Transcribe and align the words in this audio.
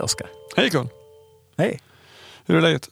Hej 0.00 0.04
Oskar. 0.04 0.28
Hej 0.56 0.70
Carl. 0.70 0.88
Hej. 1.56 1.80
Hur 2.46 2.56
är 2.56 2.60
läget? 2.60 2.88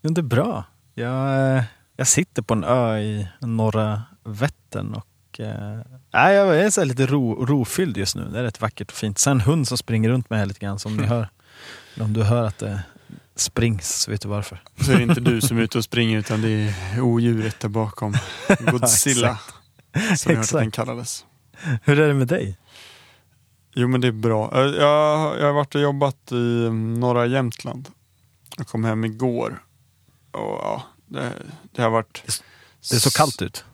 Det 0.00 0.20
är 0.20 0.22
bra. 0.22 0.64
Jag, 0.94 1.56
eh, 1.56 1.64
jag 1.96 2.06
sitter 2.06 2.42
på 2.42 2.54
en 2.54 2.64
ö 2.64 2.98
i 2.98 3.28
norra 3.40 4.02
Vättern 4.24 4.94
och 4.94 5.40
nej, 6.12 6.34
jag 6.34 6.58
är 6.60 6.70
så 6.70 6.84
lite 6.84 7.06
ro, 7.06 7.46
rofylld 7.46 7.96
just 7.96 8.16
nu. 8.16 8.24
Det 8.24 8.38
är 8.38 8.42
rätt 8.42 8.60
vackert 8.60 8.90
och 8.90 8.96
fint. 8.96 9.18
Sen 9.18 9.32
en 9.32 9.40
hund 9.40 9.68
som 9.68 9.78
springer 9.78 10.08
runt 10.08 10.30
mig 10.30 10.38
här 10.38 10.46
lite 10.46 10.60
grann 10.60 10.78
som 10.78 10.96
ni 10.96 11.02
hör. 11.06 11.28
Om 12.00 12.12
du 12.12 12.22
hör 12.22 12.44
att 12.44 12.58
det 12.58 12.82
springs 13.36 14.08
vet 14.08 14.20
du 14.20 14.28
varför. 14.28 14.62
Så 14.80 14.92
är 14.92 14.96
det 14.96 15.02
inte 15.02 15.20
du 15.20 15.40
som 15.40 15.58
är 15.58 15.62
ute 15.62 15.78
och 15.78 15.84
springer 15.90 16.18
utan 16.18 16.42
det 16.42 16.48
är 16.48 17.00
odjuret 17.00 17.60
där 17.60 17.68
bakom. 17.68 18.14
Godzilla. 18.60 19.38
som 20.16 20.32
jag 20.32 20.38
hört 20.38 20.44
att 20.44 20.60
den 20.60 20.70
kallades. 20.70 21.24
Hur 21.84 22.00
är 22.00 22.08
det 22.08 22.14
med 22.14 22.28
dig? 22.28 22.58
Jo 23.74 23.88
men 23.88 24.00
det 24.00 24.08
är 24.08 24.12
bra. 24.12 24.50
Jag, 24.52 24.74
jag, 24.74 25.40
jag 25.40 25.46
har 25.46 25.52
varit 25.52 25.74
och 25.74 25.80
jobbat 25.80 26.32
i 26.32 26.70
norra 26.70 27.26
Jämtland. 27.26 27.88
Jag 28.56 28.66
kom 28.66 28.84
hem 28.84 29.04
igår. 29.04 29.62
Och 30.30 30.40
ja, 30.40 30.82
det, 31.06 31.32
det 31.72 31.82
har 31.82 31.90
varit... 31.90 32.42
Det 32.90 32.96
är 32.96 33.00
så 33.00 33.10
kallt 33.10 33.42
ut. 33.42 33.64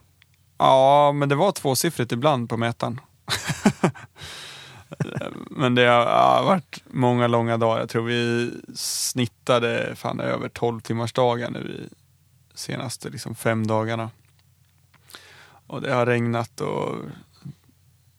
Ja, 0.57 1.11
men 1.11 1.29
det 1.29 1.35
var 1.35 1.51
tvåsiffrigt 1.51 2.11
ibland 2.11 2.49
på 2.49 2.57
mätaren. 2.57 3.01
men 5.49 5.75
det 5.75 5.85
har 5.85 6.05
ja, 6.05 6.43
varit 6.45 6.83
många 6.85 7.27
långa 7.27 7.57
dagar. 7.57 7.79
Jag 7.79 7.89
tror 7.89 8.03
vi 8.03 8.51
snittade 8.75 9.95
fan 9.95 10.19
över 10.19 10.49
12 10.49 10.81
timmars 10.81 11.13
dagar 11.13 11.49
nu 11.49 11.59
i 11.59 11.95
senaste 12.57 13.09
liksom, 13.09 13.35
fem 13.35 13.67
dagarna. 13.67 14.09
Och 15.67 15.81
det 15.81 15.93
har 15.93 16.05
regnat 16.05 16.61
och 16.61 16.95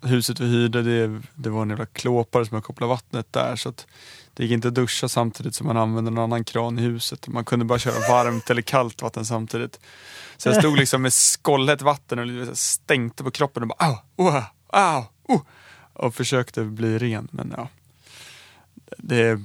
huset 0.03 0.41
vi 0.41 0.47
hyrde, 0.47 0.83
det, 0.83 1.21
det 1.35 1.51
var 1.51 1.63
en 1.63 1.69
jävla 1.69 1.87
klåpare 1.87 2.47
som 2.47 2.55
har 2.55 2.63
kopplat 2.63 2.89
vattnet 2.89 3.33
där. 3.33 3.57
Så 3.57 3.69
att 3.69 3.87
det 4.35 4.43
gick 4.43 4.53
inte 4.53 4.69
att 4.69 4.75
duscha 4.75 5.09
samtidigt 5.09 5.55
som 5.55 5.67
man 5.67 5.77
använde 5.77 6.11
någon 6.11 6.25
annan 6.25 6.45
kran 6.45 6.79
i 6.79 6.83
huset. 6.83 7.29
Man 7.29 7.45
kunde 7.45 7.65
bara 7.65 7.79
köra 7.79 8.09
varmt 8.09 8.51
eller 8.51 8.63
kallt 8.63 9.03
vatten 9.03 9.27
samtidigt. 9.27 9.81
Så 10.37 10.49
jag 10.49 10.57
stod 10.57 10.77
liksom 10.77 11.03
med 11.03 11.13
skållhett 11.13 11.83
vatten 11.83 12.49
och 12.49 12.59
stänkte 12.59 13.25
på 13.25 13.31
kroppen 13.31 13.63
och 13.63 13.69
bara 13.69 13.87
au, 13.87 13.97
oh, 14.17 14.43
au, 14.67 15.05
oh, 15.29 15.41
och 15.93 16.15
försökte 16.15 16.65
bli 16.65 16.99
ren. 16.99 17.29
Men 17.33 17.55
ja, 17.57 17.69
det, 18.99 19.41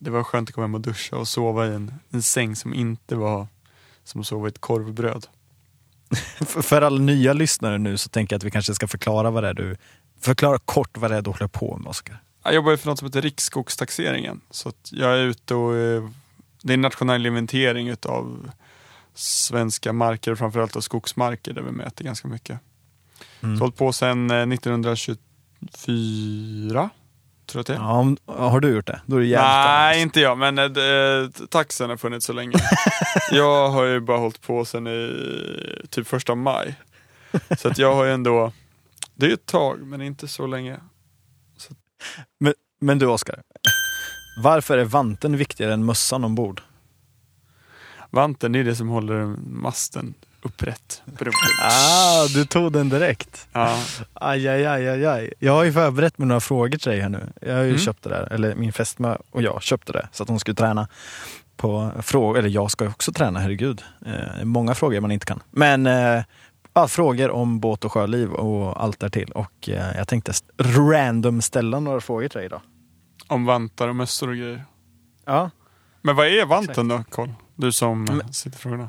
det 0.00 0.10
var 0.10 0.22
skönt 0.22 0.48
att 0.48 0.54
komma 0.54 0.64
hem 0.64 0.74
och 0.74 0.80
duscha 0.80 1.16
och 1.16 1.28
sova 1.28 1.66
i 1.66 1.74
en, 1.74 1.94
en 2.10 2.22
säng 2.22 2.56
som 2.56 2.74
inte 2.74 3.16
var 3.16 3.46
som 4.04 4.20
att 4.20 4.26
sova 4.26 4.48
i 4.48 4.50
ett 4.50 4.60
korvbröd. 4.60 5.26
För 6.46 6.82
alla 6.82 6.98
nya 6.98 7.32
lyssnare 7.32 7.78
nu 7.78 7.98
så 7.98 8.08
tänker 8.08 8.34
jag 8.34 8.38
att 8.38 8.44
vi 8.44 8.50
kanske 8.50 8.74
ska 8.74 8.88
förklara 8.88 9.30
vad 9.30 9.42
det 9.42 9.48
är 9.48 9.54
du 9.54 9.76
Förklara 10.20 10.58
kort 10.58 10.98
vad 10.98 11.10
det 11.10 11.16
är 11.16 11.22
du 11.22 11.30
håller 11.30 11.46
på 11.46 11.76
med 11.76 11.90
Oskar. 11.90 12.22
Jag 12.44 12.54
jobbar 12.54 12.76
för 12.76 12.88
något 12.88 12.98
som 12.98 13.06
heter 13.06 13.22
Riksskogstaxeringen. 13.22 14.40
Så 14.50 14.72
jag 14.90 15.18
är 15.18 15.22
ute 15.22 15.54
och 15.54 15.76
eh, 15.76 16.08
det 16.62 16.72
är 16.72 16.74
en 16.74 16.80
nationell 16.80 17.26
inventering 17.26 17.88
utav 17.88 18.50
svenska 19.14 19.92
marker, 19.92 20.34
framförallt 20.34 20.76
och 20.76 20.84
skogsmarker 20.84 21.52
där 21.52 21.62
vi 21.62 21.70
mäter 21.70 22.04
ganska 22.04 22.28
mycket. 22.28 22.58
Mm. 23.40 23.56
Så 23.56 23.62
hållit 23.62 23.76
på 23.76 23.92
sedan 23.92 24.30
1924. 24.30 26.90
Tror 27.46 27.64
jag 27.66 27.76
det 27.76 27.82
ja, 28.26 28.48
Har 28.48 28.60
du 28.60 28.68
gjort 28.68 28.86
det? 28.86 29.00
Då 29.06 29.16
är 29.16 29.20
det 29.20 29.36
Nej, 29.36 30.02
inte 30.02 30.20
jag, 30.20 30.38
men 30.38 30.58
äh, 30.58 31.30
taxen 31.48 31.90
har 31.90 31.96
funnits 31.96 32.26
så 32.26 32.32
länge. 32.32 32.58
jag 33.30 33.68
har 33.68 33.84
ju 33.84 34.00
bara 34.00 34.18
hållit 34.18 34.40
på 34.40 34.64
sedan 34.64 34.86
i 34.86 35.86
typ 35.90 36.06
första 36.06 36.34
maj. 36.34 36.74
Så 37.58 37.68
att 37.68 37.78
jag 37.78 37.94
har 37.94 38.04
ju 38.04 38.12
ändå, 38.12 38.52
det 39.14 39.26
är 39.26 39.32
ett 39.34 39.46
tag, 39.46 39.82
men 39.82 40.02
inte 40.02 40.28
så 40.28 40.46
länge. 40.46 40.80
Så. 41.56 41.74
Men, 42.40 42.54
men 42.80 42.98
du 42.98 43.06
Oskar, 43.06 43.42
varför 44.42 44.78
är 44.78 44.84
vanten 44.84 45.36
viktigare 45.36 45.72
än 45.72 45.84
mössan 45.84 46.24
ombord? 46.24 46.62
Vanten 48.10 48.54
är 48.54 48.64
det 48.64 48.76
som 48.76 48.88
håller 48.88 49.24
masten 49.46 50.14
upprätt. 50.42 51.02
Ah, 51.62 52.26
du 52.34 52.44
tog 52.44 52.72
den 52.72 52.88
direkt. 52.88 53.48
Ja. 53.52 53.78
Aj, 54.14 54.48
aj, 54.48 54.66
aj, 54.66 54.88
aj, 54.88 55.06
aj. 55.06 55.32
Jag 55.38 55.52
har 55.52 55.64
ju 55.64 55.72
förberett 55.72 56.18
med 56.18 56.28
några 56.28 56.40
frågor 56.40 56.78
till 56.78 56.90
dig 56.90 57.00
här 57.00 57.08
nu. 57.08 57.32
Jag 57.40 57.54
har 57.54 57.62
ju 57.62 57.68
mm. 57.68 57.80
köpt 57.80 58.02
det 58.02 58.10
där, 58.10 58.32
eller 58.32 58.54
min 58.54 58.72
fästmö 58.72 59.16
och 59.30 59.42
jag 59.42 59.62
köpte 59.62 59.92
det 59.92 60.08
så 60.12 60.22
att 60.22 60.28
hon 60.28 60.40
skulle 60.40 60.54
träna 60.54 60.88
på 61.56 61.92
frågor, 62.02 62.38
eller 62.38 62.48
jag 62.48 62.70
ska 62.70 62.88
också 62.88 63.12
träna, 63.12 63.40
herregud. 63.40 63.82
Eh, 64.06 64.44
många 64.44 64.74
frågor 64.74 65.00
man 65.00 65.12
inte 65.12 65.26
kan. 65.26 65.42
Men 65.50 65.86
eh, 65.86 66.22
ja, 66.74 66.88
frågor 66.88 67.30
om 67.30 67.60
båt 67.60 67.84
och 67.84 67.92
sjöliv 67.92 68.32
och 68.32 68.82
allt 68.82 69.00
därtill. 69.00 69.32
Och 69.32 69.68
eh, 69.68 69.96
jag 69.96 70.08
tänkte 70.08 70.32
random 70.58 71.42
ställa 71.42 71.80
några 71.80 72.00
frågor 72.00 72.28
till 72.28 72.38
dig 72.38 72.46
idag. 72.46 72.60
Om 73.28 73.44
vantar 73.44 73.88
och 73.88 73.96
mössor 73.96 74.28
och 74.28 74.36
grejer? 74.36 74.64
Ja. 75.24 75.50
Men 76.02 76.16
vad 76.16 76.26
är 76.26 76.46
vanten 76.46 76.88
då, 76.88 77.04
Carl? 77.10 77.28
Du 77.54 77.72
som 77.72 78.04
Men, 78.04 78.32
sitter 78.32 78.58
frågorna. 78.58 78.88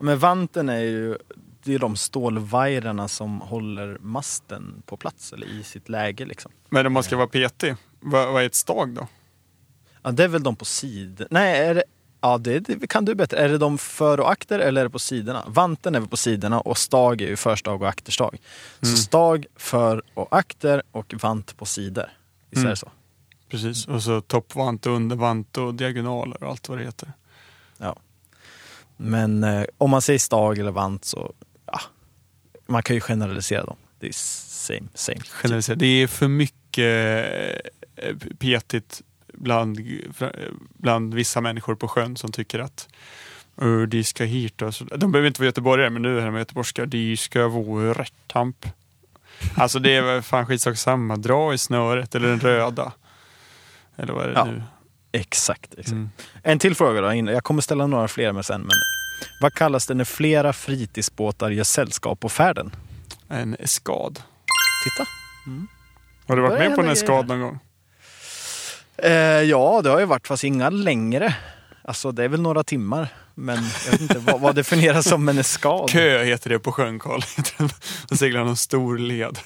Men 0.00 0.18
vanten 0.18 0.68
är 0.68 0.80
ju 0.80 1.18
det 1.62 1.74
är 1.74 1.78
de 1.78 1.96
stålvajrarna 1.96 3.08
som 3.08 3.40
håller 3.40 3.98
masten 4.00 4.82
på 4.86 4.96
plats 4.96 5.32
eller 5.32 5.46
i 5.46 5.62
sitt 5.62 5.88
läge. 5.88 6.24
Liksom. 6.24 6.52
Men 6.68 6.86
om 6.86 6.92
man 6.92 7.02
ska 7.02 7.16
vara 7.16 7.26
petig, 7.26 7.74
vad, 8.00 8.32
vad 8.32 8.42
är 8.42 8.46
ett 8.46 8.54
stag 8.54 8.94
då? 8.94 9.06
Ja, 10.02 10.10
det 10.10 10.24
är 10.24 10.28
väl 10.28 10.42
de 10.42 10.56
på 10.56 10.64
sidor. 10.64 11.26
Nej, 11.30 11.58
är 11.58 11.74
det, 11.74 11.82
ja, 12.20 12.38
det, 12.38 12.58
det, 12.58 12.86
kan 12.86 13.04
du 13.04 13.14
bättre. 13.14 13.36
Är 13.36 13.48
det 13.48 13.58
de 13.58 13.78
för 13.78 14.20
och 14.20 14.30
akter 14.30 14.58
eller 14.58 14.80
är 14.80 14.84
det 14.84 14.90
på 14.90 14.98
sidorna? 14.98 15.44
Vanten 15.48 15.94
är 15.94 16.00
väl 16.00 16.08
på 16.08 16.16
sidorna 16.16 16.60
och 16.60 16.78
stag 16.78 17.22
är 17.22 17.28
ju 17.28 17.36
förstag 17.36 17.82
och 17.82 17.88
akterstag. 17.88 18.38
Mm. 18.82 18.96
Så 18.96 19.02
stag, 19.02 19.46
för 19.56 20.02
och 20.14 20.36
akter 20.36 20.82
och 20.92 21.14
vant 21.22 21.56
på 21.56 21.64
sidor. 21.64 22.10
Visst 22.50 22.58
mm. 22.58 22.66
är 22.66 22.70
det 22.70 22.76
så? 22.76 22.90
Precis, 23.48 23.88
och 23.88 24.02
så 24.02 24.20
toppvant, 24.20 24.86
undervant 24.86 25.58
och 25.58 25.74
diagonaler 25.74 26.42
och 26.42 26.50
allt 26.50 26.68
vad 26.68 26.78
det 26.78 26.84
heter. 26.84 27.12
Ja. 27.78 27.96
Men 29.02 29.44
eh, 29.44 29.64
om 29.78 29.90
man 29.90 30.02
säger 30.02 30.18
stag 30.18 30.58
eller 30.58 30.70
vant 30.70 31.04
så, 31.04 31.32
ja, 31.66 31.80
man 32.66 32.82
kan 32.82 32.96
ju 32.96 33.00
generalisera 33.00 33.64
dem. 33.64 33.76
Det 33.98 34.08
är 34.08 34.12
same, 34.12 34.88
same. 34.94 35.20
Generalisera. 35.20 35.76
Det 35.76 35.86
är 35.86 36.06
för 36.06 36.28
mycket 36.28 37.26
eh, 37.96 38.16
petigt 38.38 39.02
bland, 39.32 39.80
bland 40.78 41.14
vissa 41.14 41.40
människor 41.40 41.74
på 41.74 41.88
sjön 41.88 42.16
som 42.16 42.32
tycker 42.32 42.58
att 42.58 42.88
uh, 43.62 43.82
de 43.82 44.04
ska 44.04 44.24
hit. 44.24 44.62
Och 44.62 44.74
så. 44.74 44.84
De 44.84 45.12
behöver 45.12 45.28
inte 45.28 45.40
vara 45.40 45.48
göteborgare, 45.48 45.90
men 45.90 46.02
nu 46.02 46.20
är 46.20 46.26
de 46.26 46.36
göteborgska. 46.36 46.86
De 46.86 47.16
ska 47.16 47.48
vara 47.48 47.92
rätt 47.92 48.14
tamp. 48.26 48.66
Alltså 49.54 49.78
det 49.78 49.96
är 49.96 50.20
fan 50.20 50.46
skitsak 50.46 50.78
samma. 50.78 51.16
Dra 51.16 51.54
i 51.54 51.58
snöret 51.58 52.14
eller 52.14 52.28
den 52.28 52.40
röda. 52.40 52.92
Eller 53.96 54.12
vad 54.12 54.24
är 54.24 54.28
det 54.28 54.34
ja. 54.34 54.44
nu? 54.44 54.62
Exakt. 55.12 55.74
exakt. 55.74 55.92
Mm. 55.92 56.10
En 56.42 56.58
till 56.58 56.74
fråga 56.74 57.00
då. 57.00 57.14
Jag 57.14 57.44
kommer 57.44 57.62
ställa 57.62 57.86
några 57.86 58.08
fler 58.08 58.32
med 58.32 58.46
sen. 58.46 58.60
Men 58.60 58.76
vad 59.40 59.54
kallas 59.54 59.86
det 59.86 59.94
när 59.94 60.04
flera 60.04 60.52
fritidsbåtar 60.52 61.50
gör 61.50 61.64
sällskap 61.64 62.20
på 62.20 62.28
färden? 62.28 62.76
En 63.28 63.54
eskad. 63.54 64.22
Titta. 64.84 65.08
Mm. 65.46 65.68
Har 66.26 66.36
du 66.36 66.42
varit 66.42 66.58
med 66.58 66.76
på 66.76 66.82
en 66.82 66.88
eskad 66.88 67.28
någon 67.28 67.40
gång? 67.40 67.58
Eh, 68.96 69.12
ja, 69.42 69.80
det 69.82 69.90
har 69.90 70.00
jag 70.00 70.06
varit, 70.06 70.26
fast 70.26 70.44
inga 70.44 70.70
längre. 70.70 71.34
Alltså 71.84 72.12
det 72.12 72.24
är 72.24 72.28
väl 72.28 72.40
några 72.40 72.64
timmar. 72.64 73.08
Men 73.34 73.64
jag 73.84 73.92
vet 73.92 74.00
inte 74.00 74.18
vad, 74.18 74.40
vad 74.40 74.54
definieras 74.54 75.08
som 75.08 75.28
en 75.28 75.38
eskad. 75.38 75.90
Kö 75.90 76.24
heter 76.24 76.50
det 76.50 76.58
på 76.58 76.72
sjön, 76.72 76.98
Karl. 76.98 77.20
Man 78.10 78.18
seglar 78.18 78.44
någon 78.44 78.56
stor 78.56 78.98
led. 78.98 79.38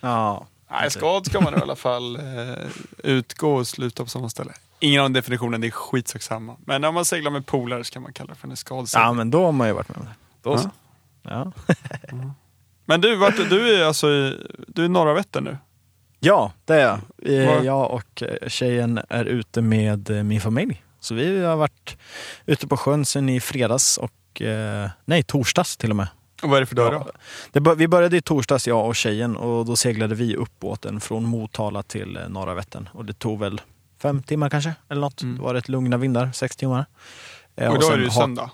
Ja. 0.00 0.46
Nej, 0.70 0.86
eskad 0.86 1.26
ska 1.26 1.40
man 1.40 1.54
i 1.54 1.60
alla 1.60 1.76
fall 1.76 2.16
eh, 2.16 2.68
utgå 2.98 3.54
och 3.54 3.66
sluta 3.66 4.04
på 4.04 4.10
samma 4.10 4.28
ställe. 4.28 4.52
Ingen 4.80 5.02
av 5.02 5.10
definitionen, 5.10 5.60
det 5.60 5.66
är 5.66 5.70
skitsak 5.70 6.22
samma. 6.22 6.56
Men 6.64 6.84
om 6.84 6.94
man 6.94 7.04
seglar 7.04 7.30
med 7.30 7.46
polare 7.46 7.84
så 7.84 7.92
kan 7.92 8.02
man 8.02 8.12
kalla 8.12 8.28
det 8.28 8.34
för 8.34 8.46
en 8.46 8.52
eskadseglare. 8.52 9.06
Ja, 9.06 9.12
men 9.12 9.30
då 9.30 9.44
har 9.44 9.52
man 9.52 9.66
ju 9.66 9.72
varit 9.72 9.88
med 9.88 9.98
om 9.98 10.04
det. 10.04 10.14
Då 10.42 10.50
ja. 10.50 10.58
så. 10.58 10.70
Ja. 11.22 11.52
mm. 12.08 12.32
Men 12.84 13.00
du, 13.00 13.16
vart, 13.16 13.36
du 13.36 13.74
är 13.76 13.84
alltså 13.84 14.10
i, 14.10 14.46
du 14.68 14.84
är 14.84 14.88
norra 14.88 15.14
Vättern 15.14 15.44
nu? 15.44 15.56
Ja, 16.20 16.52
det 16.64 16.74
är 16.74 16.80
jag. 16.80 17.00
Eh, 17.22 17.64
jag 17.64 17.90
och 17.90 18.22
eh, 18.22 18.48
tjejen 18.48 19.00
är 19.08 19.24
ute 19.24 19.62
med 19.62 20.10
eh, 20.10 20.22
min 20.22 20.40
familj. 20.40 20.82
Så 21.00 21.14
vi 21.14 21.44
har 21.44 21.56
varit 21.56 21.96
ute 22.46 22.66
på 22.66 22.76
sjön 22.76 23.04
sedan 23.04 23.28
i 23.28 23.40
fredags 23.40 23.98
och 23.98 24.12
nej, 25.04 25.22
torsdags 25.22 25.76
till 25.76 25.90
och 25.90 25.96
med. 25.96 26.08
Och 26.42 26.48
vad 26.48 26.56
är 26.56 26.60
det 26.60 26.66
för 26.66 26.74
dag 26.74 27.06
då? 27.52 27.74
vi 27.74 27.88
började 27.88 28.16
i 28.16 28.20
torsdags, 28.20 28.66
jag 28.66 28.86
och 28.86 28.96
tjejen, 28.96 29.36
och 29.36 29.66
då 29.66 29.76
seglade 29.76 30.14
vi 30.14 30.36
upp 30.36 30.52
båten 30.58 31.00
från 31.00 31.24
Motala 31.24 31.82
till 31.82 32.18
norra 32.28 32.54
Vättern. 32.54 32.88
Och 32.92 33.04
det 33.04 33.12
tog 33.12 33.38
väl 33.38 33.60
fem 33.98 34.22
timmar 34.22 34.50
kanske, 34.50 34.74
eller 34.88 35.00
något. 35.00 35.22
Mm. 35.22 35.36
Det 35.36 35.42
var 35.42 35.54
rätt 35.54 35.68
lugna 35.68 35.96
vindar, 35.96 36.32
sex 36.32 36.56
timmar. 36.56 36.86
Och 37.54 37.62
idag 37.62 37.92
är 37.92 37.96
det 37.96 38.04
ju 38.04 38.10
söndag. 38.10 38.50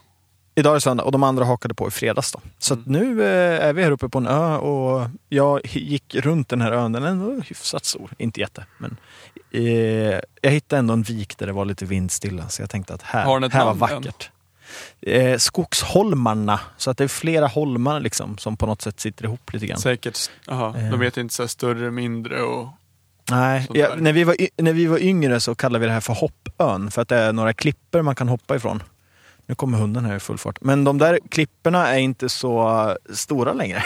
Idag 0.54 0.70
är 0.70 0.74
det 0.74 0.80
söndag 0.80 1.04
och 1.04 1.12
de 1.12 1.22
andra 1.22 1.44
hakade 1.44 1.74
på 1.74 1.88
i 1.88 1.90
fredags. 1.90 2.32
Då. 2.32 2.40
Så 2.58 2.74
mm. 2.74 2.84
nu 2.86 3.22
eh, 3.24 3.66
är 3.66 3.72
vi 3.72 3.82
här 3.82 3.90
uppe 3.90 4.08
på 4.08 4.18
en 4.18 4.26
ö 4.26 4.56
och 4.56 5.08
jag 5.28 5.60
gick 5.64 6.14
runt 6.14 6.48
den 6.48 6.60
här 6.60 6.72
ön. 6.72 6.92
Den 6.92 7.02
är 7.02 7.08
ändå 7.08 7.40
hyfsat 7.40 7.84
stor, 7.84 8.10
inte 8.18 8.40
jätte. 8.40 8.66
Men 8.78 8.96
eh, 9.50 10.20
jag 10.40 10.50
hittade 10.50 10.78
ändå 10.78 10.94
en 10.94 11.02
vik 11.02 11.38
där 11.38 11.46
det 11.46 11.52
var 11.52 11.64
lite 11.64 11.84
vindstilla 11.84 12.48
så 12.48 12.62
jag 12.62 12.70
tänkte 12.70 12.94
att 12.94 13.02
här, 13.02 13.48
här 13.50 13.64
var 13.64 13.74
vackert. 13.74 14.30
Eh, 15.00 15.38
skogsholmarna, 15.38 16.60
så 16.76 16.90
att 16.90 16.98
det 16.98 17.04
är 17.04 17.08
flera 17.08 17.46
holmar 17.46 18.00
liksom, 18.00 18.38
som 18.38 18.56
på 18.56 18.66
något 18.66 18.82
sätt 18.82 19.00
sitter 19.00 19.24
ihop 19.24 19.52
lite 19.52 19.66
grann. 19.66 19.78
Säkert. 19.78 20.18
Aha. 20.48 20.74
De 20.90 21.00
heter 21.00 21.20
inte 21.20 21.34
så 21.34 21.48
större, 21.48 21.90
mindre 21.90 22.42
och 22.42 22.68
Nej, 23.30 23.66
ja, 23.74 23.94
när, 23.96 24.12
vi 24.12 24.24
var, 24.24 24.36
när 24.56 24.72
vi 24.72 24.86
var 24.86 24.98
yngre 24.98 25.40
så 25.40 25.54
kallade 25.54 25.80
vi 25.80 25.86
det 25.86 25.92
här 25.92 26.00
för 26.00 26.12
hoppön. 26.14 26.90
För 26.90 27.02
att 27.02 27.08
det 27.08 27.16
är 27.16 27.32
några 27.32 27.52
klipper 27.52 28.02
man 28.02 28.14
kan 28.14 28.28
hoppa 28.28 28.56
ifrån. 28.56 28.82
Nu 29.46 29.54
kommer 29.54 29.78
hunden 29.78 30.04
här 30.04 30.16
i 30.16 30.20
full 30.20 30.38
fart. 30.38 30.60
Men 30.60 30.84
de 30.84 30.98
där 30.98 31.18
klipporna 31.30 31.88
är 31.94 31.98
inte 31.98 32.28
så 32.28 32.96
stora 33.14 33.52
längre. 33.52 33.82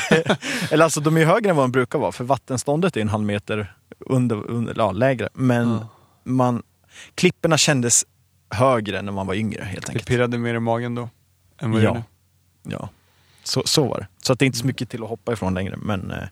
Eller 0.70 0.84
alltså 0.84 1.00
de 1.00 1.16
är 1.16 1.24
högre 1.24 1.50
än 1.50 1.56
vad 1.56 1.64
de 1.64 1.72
brukar 1.72 1.98
vara. 1.98 2.12
För 2.12 2.24
vattenståndet 2.24 2.96
är 2.96 3.00
en 3.00 3.08
halv 3.08 3.24
meter 3.24 3.74
under, 4.00 4.36
under, 4.50 4.74
ja, 4.76 4.92
lägre. 4.92 5.28
Men 5.34 5.68
Ja. 5.68 5.88
man, 6.24 6.62
klipporna 7.14 7.58
kändes 7.58 8.04
högre 8.50 9.02
när 9.02 9.12
man 9.12 9.26
var 9.26 9.34
yngre 9.34 9.64
helt 9.64 9.86
Det 9.86 9.90
enkelt. 9.90 10.08
pirrade 10.08 10.38
mer 10.38 10.54
i 10.54 10.60
magen 10.60 10.94
då. 10.94 11.08
Än 11.60 11.70
vad 11.70 11.80
det 11.80 11.84
Ja. 11.84 11.94
nu. 11.94 12.02
Ja, 12.72 12.88
så, 13.44 13.62
så 13.66 13.88
var 13.88 13.98
det. 13.98 14.06
Så 14.22 14.32
att 14.32 14.38
det 14.38 14.44
är 14.44 14.46
inte 14.46 14.58
så 14.58 14.66
mycket 14.66 14.88
till 14.90 15.02
att 15.02 15.08
hoppa 15.08 15.32
ifrån 15.32 15.54
längre. 15.54 15.76
Men 15.76 16.12
ah, 16.12 16.28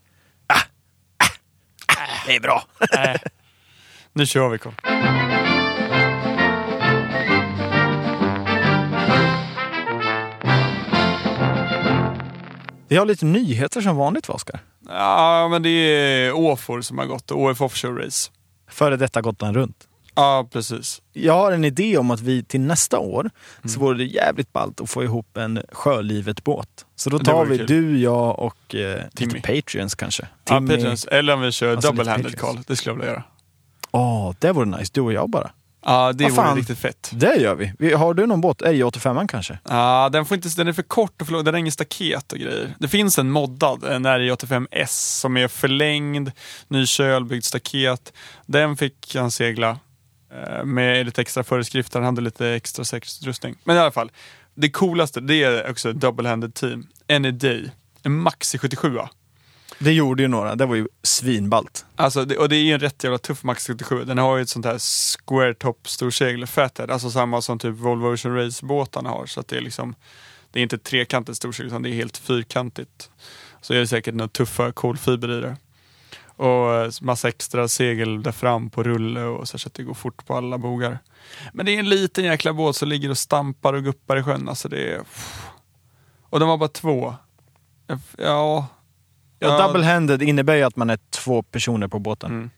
det 2.26 2.36
är 2.36 2.40
bra. 2.40 2.64
Nej. 2.92 3.18
Nu 4.12 4.26
kör 4.26 4.48
vi 4.48 4.58
Carl. 4.58 4.74
Vi 12.88 12.96
har 12.96 13.06
lite 13.06 13.24
nyheter 13.24 13.80
som 13.80 13.96
vanligt 13.96 14.28
va, 14.28 14.34
Oskar? 14.34 14.60
Ja, 14.88 15.48
men 15.50 15.62
det 15.62 15.70
är 15.70 16.32
Åfor 16.32 16.80
som 16.80 16.98
har 16.98 17.06
gått. 17.06 17.30
OF 17.30 17.60
Offshore 17.60 18.06
Race. 18.06 18.30
Före 18.70 18.96
detta 18.96 19.20
Gotland 19.20 19.56
runt. 19.56 19.88
Ja, 20.20 20.48
precis. 20.52 21.02
Jag 21.12 21.32
har 21.32 21.52
en 21.52 21.64
idé 21.64 21.98
om 21.98 22.10
att 22.10 22.20
vi 22.20 22.42
till 22.44 22.60
nästa 22.60 22.98
år 22.98 23.20
Mm. 23.20 23.68
så 23.68 23.80
vore 23.80 23.98
det 23.98 24.04
jävligt 24.04 24.52
ballt 24.52 24.80
att 24.80 24.90
få 24.90 25.04
ihop 25.04 25.36
en 25.36 25.62
Sjölivet-båt. 25.72 26.68
Så 26.96 27.10
då 27.10 27.18
tar 27.18 27.44
vi 27.44 27.58
kul. 27.58 27.66
du, 27.66 27.98
jag 28.00 28.38
och 28.38 28.74
eh, 28.74 29.02
Timmy. 29.14 29.40
Patreons 29.40 29.94
kanske. 29.94 30.28
Ja, 30.48 30.54
Timmy- 30.58 30.68
Patreons. 30.76 31.04
Eller 31.04 31.32
om 31.34 31.40
vi 31.40 31.52
kör 31.52 31.72
Alltså, 31.76 31.92
double-handed. 31.92 32.36
Carl. 32.38 32.56
Det 32.66 32.76
skulle 32.76 32.90
jag 32.92 32.96
vilja 32.98 33.10
göra. 33.12 33.22
Åh, 33.90 34.34
det 34.38 34.52
vore 34.52 34.66
nice. 34.78 34.90
Du 34.94 35.00
och 35.00 35.12
jag 35.12 35.30
bara. 35.30 35.50
Ja, 35.84 36.12
det 36.12 36.24
Vad 36.30 36.46
vore 36.46 36.60
riktigt 36.60 36.78
fett. 36.78 37.10
Det 37.12 37.36
gör 37.36 37.72
vi. 37.78 37.92
har 37.94 38.14
du 38.14 38.26
någon 38.26 38.40
båt? 38.40 38.62
RJ85 38.62 39.26
kanske? 39.28 39.58
Ja, 39.68 40.08
den, 40.12 40.24
får 40.26 40.34
inte, 40.34 40.48
den 40.56 40.68
är 40.68 40.72
för 40.72 40.82
kort 40.82 41.20
och 41.22 41.28
för. 41.28 41.42
Den 41.42 41.54
har 41.54 41.58
ingen 41.58 41.72
staket 41.72 42.32
och 42.32 42.38
grejer. 42.38 42.74
Det 42.78 42.88
finns 42.88 43.18
en 43.18 43.30
moddad, 43.30 43.84
en 43.84 44.06
RJ85S, 44.06 45.20
som 45.20 45.36
är 45.36 45.48
förlängd, 45.48 46.30
ny 46.68 46.86
kölbyggd 46.86 47.44
staket. 47.44 48.12
Den 48.46 48.76
fick 48.76 49.14
han 49.16 49.30
segla 49.30 49.78
med 50.64 51.06
lite 51.06 51.20
extra 51.20 51.44
föreskrifter. 51.44 52.00
Han 52.00 52.06
hade 52.06 52.20
lite 52.20 52.48
extra 52.48 52.84
säkerhetsutrustning. 52.84 53.56
Men 53.64 53.76
i 53.76 53.78
alla 53.78 53.90
fall, 53.90 54.10
det 54.54 54.70
coolaste 54.70 55.20
det 55.20 55.42
är 55.42 55.70
också 55.70 55.90
ett 55.90 55.96
double-handed 55.96 56.54
team. 56.54 56.86
Any 57.08 57.30
Day. 57.30 57.70
En 58.02 58.20
Maxi 58.20 58.58
77 58.58 58.98
Det 59.78 59.92
gjorde 59.92 60.22
ju 60.22 60.28
några. 60.28 60.54
Det 60.54 60.66
var 60.66 60.76
ju 60.76 60.88
svinballt. 61.02 61.86
Alltså, 61.96 62.25
det, 62.25 62.36
och 62.36 62.48
det 62.48 62.56
är 62.56 62.62
ju 62.62 62.72
en 62.72 62.80
rätt 62.80 63.04
jävla 63.04 63.19
tuff 63.19 63.42
Max 63.42 63.66
77. 63.66 64.04
Den 64.04 64.19
har 64.19 64.36
ju 64.36 64.42
ett 64.42 64.48
sånt 64.48 64.66
här 64.66 64.78
square 64.78 65.54
top 65.54 65.88
storsegel, 65.88 66.46
fathead, 66.46 66.90
alltså 66.90 67.10
samma 67.10 67.42
som 67.42 67.58
typ 67.58 67.75
Volvo 67.75 68.14
Ocean 68.14 68.36
Race-båtarna 68.36 69.10
har. 69.10 69.26
Så 69.26 69.40
att 69.40 69.48
det 69.48 69.56
är 69.56 69.60
liksom, 69.60 69.94
det 70.52 70.60
är 70.60 70.62
inte 70.62 70.78
trekantigt 70.78 71.36
storsegel 71.36 71.66
utan 71.66 71.82
det 71.82 71.90
är 71.90 71.94
helt 71.94 72.16
fyrkantigt. 72.16 73.10
Så 73.60 73.75
är 73.75 73.78
det 73.78 73.86
säkert 73.86 74.14
något 74.14 74.32
tuffa 74.32 74.72
kolfiber 74.72 75.38
i 75.38 75.40
det. 75.40 75.56
Och 76.38 76.75
eh, 76.75 76.90
massa 77.00 77.29
extra 77.29 77.69
segel 77.69 78.23
där 78.23 78.32
fram 78.32 78.70
på 78.70 78.82
rulle 78.82 79.23
och 79.23 79.49
så, 79.49 79.58
så 79.58 79.67
att 79.69 79.75
det 79.75 79.82
går 79.82 79.94
fort 79.94 80.26
på 80.26 80.37
alla 80.37 80.58
bogar. 80.58 80.99
Men 81.52 81.67
det 81.67 81.73
är 81.75 81.79
en 81.79 81.88
liten 81.88 82.25
jäkla 82.25 82.52
båt 82.52 82.76
som 82.76 82.88
ligger 82.88 83.11
och 83.11 83.19
stampar 83.19 83.73
och 83.73 83.85
guppar 83.85 84.17
i 84.17 84.23
sjön. 84.23 84.49
Alltså 84.49 84.69
det 84.69 84.93
är... 84.94 85.02
Och 86.31 86.40
de 86.40 86.49
var 86.49 86.58
bara 86.58 86.69
två. 86.69 87.14
Ja... 88.19 88.67
Ja, 89.38 89.49
double-handed 89.49 90.23
innebär 90.23 90.55
ju 90.56 90.62
att 90.62 90.76
man 90.76 90.90
är 90.90 90.99
två 91.11 91.43
personer 91.43 91.88
på 91.88 91.99
båten. 91.99 92.31
Mm. 92.31 92.50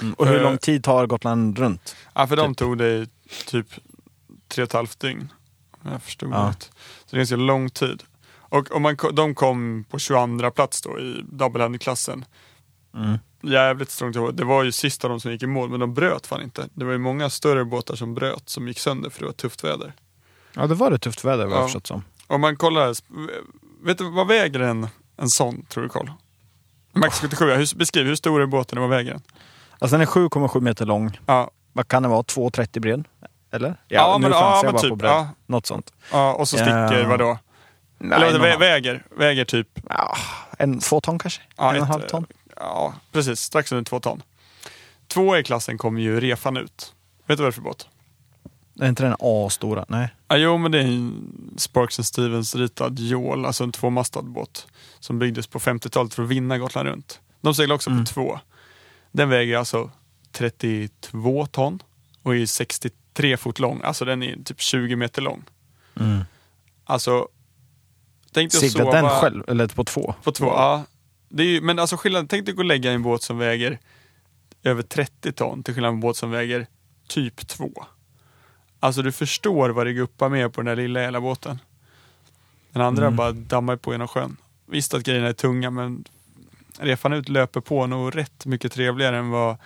Mm. 0.00 0.14
Och 0.14 0.26
hur 0.26 0.36
Eh, 0.36 0.42
lång 0.42 0.58
tid 0.58 0.84
tar 0.84 1.06
Gotland 1.06 1.58
runt? 1.58 1.96
Ja, 2.14 2.26
för 2.26 2.36
de 2.36 2.54
Typ. 2.54 2.58
tog 2.58 2.78
det 2.78 2.88
i 2.88 3.06
typ 3.46 3.66
tre 4.48 4.62
och 4.62 4.68
ett 4.68 4.72
halvt 4.72 5.00
dygn. 5.00 5.32
Jag 5.82 6.02
förstod 6.02 6.32
Ja. 6.32 6.48
rätt. 6.48 6.62
Så 6.62 6.70
det 7.10 7.16
är 7.16 7.18
ganska 7.18 7.36
lång 7.36 7.70
tid. 7.70 8.02
Och 8.36 8.72
om 8.76 8.82
man, 8.82 8.96
de 9.12 9.34
kom 9.34 9.84
på 9.90 9.98
22 9.98 10.50
plats 10.50 10.82
då 10.82 10.98
i 10.98 11.24
double-handed-klassen. 11.32 12.24
Mm. 12.94 13.18
Jävligt 13.42 13.90
strångt 13.90 14.16
ihåg. 14.16 14.34
Det 14.34 14.44
var 14.44 14.62
ju 14.62 14.72
sista 14.72 15.08
de 15.08 15.20
som 15.20 15.30
gick 15.32 15.42
i 15.42 15.46
mål, 15.46 15.70
men 15.70 15.80
de 15.80 15.94
bröt 15.94 16.26
fan 16.26 16.42
inte. 16.42 16.68
Det 16.74 16.84
var 16.84 16.92
ju 16.92 16.98
många 16.98 17.30
större 17.30 17.64
båtar 17.64 17.94
som 17.94 18.14
bröt, 18.14 18.48
som 18.48 18.68
gick 18.68 18.78
sönder 18.78 19.10
för 19.10 19.20
det 19.20 19.26
var 19.26 19.32
tufft 19.32 19.64
väder. 19.64 19.92
Ja, 20.54 20.66
det 20.66 20.74
var 20.74 20.90
det 20.90 20.98
tufft 20.98 21.24
väder 21.24 21.36
vad 21.44 21.46
jag 21.46 21.56
Ja. 21.56 21.60
har 21.60 21.66
förstått 21.66 21.86
som. 21.86 22.04
Om 22.26 22.40
man 22.40 22.56
kollar, 22.56 22.94
vet 23.86 23.98
du 23.98 24.10
vad 24.10 24.26
väger 24.26 24.60
en, 24.60 24.88
en 25.16 25.28
sån 25.28 25.62
tror 25.64 25.82
du 25.82 25.88
Carl? 25.88 26.10
Max 26.92 27.20
77, 27.20 27.50
hur, 27.50 27.76
beskriv 27.78 28.06
hur 28.06 28.14
stor 28.14 28.42
är 28.42 28.46
båten 28.46 28.78
och 28.78 28.82
vad 28.82 28.90
väger 28.90 29.10
den? 29.12 29.22
Alltså 29.78 29.94
den 29.96 30.00
är 30.00 30.06
7,7 30.06 30.60
meter 30.60 30.86
lång. 30.86 31.18
Ja, 31.26 31.50
Vad 31.72 31.88
kan 31.88 32.02
den 32.02 32.10
vara? 32.10 32.22
2,30 32.22 32.80
bred? 32.80 33.04
Eller? 33.52 33.76
Ja, 33.88 34.18
nu 34.18 34.22
men- 34.28 34.32
chansar 34.32 34.46
ja, 34.56 34.64
jag 34.64 34.72
bara 34.74 34.82
typ, 34.82 34.98
på 35.00 35.06
ja. 35.06 35.28
Något 35.46 35.66
sånt. 35.66 35.92
ja 36.12 36.34
och 36.34 36.48
så 36.48 36.56
sticker 36.56 36.98
Ja. 37.00 37.08
vadå? 37.08 37.38
Nej, 37.98 38.16
Eller 38.16 38.38
halv- 38.38 38.58
väger, 38.58 39.06
väger 39.16 39.44
typ 39.44 39.68
ja, 39.88 40.16
en, 40.58 40.78
två 40.78 41.00
ton 41.00 41.18
kanske? 41.18 41.42
Ja, 41.56 41.70
en 41.70 41.76
och 41.76 41.82
en 41.82 41.88
halv 41.88 42.00
ton? 42.02 42.26
Ja, 42.56 42.94
precis. 43.12 43.40
Strax 43.40 43.72
under 43.72 43.84
två 43.84 44.00
ton. 44.00 44.22
Två 45.08 45.36
i 45.36 45.42
klassen 45.44 45.78
kommer 45.78 46.00
ju 46.00 46.20
refan 46.20 46.56
ut. 46.56 46.94
Vet 47.26 47.38
du 47.38 47.42
vad 47.42 47.46
det 47.46 47.50
är 47.50 47.52
för 47.52 47.62
båt? 47.62 47.88
Är 48.80 48.88
inte 48.88 49.02
den 49.02 49.16
A-stora? 49.18 49.84
Nej. 49.88 50.08
Ja, 50.28 50.36
jo, 50.36 50.58
men 50.58 50.72
det 50.72 50.78
är 50.78 50.84
en 50.84 51.54
Sparks 51.58 51.98
and 51.98 52.06
Stevens 52.06 52.54
ritad 52.54 52.98
jål, 52.98 53.46
alltså 53.46 53.64
en 53.64 53.72
tvåmastad 53.72 54.22
båt. 54.24 54.66
Som 55.00 55.18
byggdes 55.18 55.46
på 55.46 55.58
50-talet 55.58 56.14
för 56.14 56.22
att 56.22 56.28
vinna 56.28 56.58
Gotland 56.58 56.88
runt. 56.88 57.20
De 57.40 57.54
seglar 57.54 57.74
också 57.74 57.90
Mm. 57.90 58.04
på 58.04 58.10
två. 58.12 58.40
Den 59.12 59.28
väger 59.28 59.58
alltså 59.58 59.90
32 60.32 61.46
ton 61.46 61.82
och 62.22 62.36
är 62.36 62.46
63 62.46 63.36
fot 63.36 63.58
lång. 63.58 63.80
Alltså 63.84 64.04
den 64.04 64.22
är 64.22 64.36
typ 64.44 64.60
20 64.60 64.96
meter 64.96 65.22
lång. 65.22 65.44
Mm. 66.00 66.24
Alltså, 66.84 67.28
tänk 68.32 68.52
dig 68.52 68.58
att 68.58 68.72
Seglar 68.72 68.84
sova... 68.84 69.00
den 69.00 69.20
själv? 69.20 69.44
Eller 69.48 69.66
på 69.66 69.84
två? 69.84 70.14
På 70.22 70.32
två, 70.32 70.46
ja. 70.46 70.84
Det 71.36 71.42
är 71.42 71.46
ju, 71.46 71.60
men 71.60 71.78
alltså 71.78 71.96
skillnaden, 71.96 72.28
tänk 72.28 72.44
dig 72.46 72.52
att 72.52 72.56
gå 72.56 72.60
och 72.60 72.66
lägga 72.66 72.90
i 72.90 72.94
en 72.94 73.02
båt 73.02 73.22
som 73.22 73.38
väger 73.38 73.78
över 74.62 74.82
30 74.82 75.32
ton 75.32 75.62
till 75.62 75.74
skillnad 75.74 75.88
från 75.88 75.94
en 75.96 76.00
båt 76.00 76.16
som 76.16 76.30
väger 76.30 76.66
typ 77.08 77.46
2. 77.46 77.84
Alltså 78.80 79.02
du 79.02 79.12
förstår 79.12 79.70
vad 79.70 79.86
det 79.86 79.92
guppar 79.92 80.28
med 80.28 80.52
på 80.52 80.60
den 80.62 80.76
där 80.76 80.82
lilla 80.82 81.02
jävla 81.02 81.20
båten. 81.20 81.58
Den 82.72 82.82
andra 82.82 83.06
Mm. 83.06 83.16
bara 83.16 83.32
dammar 83.32 83.76
på 83.76 83.92
genom 83.92 84.08
sjön. 84.08 84.36
Visst 84.66 84.94
att 84.94 85.02
grejerna 85.02 85.28
är 85.28 85.32
tunga 85.32 85.70
men 85.70 86.04
refan 86.78 87.12
ut 87.12 87.28
löper 87.28 87.60
på 87.60 87.86
nog 87.86 88.16
rätt 88.16 88.46
mycket 88.46 88.72
trevligare 88.72 89.18
än 89.18 89.30
vad 89.30 89.56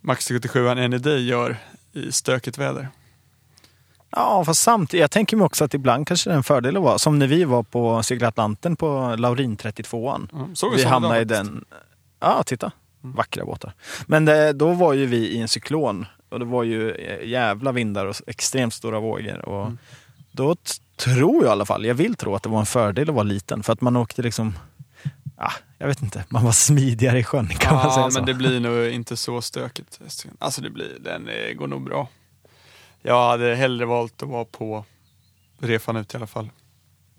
Max 0.00 0.28
77 0.28 0.74
NED 0.74 1.06
gör 1.06 1.56
i 1.92 2.12
stökigt 2.12 2.58
väder. 2.58 2.88
Ja, 4.10 4.44
fast 4.44 4.62
samtidigt. 4.62 5.00
Jag 5.00 5.10
tänker 5.10 5.36
mig 5.36 5.44
också 5.46 5.64
att 5.64 5.74
ibland 5.74 6.06
kanske 6.08 6.30
det 6.30 6.34
är 6.34 6.36
en 6.36 6.42
fördel 6.42 6.76
att 6.76 6.82
vara, 6.82 6.98
som 6.98 7.18
när 7.18 7.26
vi 7.26 7.44
var 7.44 7.62
på 7.62 8.02
Segla 8.02 8.28
Atlanten 8.28 8.76
på 8.76 9.14
Laurin 9.18 9.56
32an. 9.56 10.28
Ja, 10.32 10.48
såg 10.54 10.74
Vi 10.74 10.84
hamnade 10.84 11.20
i 11.20 11.24
den. 11.24 11.64
Ja, 12.20 12.42
titta. 12.42 12.72
Mm. 13.04 13.16
Vackra 13.16 13.44
båtar. 13.44 13.72
Men 14.06 14.24
det, 14.24 14.52
då 14.52 14.72
var 14.72 14.92
ju 14.92 15.06
vi 15.06 15.16
i 15.28 15.40
en 15.40 15.48
cyklon 15.48 16.06
och 16.28 16.38
det 16.38 16.44
var 16.44 16.64
ju 16.64 16.96
jävla 17.24 17.72
vindar 17.72 18.06
och 18.06 18.16
extremt 18.26 18.74
stora 18.74 19.00
vågor. 19.00 19.48
Och 19.48 19.62
Mm. 19.66 19.78
Då 20.32 20.56
tror 20.96 21.34
jag 21.44 21.50
i 21.50 21.52
alla 21.52 21.64
fall, 21.64 21.84
jag 21.84 21.94
vill 21.94 22.14
tro 22.14 22.34
att 22.34 22.42
det 22.42 22.48
var 22.48 22.60
en 22.60 22.66
fördel 22.66 23.08
att 23.08 23.14
vara 23.14 23.22
liten 23.24 23.62
för 23.62 23.72
att 23.72 23.80
man 23.80 23.96
åkte 23.96 24.22
liksom, 24.22 24.54
ah, 25.36 25.52
jag 25.78 25.86
vet 25.86 26.02
inte, 26.02 26.24
man 26.28 26.44
var 26.44 26.52
smidigare 26.52 27.18
i 27.18 27.24
sjön 27.24 27.48
kan 27.48 27.74
man 27.74 27.92
säga 27.92 28.04
Ja, 28.04 28.10
så. 28.10 28.18
men 28.18 28.26
det 28.26 28.34
blir 28.34 28.60
nog 28.60 28.86
inte 28.86 29.16
så 29.16 29.42
stökigt. 29.42 30.00
Alltså 30.38 30.60
det 30.60 30.70
blir, 30.70 30.96
den 31.00 31.28
eh, 31.28 31.54
går 31.54 31.66
nog 31.66 31.84
bra. 31.84 32.08
Jag 33.02 33.28
hade 33.28 33.54
hellre 33.54 33.86
valt 33.86 34.22
att 34.22 34.28
vara 34.28 34.44
på 34.44 34.84
refan 35.58 35.96
ut 35.96 36.14
i 36.14 36.16
alla 36.16 36.26
fall. 36.26 36.50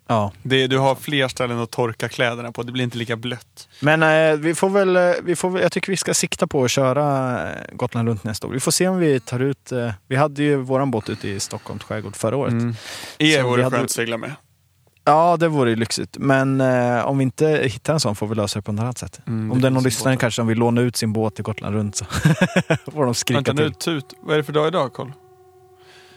Ja. 0.08 0.32
Det, 0.44 0.68
du 0.68 0.78
har 0.78 0.96
fler 0.96 1.28
ställen 1.28 1.60
att 1.60 1.72
torka 1.72 2.10
kläderna 2.10 2.52
på, 2.52 2.64
det 2.64 2.72
blir 2.72 2.84
inte 2.84 2.98
lika 2.98 3.16
blött. 3.16 3.68
Men 3.80 4.04
eh, 4.04 4.40
vi 4.40 4.56
får 4.56 4.70
väl, 4.70 4.96
eh, 4.96 5.12
vi 5.24 5.36
får, 5.36 5.60
jag 5.60 5.72
tycker 5.72 5.92
vi 5.92 5.98
ska 5.98 6.14
sikta 6.14 6.48
på 6.48 6.64
att 6.64 6.72
köra 6.72 7.48
eh, 7.50 7.56
Gotland 7.72 8.08
runt 8.08 8.24
nästa 8.24 8.48
år. 8.48 8.52
Vi 8.52 8.60
får 8.60 8.72
se 8.72 8.88
om 8.88 8.98
vi 8.98 9.20
tar 9.20 9.40
ut, 9.40 9.72
eh, 9.72 9.92
vi 10.08 10.16
hade 10.16 10.44
ju 10.44 10.56
våran 10.56 10.92
båt 10.92 11.10
ute 11.10 11.30
i 11.30 11.40
Stockholms 11.40 11.84
skärgård 11.84 12.16
förra 12.16 12.36
året. 12.36 12.52
Mm. 12.52 12.76
Er 13.18 13.44
vore 13.44 13.64
skönt 13.64 13.84
att 13.84 13.92
segla 13.92 14.18
med. 14.18 14.36
Ja, 15.04 15.38
det 15.38 15.48
vore 15.48 15.70
ju 15.70 15.76
lyxigt. 15.76 16.18
Men 16.20 16.62
eh, 16.62 17.06
om 17.08 17.18
vi 17.18 17.24
inte 17.24 17.48
hittar 17.48 17.94
en 17.94 18.00
sån 18.00 18.16
får 18.16 18.28
vi 18.28 18.36
lösa 18.36 18.60
det 18.60 18.64
på 18.64 18.72
något 18.72 18.84
annat 18.84 18.98
sätt. 18.98 19.22
Mm, 19.28 19.52
om 19.52 19.62
det 19.62 19.68
är 19.68 19.72
någon 19.72 19.84
lyssnare 19.84 20.18
kanske 20.18 20.36
som 20.36 20.48
vill 20.48 20.58
låna 20.58 20.82
ut 20.82 20.96
sin 20.96 21.14
båt 21.14 21.36
till 21.36 21.44
Gotland 21.44 21.76
runt 21.76 21.96
så 21.96 22.06
får 22.92 23.06
de 23.06 23.14
skrika 23.14 23.40
Vänta 23.40 23.54
nu, 23.54 23.70
till. 23.70 23.76
tut. 23.76 24.14
Vad 24.22 24.34
är 24.34 24.38
det 24.38 24.44
för 24.44 24.54
dag 24.54 24.68
idag 24.68 24.94
Carl? 24.94 25.12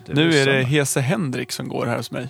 Det 0.06 0.14
Nu 0.14 0.34
är 0.34 0.46
det. 0.46 0.62
Hese 0.62 1.00
Henrik 1.00 1.52
som 1.52 1.68
går 1.68 1.86
här 1.86 1.96
hos 1.96 2.10
mig. 2.10 2.28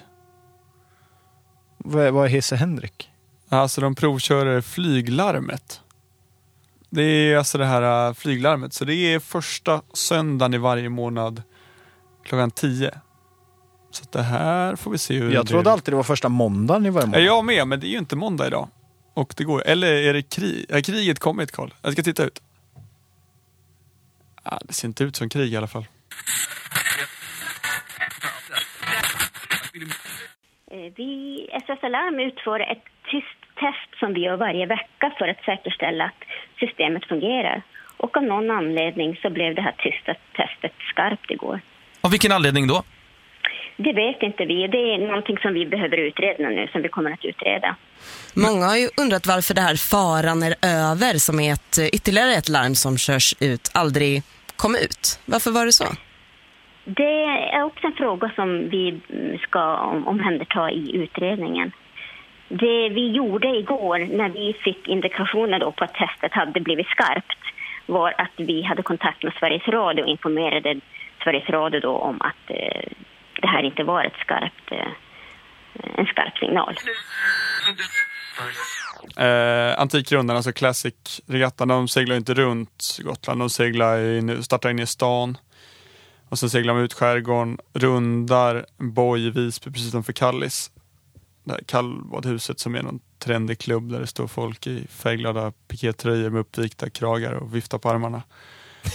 Vad 1.79 2.07
är, 2.07 2.11
vad 2.11 2.25
är 2.25 2.29
Hese 2.29 2.57
Henrik? 2.57 3.11
Alltså 3.49 3.81
de 3.81 3.95
provkör 3.95 4.61
flyglarmet. 4.61 5.81
Det 6.91 7.03
är 7.03 7.37
alltså 7.37 7.59
det 7.59 7.67
här 7.67 8.09
äh, 8.09 8.15
flyglarmet. 8.15 8.73
Så 8.73 8.85
det 8.85 8.95
är 8.95 9.19
första 9.19 9.83
söndagen 9.93 10.55
i 10.55 10.59
varje 10.59 10.89
månad 10.89 11.43
klockan 12.25 12.51
10. 12.51 12.91
Så 13.91 14.05
det 14.11 14.23
här 14.23 14.77
får 14.77 14.91
vi 14.91 14.99
se 14.99 15.19
hur 15.19 15.33
Jag 15.33 15.45
det 15.45 15.49
trodde 15.49 15.73
alltid 15.73 15.93
det 15.93 15.97
var 15.97 16.03
första 16.03 16.29
måndagen 16.29 16.87
i 16.87 16.91
varje 16.91 17.07
månad. 17.07 17.23
jag 17.23 17.45
med, 17.45 17.69
men 17.69 17.81
det 17.81 17.87
är 17.87 17.91
ju 17.91 17.99
inte 17.99 18.17
måndag 18.17 18.47
idag. 18.47 18.69
Och 19.15 19.35
det 19.37 19.45
går 19.45 19.63
Eller 19.63 19.93
är 19.93 20.15
det 20.15 20.23
krig? 20.23 20.67
Har 20.73 20.81
kriget 20.81 21.19
kommit 21.19 21.53
Karl? 21.53 21.71
Jag 21.83 21.93
ska 21.93 22.03
titta 22.03 22.25
ut. 22.25 22.43
Ja, 24.45 24.61
det 24.65 24.73
ser 24.73 24.89
inte 24.89 25.05
ut 25.05 25.17
som 25.17 25.29
krig 25.29 25.53
i 25.53 25.57
alla 25.57 25.67
fall. 25.67 25.87
Vi, 30.73 31.49
SOS 31.67 31.85
Alarm 31.85 32.21
utför 32.21 32.61
ett 32.61 32.85
tyst 33.11 33.41
test 33.55 34.01
som 34.01 34.15
vi 34.15 34.21
gör 34.21 34.37
varje 34.37 34.67
vecka 34.67 35.13
för 35.19 35.29
att 35.29 35.45
säkerställa 35.45 36.05
att 36.05 36.23
systemet 36.61 37.05
fungerar. 37.05 37.63
Och 37.97 38.17
av 38.17 38.23
någon 38.23 38.51
anledning 38.51 39.19
så 39.23 39.31
blev 39.31 39.55
det 39.55 39.63
här 39.63 39.75
tysta 39.79 40.15
testet 40.37 40.73
skarpt 40.91 41.31
igår. 41.31 41.61
Av 42.01 42.11
vilken 42.11 42.33
anledning 42.33 42.67
då? 42.67 42.83
Det 43.77 43.93
vet 43.93 44.23
inte 44.23 44.45
vi. 44.45 44.69
Det 44.69 44.95
är 44.95 45.07
någonting 45.07 45.39
som 45.39 45.55
vi 45.55 45.67
behöver 45.67 45.97
utreda 45.97 46.49
nu, 46.49 46.69
som 46.73 46.83
vi 46.83 46.89
kommer 46.89 47.11
att 47.13 47.25
utreda. 47.25 47.77
Många 48.35 48.67
har 48.67 48.77
ju 48.77 48.89
undrat 48.97 49.27
varför 49.27 49.55
det 49.55 49.61
här 49.61 49.77
faran 49.77 50.43
är 50.43 50.55
över, 50.63 51.19
som 51.19 51.41
är 51.41 51.53
ett, 51.53 51.79
ytterligare 51.93 52.35
ett 52.35 52.49
larm 52.49 52.75
som 52.75 52.99
körs 52.99 53.35
ut, 53.41 53.71
aldrig 53.75 54.23
kom 54.57 54.75
ut. 54.75 55.21
Varför 55.25 55.51
var 55.51 55.67
det 55.67 55.73
så? 55.73 55.85
Det 56.85 57.25
är 57.53 57.63
också 57.63 57.87
en 57.87 57.93
fråga 57.93 58.33
som 58.35 58.69
vi 58.69 59.01
ska 59.43 59.77
omhänderta 60.07 60.71
i 60.71 60.97
utredningen. 60.97 61.73
Det 62.49 62.89
vi 62.89 63.11
gjorde 63.11 63.49
igår 63.49 63.99
när 63.99 64.29
vi 64.29 64.57
fick 64.65 64.89
indikationer 64.89 65.59
då 65.59 65.73
på 65.73 65.85
att 65.85 65.95
testet 65.95 66.33
hade 66.33 66.61
blivit 66.61 66.87
skarpt 66.87 67.39
var 67.87 68.15
att 68.19 68.33
vi 68.37 68.63
hade 68.63 68.83
kontakt 68.83 69.23
med 69.23 69.33
Sveriges 69.33 69.69
Radio 69.69 70.03
och 70.03 70.09
informerade 70.09 70.81
Sveriges 71.25 71.49
Radio 71.49 71.81
då 71.81 71.97
om 71.97 72.21
att 72.21 72.51
eh, 72.51 72.93
det 73.41 73.47
här 73.47 73.63
inte 73.63 73.85
var 73.85 74.05
ett 74.05 74.17
skarpt, 74.21 74.73
eh, 74.73 74.93
en 75.95 76.07
skarp 76.07 76.39
signal. 76.39 76.77
Eh, 79.19 79.81
Antikrundan, 79.81 80.37
alltså 80.37 80.53
Classic 80.53 81.21
Regattan, 81.29 81.69
de 81.69 81.89
seglar 81.89 82.17
inte 82.17 82.35
runt 82.35 82.99
Gotland. 83.05 83.41
De 83.41 83.51
seglar 83.51 84.19
in, 84.19 84.43
startar 84.43 84.71
in 84.71 84.79
i 84.79 84.87
stan 84.87 85.39
och 86.33 86.39
sen 86.39 86.51
seglar 86.51 86.75
de 86.75 86.83
ut 86.83 86.93
skärgården, 86.93 87.59
rundar 87.73 88.67
Boj 88.79 89.31
Visby 89.31 89.71
precis 89.71 89.89
utanför 89.89 90.13
Kallis. 90.13 90.71
Det 91.45 91.53
här 91.53 91.61
kallbadhuset 91.67 92.61
som 92.61 92.75
är 92.75 92.83
någon 92.83 93.01
trendig 93.19 93.59
klubb 93.59 93.93
där 93.93 94.01
det 94.01 94.07
står 94.07 94.27
folk 94.27 94.67
i 94.67 94.87
färgglada 94.91 95.53
pikétröjor 95.69 96.31
med 96.31 96.41
uppvikta 96.41 96.91
kragar 96.91 97.33
och 97.33 97.55
viftar 97.55 97.79
på 97.79 97.91
armarna. 97.91 98.23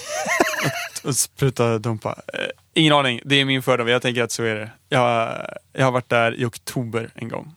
och, 1.03 1.07
och 1.09 1.15
sprutar 1.15 1.79
Dumpa. 1.79 2.21
Eh, 2.33 2.39
ingen 2.73 2.93
aning, 2.93 3.21
det 3.25 3.35
är 3.35 3.45
min 3.45 3.63
fördom. 3.63 3.87
Jag 3.87 4.01
tänker 4.01 4.23
att 4.23 4.31
så 4.31 4.43
är 4.43 4.55
det. 4.55 4.71
Jag, 4.89 5.37
jag 5.73 5.85
har 5.85 5.91
varit 5.91 6.09
där 6.09 6.35
i 6.35 6.45
oktober 6.45 7.09
en 7.15 7.29
gång. 7.29 7.55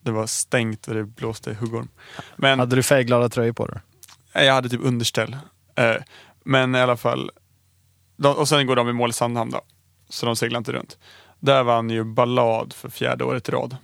Det 0.00 0.10
var 0.10 0.26
stängt 0.26 0.88
och 0.88 0.94
det 0.94 1.04
blåste 1.04 1.54
huggorm. 1.54 1.88
Men 2.36 2.58
Hade 2.58 2.76
du 2.76 2.82
färgglada 2.82 3.28
tröjor 3.28 3.52
på 3.52 3.66
dig? 3.66 3.80
jag 4.32 4.54
hade 4.54 4.68
typ 4.68 4.84
underställ. 4.84 5.36
Eh, 5.74 5.96
men 6.44 6.74
i 6.74 6.78
alla 6.78 6.96
fall. 6.96 7.30
De, 8.16 8.36
och 8.36 8.48
sen 8.48 8.66
går 8.66 8.76
de 8.76 8.88
i 8.88 8.92
mål 8.92 9.10
i 9.10 9.12
Sandhamn 9.12 9.50
då. 9.50 9.60
Så 10.08 10.26
de 10.26 10.36
seglar 10.36 10.58
inte 10.58 10.72
runt. 10.72 10.98
Där 11.40 11.62
vann 11.62 11.90
ju 11.90 12.04
Ballad 12.04 12.72
för 12.72 12.88
fjärde 12.88 13.24
året 13.24 13.48
i 13.48 13.52
rad. 13.52 13.76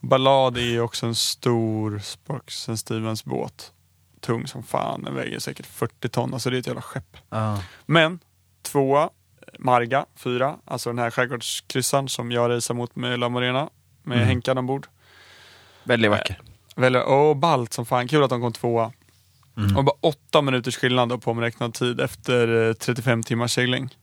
Ballad 0.00 0.56
är 0.56 0.60
ju 0.60 0.80
också 0.80 1.06
en 1.06 1.14
stor 1.14 1.98
Sparks 1.98 2.68
and 2.68 2.78
Stevens 2.78 3.24
båt. 3.24 3.72
Tung 4.20 4.46
som 4.46 4.62
fan, 4.62 5.02
den 5.02 5.14
väger 5.14 5.38
säkert 5.38 5.66
40 5.66 6.08
ton. 6.08 6.34
Alltså 6.34 6.50
det 6.50 6.56
är 6.56 6.60
ett 6.60 6.66
jävla 6.66 6.82
skepp. 6.82 7.16
Ja. 7.30 7.62
Men 7.86 8.18
tvåa, 8.62 9.10
Marga, 9.58 10.06
fyra. 10.16 10.56
Alltså 10.64 10.90
den 10.90 10.98
här 10.98 11.10
skärgårdskryssaren 11.10 12.08
som 12.08 12.32
jag 12.32 12.50
racear 12.50 12.74
mot 12.74 12.96
med 12.96 13.18
La 13.18 13.28
Morena. 13.28 13.70
Med 14.02 14.16
Mm. 14.16 14.28
Henkan 14.28 14.58
ombord. 14.58 14.86
Väldigt 15.84 16.10
vacker. 16.10 16.40
Väl, 16.76 16.96
och 16.96 17.36
ballt 17.36 17.72
som 17.72 17.86
fan. 17.86 18.08
Kul 18.08 18.22
att 18.22 18.30
de 18.30 18.40
kom 18.40 18.52
tvåa. 18.52 18.92
Mm. 19.56 19.76
Och 19.76 19.84
bara 19.84 19.96
åtta 20.00 20.42
minuters 20.42 20.76
skillnad 20.76 21.22
på 21.22 21.30
omräknad 21.30 21.74
tid 21.74 22.00
efter 22.00 22.68
eh, 22.68 22.72
35 22.72 23.22
timmars 23.22 23.52
segling. 23.52 23.96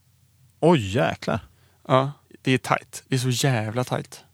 Oj, 0.60 0.96
jäklar. 0.96 1.40
Ja, 1.88 2.12
det 2.42 2.52
är 2.52 2.58
tight. 2.58 3.02
Det 3.08 3.14
är 3.14 3.18
så 3.18 3.46
jävla 3.46 3.84
tight. 3.84 4.24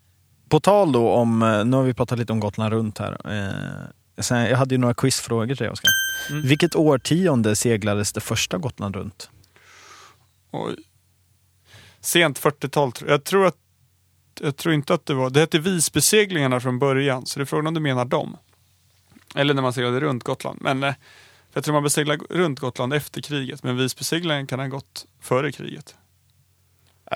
På 0.49 0.59
tal 0.59 0.91
då 0.91 1.09
om, 1.09 1.41
eh, 1.41 1.65
nu 1.65 1.77
har 1.77 1.83
vi 1.83 1.93
pratat 1.93 2.19
lite 2.19 2.33
om 2.33 2.39
Gotland 2.39 2.73
runt 2.73 2.97
här. 2.97 3.17
Eh, 3.31 4.23
sen, 4.23 4.41
jag 4.41 4.57
hade 4.57 4.75
ju 4.75 4.79
några 4.79 4.93
quizfrågor 4.93 5.47
till 5.47 5.55
dig 5.55 5.69
Oskar. 5.69 5.91
Mm. 6.29 6.47
Vilket 6.47 6.75
årtionde 6.75 7.55
seglades 7.55 8.13
det 8.13 8.21
första 8.21 8.57
Gotland 8.57 8.95
runt? 8.95 9.29
Oj. 10.51 10.75
Sent 11.99 12.39
40-tal 12.39 12.91
tror 12.91 13.09
jag. 13.09 13.15
Jag 13.15 13.23
tror, 13.23 13.45
att, 13.45 13.55
jag 14.41 14.55
tror 14.55 14.73
inte 14.73 14.93
att 14.93 15.05
det 15.05 15.13
var... 15.13 15.29
Det 15.29 15.39
hette 15.39 15.59
Visbyseglingarna 15.59 16.59
från 16.59 16.79
början, 16.79 17.25
så 17.25 17.39
det 17.39 17.43
är 17.43 17.45
frågan 17.45 17.67
om 17.67 17.73
du 17.73 17.79
menar 17.79 18.05
dem. 18.05 18.37
Eller 19.35 19.53
när 19.53 19.61
man 19.61 19.73
seglade 19.73 19.99
runt 19.99 20.23
Gotland. 20.23 20.59
Men 20.61 20.83
eh, 20.83 20.93
jag 21.53 21.63
tror 21.63 21.73
man 21.73 21.83
började 21.83 21.93
segla 21.93 22.15
runt 22.29 22.59
Gotland 22.59 22.93
efter 22.93 23.21
kriget. 23.21 23.63
Men 23.63 23.77
Visbyseglingen 23.77 24.47
kan 24.47 24.59
ha 24.59 24.67
gått 24.67 25.05
före 25.21 25.51
kriget. 25.51 25.95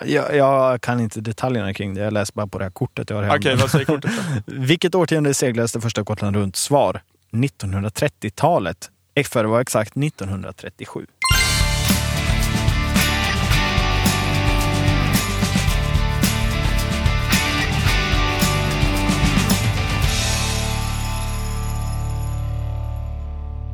Jag, 0.06 0.36
jag 0.36 0.82
kan 0.82 1.00
inte 1.00 1.22
detaljerna 1.22 1.74
kring 1.74 1.94
det, 1.94 2.02
jag 2.02 2.14
läser 2.14 2.34
bara 2.34 2.48
på 2.48 2.58
det 2.58 2.66
här 2.66 2.72
kortet 2.72 3.10
jag 3.10 3.18
har 3.18 3.38
Okej, 3.38 3.52
hemma. 3.52 3.62
vad 3.62 3.72
säger 3.72 3.86
kortet 3.86 4.12
då? 4.46 4.54
Vilket 4.56 4.96
årtionde 4.96 5.34
seglades 5.34 5.72
det 5.72 5.82
första 5.82 6.04
Gotland 6.04 6.36
runt? 6.36 6.56
Svar 6.56 7.02
1930-talet. 7.32 8.92
För 9.26 9.44
att 9.46 9.50
vara 9.50 9.62
exakt 9.62 9.98
1937. 9.98 11.06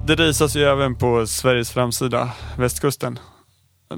Det 0.08 0.16
risas 0.16 0.56
ju 0.56 0.64
även 0.64 0.96
på 0.96 1.28
Sveriges 1.28 1.72
framsida, 1.72 2.32
västkusten. 2.58 3.20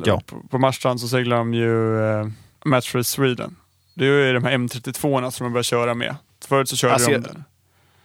Ja. 0.05 0.21
På, 0.25 0.41
på 0.49 0.59
Marstrand 0.59 1.01
så 1.01 1.07
seglar 1.07 1.37
de 1.37 1.53
ju 1.53 1.99
eh, 2.03 2.27
Match 2.65 2.91
for 2.91 3.01
Sweden. 3.01 3.55
Det 3.93 4.05
är 4.05 4.27
ju 4.27 4.33
de 4.33 4.43
här 4.43 4.51
M32 4.57 5.29
som 5.29 5.43
de 5.43 5.53
börjar 5.53 5.63
köra 5.63 5.93
med. 5.93 6.15
Förut 6.45 6.69
så 6.69 6.75
körde 6.75 6.93
Alltså, 6.93 7.11
de 7.11 7.17
den. 7.17 7.43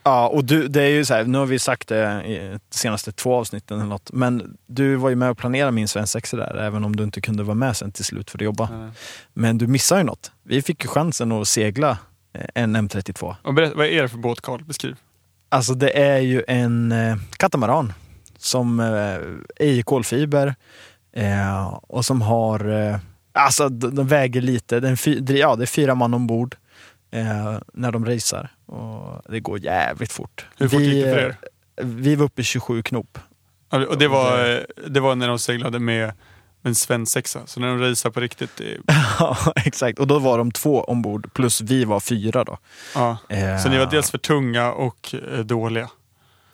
Ja, 0.03 0.29
och 0.29 0.45
du, 0.45 0.69
det 0.69 0.83
är 0.83 0.89
ju 0.89 1.05
så 1.05 1.15
här, 1.15 1.25
nu 1.25 1.39
har 1.39 1.47
vi 1.47 1.59
sagt 1.59 1.89
det 1.89 2.23
i 2.27 2.39
de 2.53 2.59
senaste 2.71 3.13
två 3.13 3.35
avsnitten 3.35 3.79
eller 3.79 3.89
något, 3.89 4.13
men 4.13 4.57
du 4.67 4.97
var 4.97 5.11
ju 5.11 5.17
med 5.17 5.31
och 5.31 5.39
planerade 5.39 5.73
min 5.73 5.89
svensexa 5.89 6.37
där, 6.37 6.55
även 6.57 6.85
om 6.85 6.97
du 6.97 7.05
inte 7.05 7.21
kunde 7.21 7.43
vara 7.43 7.55
med 7.55 7.77
sen 7.77 7.93
till 7.93 8.05
slut 8.05 8.31
för 8.31 8.39
att 8.39 8.45
jobba. 8.45 8.65
Eh, 8.65 8.89
Men 9.33 9.59
du 9.59 9.67
missade 9.67 10.01
ju 10.01 10.05
något. 10.05 10.33
Vi 10.43 10.63
fick 10.63 10.85
ju 10.85 10.89
chansen 10.89 11.33
att 11.33 11.49
segla 11.49 11.99
eh, 12.35 12.47
en 12.55 12.77
M32. 12.77 13.35
Och 13.43 13.55
berätta, 13.55 13.77
vad 13.77 13.87
är 13.87 14.03
det 14.03 14.09
för 14.09 14.19
båt 14.19 14.41
Carl? 14.41 14.65
Beskriv. 14.65 14.97
Alltså 15.53 15.75
det 15.75 15.99
är 15.99 16.19
ju 16.19 16.43
en 16.49 16.93
eh, 16.93 17.17
katamaran 17.37 17.93
som 18.39 18.81
eh, 18.81 18.87
är 19.67 19.73
i 19.73 19.83
kolfiber 19.83 20.55
eh, 21.13 21.67
och 21.83 22.05
som 22.05 22.23
har, 22.23 22.99
alltså 23.33 23.69
de, 23.69 24.07
väger 24.07 24.41
lite, 24.41 24.81
den 24.81 24.97
fy, 24.97 25.25
ja, 25.29 25.57
det 25.57 25.65
är 25.65 25.67
fyra 25.67 25.95
man 25.95 26.15
ombord 26.15 26.57
när 27.73 27.93
de 27.93 28.07
racear 28.07 28.51
och 28.67 29.23
det 29.33 29.41
går 29.41 29.59
jävligt 29.59 30.13
fort. 30.13 30.47
Hur 30.59 30.69
fort 30.69 30.81
gick 30.81 31.05
det 31.05 31.15
för 31.15 31.19
er? 31.19 31.37
Vi 31.83 32.15
var 32.15 32.25
uppe 32.25 32.41
i 32.41 32.45
27 32.45 32.83
knop. 32.83 33.19
Och 33.89 33.99
det 33.99 34.09
var, 34.09 34.61
det 34.89 35.01
var 35.01 35.15
när 35.15 35.29
de 35.29 35.39
seglade 35.39 35.79
med 35.79 36.13
en 36.63 36.75
svensexa. 36.75 37.47
Så 37.47 37.61
när 37.61 37.69
de 37.69 37.79
racear 37.79 38.11
på 38.13 38.21
riktigt, 38.21 38.51
det, 38.57 38.79
Ja, 39.19 39.37
exakt. 39.57 39.99
Och 39.99 40.07
då 40.07 40.19
var 40.19 40.39
de 40.39 40.51
två 40.53 40.81
ombord 40.85 41.33
plus 41.35 41.61
vi 41.61 41.85
var 41.85 42.01
fyra 42.01 42.45
då. 42.45 42.59
ja. 42.95 43.17
Eh, 43.29 43.59
Så 43.63 43.69
ni 43.69 43.79
var 43.79 43.87
dels 43.87 44.11
för 44.11 44.19
tunga 44.19 44.73
och 44.73 45.15
eh, 45.33 45.39
dåliga. 45.39 45.89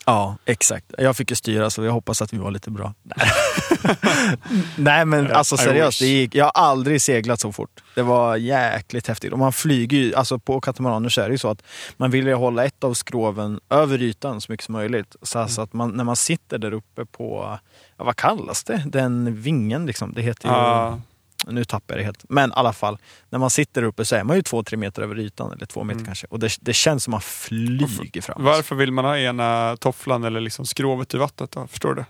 Ja, 0.07 0.37
exakt. 0.45 0.87
Jag 0.99 1.17
fick 1.17 1.31
ju 1.31 1.37
styra 1.37 1.71
så 1.71 1.85
jag 1.85 1.93
hoppas 1.93 2.23
att 2.23 2.33
vi 2.33 2.39
var 2.39 2.51
lite 2.51 2.71
bra. 2.71 2.95
Nej 4.77 5.05
men 5.05 5.33
alltså 5.33 5.57
seriöst, 5.57 5.99
det 6.01 6.07
gick, 6.07 6.35
jag 6.35 6.45
har 6.45 6.53
aldrig 6.55 7.03
seglat 7.03 7.41
så 7.41 7.53
fort. 7.53 7.81
Det 7.95 8.03
var 8.03 8.37
jäkligt 8.37 9.07
häftigt. 9.07 9.33
Och 9.33 9.39
man 9.39 9.53
flyger 9.53 9.99
ju, 9.99 10.15
alltså 10.15 10.39
på 10.39 10.61
katamaraner 10.61 11.09
så 11.09 11.21
är 11.21 11.27
det 11.29 11.33
ju 11.33 11.39
så 11.39 11.49
att 11.51 11.63
man 11.97 12.11
vill 12.11 12.27
ju 12.27 12.35
hålla 12.35 12.65
ett 12.65 12.85
av 12.85 12.95
skroven 12.95 13.61
över 13.71 14.03
ytan 14.03 14.41
så 14.41 14.53
mycket 14.53 14.65
som 14.67 14.73
möjligt. 14.73 15.17
Så 15.23 15.39
alltså 15.39 15.61
att 15.63 15.73
man, 15.73 15.91
när 15.91 16.05
man 16.05 16.17
sitter 16.17 16.59
där 16.59 16.73
uppe 16.73 17.05
på, 17.05 17.59
ja, 17.97 18.05
vad 18.05 18.17
kallas 18.17 18.65
det? 18.65 18.83
Den 18.87 19.41
vingen 19.43 19.87
liksom. 19.87 20.13
Det 20.13 20.23
heter 20.23 20.49
ju, 20.49 20.55
Ja. 20.55 21.01
nu 21.47 21.65
tappar 21.65 21.95
jag 21.95 22.01
det 22.01 22.05
helt. 22.05 22.25
Men 22.29 22.51
i 22.51 22.53
alla 22.57 22.73
fall, 22.73 22.99
när 23.31 23.39
man 23.39 23.51
sitter 23.51 23.83
uppe 23.83 24.05
så 24.05 24.17
är 24.17 24.25
man 24.25 24.37
ju 24.37 24.43
två, 24.43 24.63
tre 24.63 24.77
meter 24.79 25.03
över 25.03 25.19
ytan. 25.19 25.53
Eller 25.53 25.67
två 25.67 25.85
meter 25.85 25.99
Mm. 25.99 26.07
kanske. 26.07 26.27
Och 26.31 26.39
det, 26.39 26.51
det 26.61 26.73
känns 26.73 27.05
som 27.05 27.11
man 27.11 27.21
flyger 27.21 28.21
fram. 28.23 28.45
Varför 28.45 28.75
vill 28.77 28.93
man 28.93 29.05
ha 29.05 29.19
ena 29.19 29.77
tofflan 29.81 30.25
eller 30.25 30.41
liksom 30.41 30.67
skrovet 30.67 31.15
i 31.15 31.17
vattnet 31.17 31.51
då? 31.53 31.67
Förstår 31.67 31.95
du? 31.95 32.05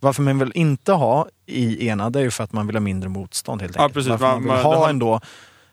Varför 0.00 0.22
man 0.22 0.38
vill 0.38 0.52
inte 0.54 0.92
ha 0.92 1.26
i 1.46 1.88
ena, 1.88 2.10
det 2.10 2.18
är 2.18 2.22
ju 2.22 2.30
för 2.30 2.44
att 2.44 2.52
man 2.52 2.66
vill 2.66 2.76
ha 2.76 2.80
mindre 2.80 3.08
motstånd 3.08 3.62
helt 3.62 3.76
Ja, 3.76 3.82
enkelt. 3.82 3.94
precis. 3.94 4.10
Varför 4.10 4.24
man, 4.26 4.32
Man- 4.34 4.42
vill 4.42 4.52
man- 4.52 4.62
ha 4.62 4.76
har- 4.76 4.88
ändå 4.90 5.20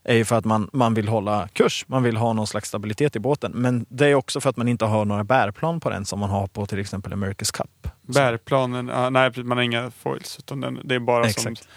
är 0.03 0.15
ju 0.15 0.25
för 0.25 0.35
att 0.35 0.45
man, 0.45 0.69
man 0.73 0.93
vill 0.93 1.07
hålla 1.07 1.47
kurs. 1.53 1.85
Man 1.87 2.03
vill 2.03 2.17
ha 2.17 2.33
någon 2.33 2.47
slags 2.47 2.67
stabilitet 2.69 3.15
i 3.15 3.19
båten. 3.19 3.51
Men 3.55 3.85
det 3.89 4.07
är 4.07 4.15
också 4.15 4.41
för 4.41 4.49
att 4.49 4.57
man 4.57 4.67
inte 4.67 4.85
har 4.85 5.05
några 5.05 5.23
bärplan 5.23 5.79
på 5.79 5.89
den 5.89 6.05
som 6.05 6.19
man 6.19 6.29
har 6.29 6.47
på 6.47 6.65
till 6.65 6.79
exempel 6.79 7.13
America's 7.13 7.53
Cup. 7.57 7.87
Bärplanen, 8.01 8.87
ja, 8.87 9.09
nej 9.09 9.31
man 9.35 9.57
har 9.57 9.63
inga 9.63 9.91
foils. 9.91 10.35
Utan 10.39 10.61
den, 10.61 10.79
det 10.83 10.95
är 10.95 10.99
bara 10.99 11.23
som 11.23 11.29
Exakt. 11.51 11.67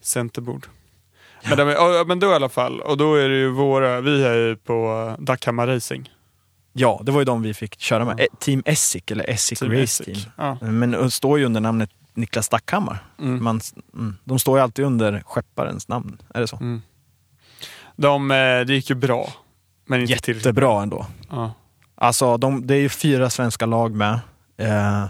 centerbord. 0.00 0.66
Men, 1.48 1.58
de, 1.58 1.68
ja, 1.68 2.04
men 2.06 2.20
då 2.20 2.26
i 2.30 2.34
alla 2.34 2.48
fall, 2.48 2.80
och 2.80 2.96
då 2.96 3.14
är 3.14 3.28
det 3.28 3.36
ju 3.36 3.48
våra, 3.50 4.00
vi 4.00 4.24
är 4.24 4.34
ju 4.34 4.56
på 4.56 5.14
Dachamar 5.18 5.66
Racing. 5.66 6.10
Ja, 6.72 7.00
det 7.02 7.12
var 7.12 7.20
ju 7.20 7.24
de 7.24 7.42
vi 7.42 7.54
fick 7.54 7.80
köra 7.80 8.04
med. 8.04 8.14
Ja. 8.18 8.24
Eh, 8.24 8.38
Team 8.38 8.62
Essig 8.66 9.10
eller 9.10 9.24
Team 9.24 9.70
Race 9.72 9.82
Essig. 9.82 10.04
Team. 10.14 10.30
Ja. 10.36 10.58
Men 10.66 11.10
står 11.10 11.38
ju 11.38 11.44
under 11.44 11.60
namnet 11.60 11.90
Niklas 12.14 12.46
Stackhammar. 12.46 13.04
Mm. 13.18 13.44
Man, 13.44 13.60
mm, 13.94 14.16
de 14.24 14.38
står 14.38 14.58
ju 14.58 14.62
alltid 14.62 14.84
under 14.84 15.22
skepparens 15.26 15.88
namn, 15.88 16.22
är 16.34 16.40
det 16.40 16.46
så? 16.46 16.56
Mm. 16.56 16.82
De, 17.96 18.30
eh, 18.30 18.60
det 18.60 18.74
gick 18.74 18.90
ju 18.90 18.96
bra. 18.96 19.32
Men 19.86 20.00
inte. 20.00 20.12
Jättebra 20.12 20.82
ändå. 20.82 21.06
Ja. 21.30 21.52
Alltså, 21.94 22.36
de, 22.36 22.66
det 22.66 22.74
är 22.74 22.80
ju 22.80 22.88
fyra 22.88 23.30
svenska 23.30 23.66
lag 23.66 23.94
med. 23.94 24.20
Eh, 24.56 25.06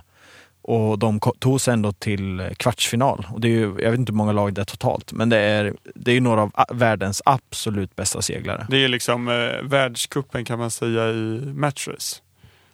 och 0.63 0.99
de 0.99 1.21
tog 1.39 1.61
sig 1.61 1.75
ändå 1.75 1.93
till 1.93 2.51
kvartsfinal. 2.57 3.27
Och 3.33 3.41
det 3.41 3.49
är 3.49 3.53
ju, 3.53 3.77
jag 3.79 3.91
vet 3.91 4.01
inte 4.01 4.13
hur 4.13 4.17
många 4.17 4.33
lag 4.33 4.55
det 4.55 4.61
är 4.61 4.65
totalt, 4.65 5.13
men 5.13 5.29
det 5.29 5.39
är, 5.39 5.75
det 5.95 6.13
är 6.13 6.21
några 6.21 6.43
av 6.43 6.53
världens 6.73 7.23
absolut 7.25 7.97
bästa 7.97 8.23
seglare. 8.23 8.67
Det 8.71 8.85
är 8.85 8.89
liksom 8.89 9.29
eh, 9.29 9.63
världskuppen 9.63 10.45
kan 10.45 10.59
man 10.59 10.71
säga 10.71 11.11
i 11.11 11.53
matchrace. 11.55 12.17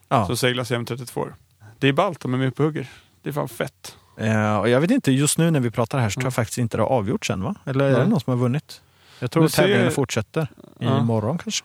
Ja. 0.09 0.27
Så 0.27 0.37
seglas 0.37 0.71
M32. 0.71 1.19
år. 1.19 1.35
Det 1.79 1.89
är 1.89 1.93
ballt, 1.93 2.21
de 2.21 2.35
är 2.35 2.39
med 2.39 2.57
på 2.57 2.63
hugger. 2.63 2.89
Det 3.23 3.29
är 3.29 3.33
fan 3.33 3.49
fett. 3.49 3.97
Eh, 4.19 4.57
och 4.57 4.69
jag 4.69 4.81
vet 4.81 4.91
inte, 4.91 5.13
just 5.13 5.39
nu 5.39 5.51
när 5.51 5.61
vi 5.61 5.71
pratar 5.71 5.99
här 5.99 6.09
så 6.09 6.13
tror 6.15 6.23
Mm. 6.23 6.27
jag 6.27 6.35
faktiskt 6.35 6.59
inte 6.59 6.77
det 6.77 6.83
har 6.83 6.91
avgjorts 6.91 7.31
än 7.31 7.43
va? 7.43 7.55
Eller 7.65 7.85
är 7.85 7.91
det 7.91 7.99
Nej. 7.99 8.09
någon 8.09 8.21
som 8.21 8.31
har 8.31 8.39
vunnit? 8.39 8.81
Jag 9.19 9.31
tror 9.31 9.45
att 9.45 9.53
tävlingen 9.53 9.93
fortsätter 9.93 10.49
Ja. 10.79 11.01
imorgon 11.01 11.39
kanske. 11.39 11.65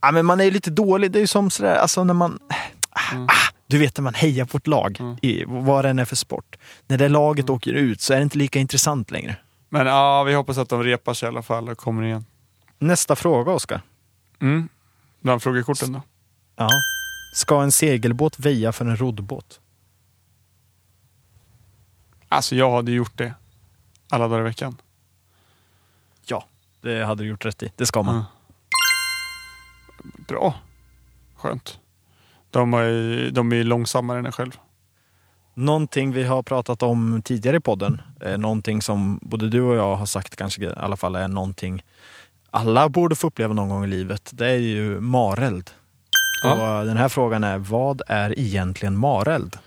Ja, 0.00 0.10
men 0.10 0.26
man 0.26 0.40
är 0.40 0.44
ju 0.44 0.50
lite 0.50 0.70
dålig, 0.70 1.10
det 1.12 1.18
är 1.18 1.20
ju 1.20 1.26
som 1.26 1.50
sådär, 1.50 1.74
alltså 1.76 2.04
när 2.04 2.14
man... 2.14 2.38
Mm. 3.12 3.24
Ah, 3.26 3.30
du 3.66 3.78
vet 3.78 3.96
när 3.96 4.02
man 4.02 4.14
hejar 4.14 4.44
på 4.44 4.56
ett 4.58 4.66
lag, 4.66 4.96
Mm. 5.00 5.16
i, 5.22 5.44
vad 5.46 5.84
det 5.84 5.88
än 5.90 5.98
är 5.98 6.04
för 6.04 6.16
sport. 6.16 6.56
När 6.86 6.98
det 6.98 7.08
laget 7.08 7.50
åker 7.50 7.72
ut 7.72 8.00
så 8.00 8.12
är 8.12 8.16
det 8.16 8.22
inte 8.22 8.38
lika 8.38 8.58
intressant 8.58 9.10
längre. 9.10 9.36
Men 9.68 9.86
ja, 9.86 10.22
vi 10.22 10.34
hoppas 10.34 10.58
att 10.58 10.68
de 10.68 10.82
repar 10.84 11.14
sig 11.14 11.26
i 11.26 11.28
alla 11.28 11.42
fall 11.42 11.68
och 11.68 11.78
kommer 11.78 12.02
igen. 12.02 12.24
Nästa 12.78 13.16
fråga, 13.16 13.52
Oskar. 13.52 13.80
Mm. 14.40 14.68
Bland 15.20 15.42
frågekorten 15.42 15.92
då? 15.92 16.02
Ja. 16.56 16.68
Ska 17.34 17.62
en 17.62 17.72
segelbåt 17.72 18.38
väja 18.38 18.72
för 18.72 18.84
en 18.84 18.96
roddbåt? 18.96 19.60
Alltså 22.32 22.56
jag 22.56 22.70
hade 22.70 22.92
gjort 22.92 23.18
det 23.18 23.34
alla 24.10 24.28
dagar 24.28 24.40
i 24.40 24.44
veckan. 24.44 24.76
Ja, 26.26 26.44
det 26.80 27.04
hade 27.04 27.22
du 27.22 27.28
gjort 27.28 27.44
rätt 27.44 27.62
i. 27.62 27.72
Det 27.76 27.86
ska 27.86 28.02
man. 28.02 28.14
Mm. 28.14 28.24
Bra. 30.28 30.54
Skönt. 31.36 31.78
De 32.50 32.74
är, 32.74 33.30
de 33.30 33.52
är 33.52 33.64
långsammare 33.64 34.18
än 34.18 34.26
en 34.26 34.32
själv. 34.32 34.58
Någonting 35.54 36.12
vi 36.12 36.24
har 36.24 36.42
pratat 36.42 36.82
om 36.82 37.22
tidigare 37.24 37.56
i 37.56 37.60
podden, 37.60 38.02
eh, 38.20 38.38
någonting 38.38 38.82
som 38.82 39.18
både 39.22 39.48
du 39.48 39.62
och 39.62 39.76
jag 39.76 39.96
har 39.96 40.06
sagt 40.06 40.36
kanske 40.36 40.62
i 40.62 40.72
alla 40.76 40.96
fall 40.96 41.14
är 41.14 41.28
någonting 41.28 41.82
alla 42.54 42.88
borde 42.88 43.16
få 43.16 43.26
uppleva 43.26 43.54
någon 43.54 43.68
gång 43.68 43.84
i 43.84 43.86
livet. 43.86 44.30
Det 44.32 44.46
är 44.46 44.58
ju 44.58 45.00
mareld. 45.00 45.70
Ja. 46.42 46.80
Och 46.80 46.86
den 46.86 46.96
här 46.96 47.08
frågan 47.08 47.44
är, 47.44 47.58
vad 47.58 48.02
är 48.08 48.38
egentligen 48.38 48.96
mareld? 48.96 49.58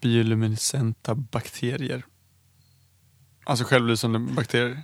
Bioluminescenta 0.00 1.14
bakterier. 1.14 2.02
Alltså 3.44 3.64
självlysande 3.64 4.18
bakterier. 4.18 4.82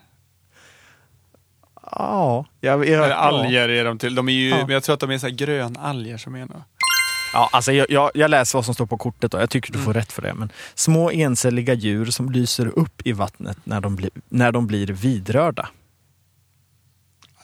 Ja, 1.92 2.46
jag, 2.60 2.78
jag, 2.78 2.88
Eller 2.88 3.08
ja. 3.08 3.14
alger 3.14 3.68
är 3.68 3.84
de 3.84 3.98
till. 3.98 4.14
De 4.14 4.28
är 4.28 4.32
ju, 4.32 4.48
Ja. 4.48 4.56
men 4.56 4.68
jag 4.68 4.82
tror 4.82 4.94
att 4.94 5.00
de 5.00 5.10
är 5.10 5.18
så 5.18 5.26
här 5.26 5.34
grönalger 5.34 6.16
som 6.16 6.34
är 6.34 6.40
något. 6.46 6.62
Ja, 7.32 7.48
alltså 7.52 7.72
jag, 7.72 7.90
jag, 7.90 8.10
jag 8.14 8.30
läser 8.30 8.58
vad 8.58 8.64
som 8.64 8.74
står 8.74 8.86
på 8.86 8.98
kortet 8.98 9.34
och 9.34 9.42
jag 9.42 9.50
tycker 9.50 9.72
du 9.72 9.78
får 9.78 9.90
Mm. 9.90 9.94
rätt 10.00 10.12
för 10.12 10.22
det. 10.22 10.34
Men 10.34 10.52
små 10.74 11.10
encelliga 11.10 11.74
djur 11.74 12.06
som 12.06 12.30
lyser 12.32 12.66
upp 12.78 13.06
i 13.06 13.12
vattnet 13.12 13.58
när 13.64 13.80
de, 13.80 13.96
blir, 13.96 14.10
när 14.28 14.52
de 14.52 14.66
blir 14.66 14.86
vidrörda. 14.86 15.68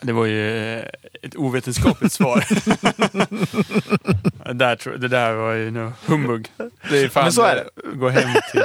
Det 0.03 0.13
var 0.13 0.25
ju 0.25 0.75
eh, 0.79 0.85
ett 1.23 1.37
ovetenskapligt 1.37 2.13
svar. 2.13 2.45
det, 4.47 4.53
där, 4.53 4.77
tror- 4.77 4.97
det 4.97 5.09
där 5.09 5.35
var 5.35 5.53
ju 5.53 5.71
nu 5.71 5.93
humbug. 6.07 6.49
Det 6.91 6.99
är 6.99 7.09
fan, 7.09 7.23
Men 7.25 7.33
så 7.33 7.43
är 7.43 7.55
det. 7.55 7.97
Gå 7.97 8.09
hem 8.09 8.31
till 8.53 8.63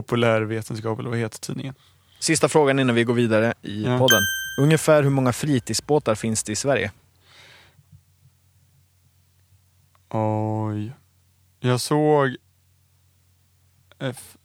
populärvetenskap 0.00 0.98
eller 0.98 1.10
vad 1.10 1.18
heter 1.18 1.38
tidningen? 1.38 1.74
Sista 2.18 2.48
frågan 2.48 2.78
innan 2.78 2.94
vi 2.94 3.04
går 3.04 3.14
vidare 3.14 3.54
i 3.62 3.84
Ja. 3.84 3.98
podden. 3.98 4.20
Ungefär 4.60 5.02
hur 5.02 5.10
många 5.10 5.32
fritidsbåtar 5.32 6.14
finns 6.14 6.42
det 6.44 6.52
i 6.52 6.56
Sverige? 6.56 6.92
Oj. 10.10 10.92
Jag 11.60 11.80
såg 11.80 12.36
F 13.98 14.36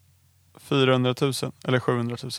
400 0.59 1.15
000 1.21 1.33
eller 1.63 1.79
700 1.79 2.17
000. 2.23 2.31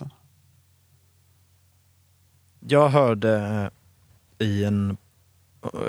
Jag 2.60 2.88
hörde 2.88 3.70
i 4.38 4.64
en 4.64 4.96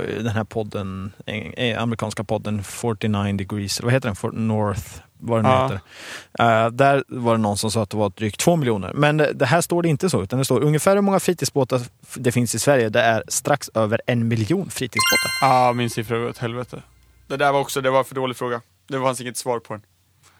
i 0.09 0.15
den 0.23 0.27
här 0.27 0.43
podden, 0.43 1.11
en- 1.25 1.53
en- 1.57 1.79
amerikanska 1.79 2.23
podden 2.23 2.63
49 2.63 3.33
degrees, 3.37 3.81
vad 3.81 3.93
heter 3.93 4.07
den? 4.09 4.15
For 4.15 4.31
North, 4.31 5.01
vad 5.23 5.37
den 5.37 5.45
nu 5.45 5.49
Ja. 5.57 5.63
heter. 5.63 6.65
Eh, 6.65 6.71
där 6.71 7.03
var 7.07 7.31
det 7.35 7.41
någon 7.41 7.57
som 7.57 7.71
sa 7.71 7.83
att 7.83 7.89
det 7.89 7.97
var 7.97 8.09
drygt 8.09 8.39
två 8.39 8.55
miljoner. 8.55 8.91
Men 8.93 9.17
det 9.17 9.33
det 9.33 9.45
här 9.45 9.61
står 9.61 9.81
det 9.83 9.89
inte 9.89 10.09
så, 10.09 10.23
utan 10.23 10.39
det 10.39 10.45
står 10.45 10.61
ungefär 10.63 10.95
hur 10.95 11.01
många 11.01 11.19
fritidsbåtar 11.19 11.81
det 12.15 12.31
finns 12.31 12.55
i 12.55 12.59
Sverige. 12.59 12.89
Det 12.89 13.01
är 13.01 13.23
strax 13.27 13.69
över 13.73 14.01
en 14.07 14.27
miljon 14.27 14.69
fritidsbåtar. 14.69 15.31
Ja, 15.41 15.69
ah, 15.69 15.73
min 15.73 15.89
siffra 15.89 16.19
var 16.19 16.29
åt 16.29 16.37
helvete. 16.37 16.81
Det 17.27 17.37
där 17.37 17.51
var 17.51 17.59
också, 17.59 17.81
det 17.81 17.89
var 17.89 17.99
en 17.99 18.05
för 18.05 18.15
dålig 18.15 18.37
fråga. 18.37 18.61
Det 18.87 18.99
fanns 18.99 19.21
inget 19.21 19.37
svar 19.37 19.59
på 19.59 19.73
den. 19.73 19.81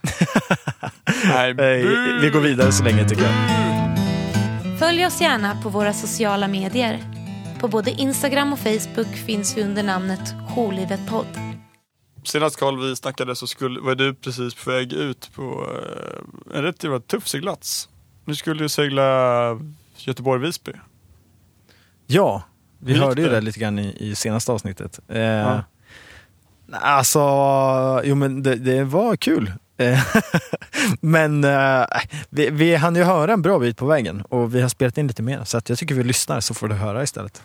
Nej, 1.26 1.50
Eh, 1.50 1.56
bu! 1.56 2.20
vi 2.22 2.30
går 2.30 2.40
vidare 2.40 2.72
så 2.72 2.84
länge 2.84 3.10
tycker 3.10 3.24
jag. 3.24 3.34
Följ 4.80 5.06
oss 5.06 5.22
gärna 5.22 5.62
på 5.64 5.70
våra 5.70 5.94
sociala 5.94 6.48
medier. 6.48 7.04
På 7.60 7.68
både 7.68 7.92
Instagram 7.92 8.54
och 8.54 8.60
Facebook 8.60 9.16
finns 9.26 9.58
vi 9.58 9.64
under 9.64 9.84
namnet 9.84 10.36
Jourlivet 10.56 11.00
podd. 11.10 11.53
Senast 12.24 12.60
Carl 12.60 12.80
vi 12.90 12.96
snackade 12.96 13.36
så 13.36 13.48
skulle, 13.48 13.80
var 13.80 13.96
du 13.96 14.14
precis 14.14 14.56
på 14.56 14.70
väg 14.72 14.94
ut 14.94 15.30
på 15.36 15.68
eh, 16.52 16.58
en 16.58 16.64
rätt 16.64 16.84
jävla 16.84 17.00
tuff 17.00 17.28
seglats. 17.28 17.90
Du 18.26 18.36
skulle 18.36 18.64
ju 18.64 18.70
segla 18.70 19.60
Göteborg-Visby. 19.98 20.72
Ja, 22.08 22.44
vi 22.80 22.94
hörde 22.94 23.22
ju 23.22 23.28
det? 23.28 23.36
det 23.36 23.42
lite 23.42 23.60
grann 23.60 23.80
i, 23.80 23.96
i 24.00 24.16
senaste 24.16 24.52
avsnittet. 24.52 25.00
Eh, 25.08 25.22
Ja. 25.22 25.64
Alltså, 26.72 27.20
jo 28.04 28.16
men 28.16 28.44
det, 28.44 28.56
det 28.56 28.84
var 28.84 29.16
kul. 29.16 29.52
Eh, 29.78 30.00
men 31.00 31.44
eh, 31.44 31.86
vi, 32.30 32.50
vi 32.50 32.76
hann 32.76 32.96
ju 32.96 33.04
höra 33.04 33.34
en 33.34 33.42
bra 33.42 33.60
bit 33.60 33.78
på 33.78 33.86
vägen 33.86 34.22
och 34.22 34.56
vi 34.56 34.62
har 34.62 34.70
spelat 34.70 34.98
in 34.98 35.08
lite 35.08 35.22
mer. 35.24 35.44
Så 35.44 35.58
att 35.58 35.70
jag 35.70 35.78
tycker 35.78 35.96
vi 35.96 36.04
lyssnar 36.04 36.40
så 36.40 36.54
får 36.54 36.68
du 36.68 36.76
höra 36.76 37.04
istället. 37.04 37.42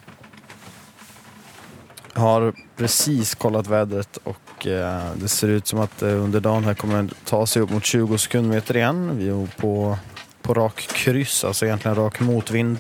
Har 2.19 2.53
precis 2.77 3.35
kollat 3.35 3.67
vädret 3.67 4.17
och 4.17 4.67
eh, 4.67 5.05
det 5.15 5.29
ser 5.29 5.49
ut 5.49 5.67
som 5.67 5.79
att 5.79 6.03
eh, 6.03 6.25
under 6.25 6.41
dagen 6.41 6.65
här 6.65 6.75
kommer 6.75 7.03
det 7.03 7.11
ta 7.25 7.47
sig 7.47 7.63
upp 7.63 7.71
mot 7.71 7.85
20 7.85 8.19
sekundmeter 8.19 8.77
igen. 8.77 9.19
Vi 9.19 9.29
är 9.29 9.47
på, 9.57 9.99
på 10.43 10.55
rak 10.55 10.89
kryss, 10.93 11.45
alltså 11.45 11.67
egentligen 11.67 11.95
rak 11.95 12.21
motvind. 12.21 12.79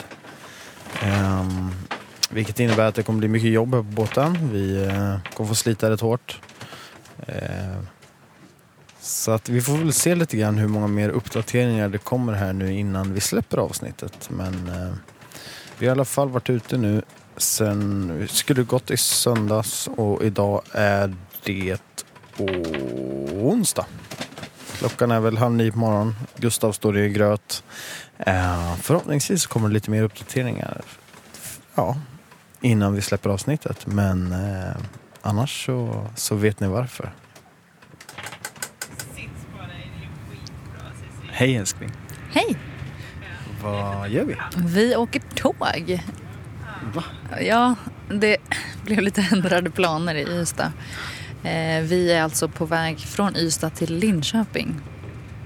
Eh, 1.02 1.46
vilket 2.30 2.60
innebär 2.60 2.86
att 2.86 2.94
det 2.94 3.02
kommer 3.02 3.18
bli 3.18 3.28
mycket 3.28 3.50
jobb 3.50 3.74
här 3.74 3.82
på 3.82 3.88
båten. 3.88 4.50
Vi 4.52 4.84
eh, 4.84 5.32
kommer 5.34 5.48
få 5.48 5.54
slita 5.54 5.90
rätt 5.90 6.00
hårt. 6.00 6.40
Eh, 7.26 7.78
så 9.00 9.30
att 9.30 9.48
vi 9.48 9.60
får 9.60 9.76
väl 9.78 9.92
se 9.92 10.14
lite 10.14 10.36
grann 10.36 10.58
hur 10.58 10.68
många 10.68 10.86
mer 10.86 11.08
uppdateringar 11.08 11.88
det 11.88 11.98
kommer 11.98 12.32
här 12.32 12.52
nu 12.52 12.72
innan 12.72 13.14
vi 13.14 13.20
släpper 13.20 13.58
avsnittet. 13.58 14.30
Men 14.30 14.68
eh, 14.68 14.94
vi 15.78 15.86
har 15.86 15.94
i 15.94 15.96
alla 15.96 16.04
fall 16.04 16.28
varit 16.28 16.50
ute 16.50 16.76
nu 16.76 17.02
sen, 17.38 18.12
vi 18.18 18.28
skulle 18.28 18.62
gått 18.62 18.90
i 18.90 18.96
söndags 18.96 19.88
och 19.96 20.22
idag 20.22 20.62
är 20.72 21.14
det 21.44 21.78
onsdag. 23.32 23.86
Klockan 24.78 25.10
är 25.10 25.20
väl 25.20 25.38
halv 25.38 25.54
nio 25.54 25.72
på 25.72 25.78
morgonen. 25.78 26.14
Gustav 26.36 26.72
står 26.72 26.98
i 26.98 27.08
gröt. 27.08 27.64
Eh, 28.18 28.74
förhoppningsvis 28.76 29.46
kommer 29.46 29.68
det 29.68 29.74
lite 29.74 29.90
mer 29.90 30.02
uppdateringar 30.02 30.80
ja, 31.74 31.96
innan 32.60 32.94
vi 32.94 33.00
släpper 33.00 33.30
avsnittet. 33.30 33.86
Men 33.86 34.32
eh, 34.32 34.76
annars 35.22 35.66
så, 35.66 36.06
så 36.16 36.34
vet 36.34 36.60
ni 36.60 36.66
varför. 36.66 37.12
Hej 41.30 41.56
älskling. 41.56 41.90
Hej! 42.32 42.56
Vad 43.62 44.08
gör 44.08 44.24
vi? 44.24 44.36
Vi 44.56 44.96
åker 44.96 45.20
tåg. 45.34 46.00
Va? 46.94 47.04
Ja, 47.40 47.74
det 48.10 48.36
blev 48.84 49.00
lite 49.00 49.28
ändrade 49.32 49.70
planer 49.70 50.14
i 50.14 50.40
Ystad. 50.40 50.72
Eh, 51.42 51.82
vi 51.82 52.12
är 52.12 52.22
alltså 52.22 52.48
på 52.48 52.64
väg 52.64 52.98
från 52.98 53.36
Ystad 53.36 53.70
till 53.70 53.98
Linköping. 53.98 54.80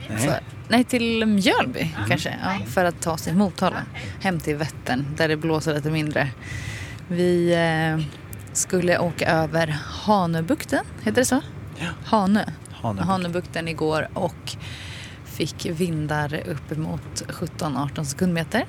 För, 0.09 0.41
nej, 0.69 0.85
till 0.85 1.27
Mjölby 1.27 1.95
kanske. 2.09 2.39
Ja, 2.43 2.67
för 2.67 2.85
att 2.85 3.01
ta 3.01 3.17
sig 3.17 3.25
till 3.25 3.39
Motala. 3.39 3.83
Hem 4.21 4.41
till 4.41 4.57
Vättern 4.57 5.05
där 5.17 5.29
det 5.29 5.37
blåser 5.37 5.75
lite 5.75 5.91
mindre. 5.91 6.29
Vi 7.09 7.55
eh, 7.55 8.05
skulle 8.53 8.99
åka 8.99 9.27
över 9.27 9.79
Hanöbukten, 9.85 10.85
heter 11.03 11.21
det 11.21 11.25
så? 11.25 11.41
Ja. 11.79 11.87
Hanö. 12.05 12.45
Hanöbukten. 12.71 13.09
Hanöbukten 13.09 13.69
igår 13.69 14.09
och 14.15 14.57
fick 15.25 15.67
vindar 15.67 16.43
uppemot 16.49 17.23
17-18 17.29 18.05
sekundmeter. 18.05 18.65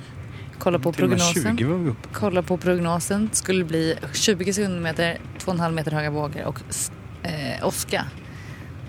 Kolla 0.64 0.80
på 0.80 0.92
prognosen. 0.92 1.58
20 1.58 1.66
var 1.66 1.78
vi 1.78 1.90
uppe. 1.90 2.10
Kolla 2.14 2.42
på 2.42 2.58
prognosen. 2.58 3.30
Skulle 3.32 3.66
bli 3.66 3.98
20 4.14 4.54
sekundmeter, 4.54 5.18
2,5 5.40 5.72
meter 5.72 5.92
höga 5.92 6.10
vågor 6.10 6.44
och 6.46 6.60
eh, 7.24 7.68
åska 7.68 8.06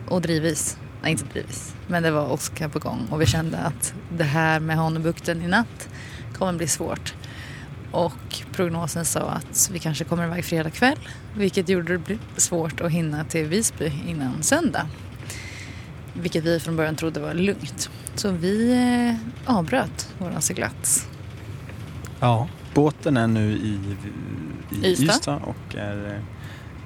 och 0.08 0.20
drivis. 0.20 0.78
Nej, 1.02 1.12
inte 1.12 1.24
drivvis. 1.24 1.74
Men 1.87 2.02
det 2.02 2.10
var 2.10 2.32
åska 2.32 2.68
på 2.68 2.78
gång 2.78 3.08
och 3.10 3.20
vi 3.20 3.26
kände 3.26 3.58
att 3.58 3.94
det 4.16 4.24
här 4.24 4.60
med 4.60 4.76
Hanöbukten 4.76 5.42
i 5.42 5.48
natt 5.48 5.88
kommer 6.38 6.52
bli 6.52 6.68
svårt. 6.68 7.14
Och 7.90 8.42
prognosen 8.52 9.04
sa 9.04 9.20
att 9.20 9.70
vi 9.72 9.78
kanske 9.78 10.04
kommer 10.04 10.24
iväg 10.24 10.44
fredag 10.44 10.70
kväll. 10.70 10.98
Vilket 11.37 11.68
gjorde 11.68 11.98
det 11.98 12.18
svårt 12.37 12.80
att 12.80 12.90
hinna 12.90 13.24
till 13.24 13.46
Visby 13.46 13.92
innan 14.08 14.42
söndag. 14.42 14.87
Vilket 16.12 16.44
vi 16.44 16.60
från 16.60 16.76
början 16.76 16.96
trodde 16.96 17.20
var 17.20 17.34
lugnt. 17.34 17.90
Så 18.14 18.30
vi 18.30 18.72
eh, 18.72 19.54
avbröt 19.54 20.08
vår 20.18 20.40
seglats. 20.40 21.08
Ja. 22.24 22.48
Båten 22.74 23.16
är 23.16 23.26
nu 23.26 23.52
i, 23.52 23.78
i 24.70 24.87
Ystad. 24.87 25.04
Ystad. 25.04 25.40
och 25.44 25.76
är, 25.76 26.14
eh, 26.14 26.20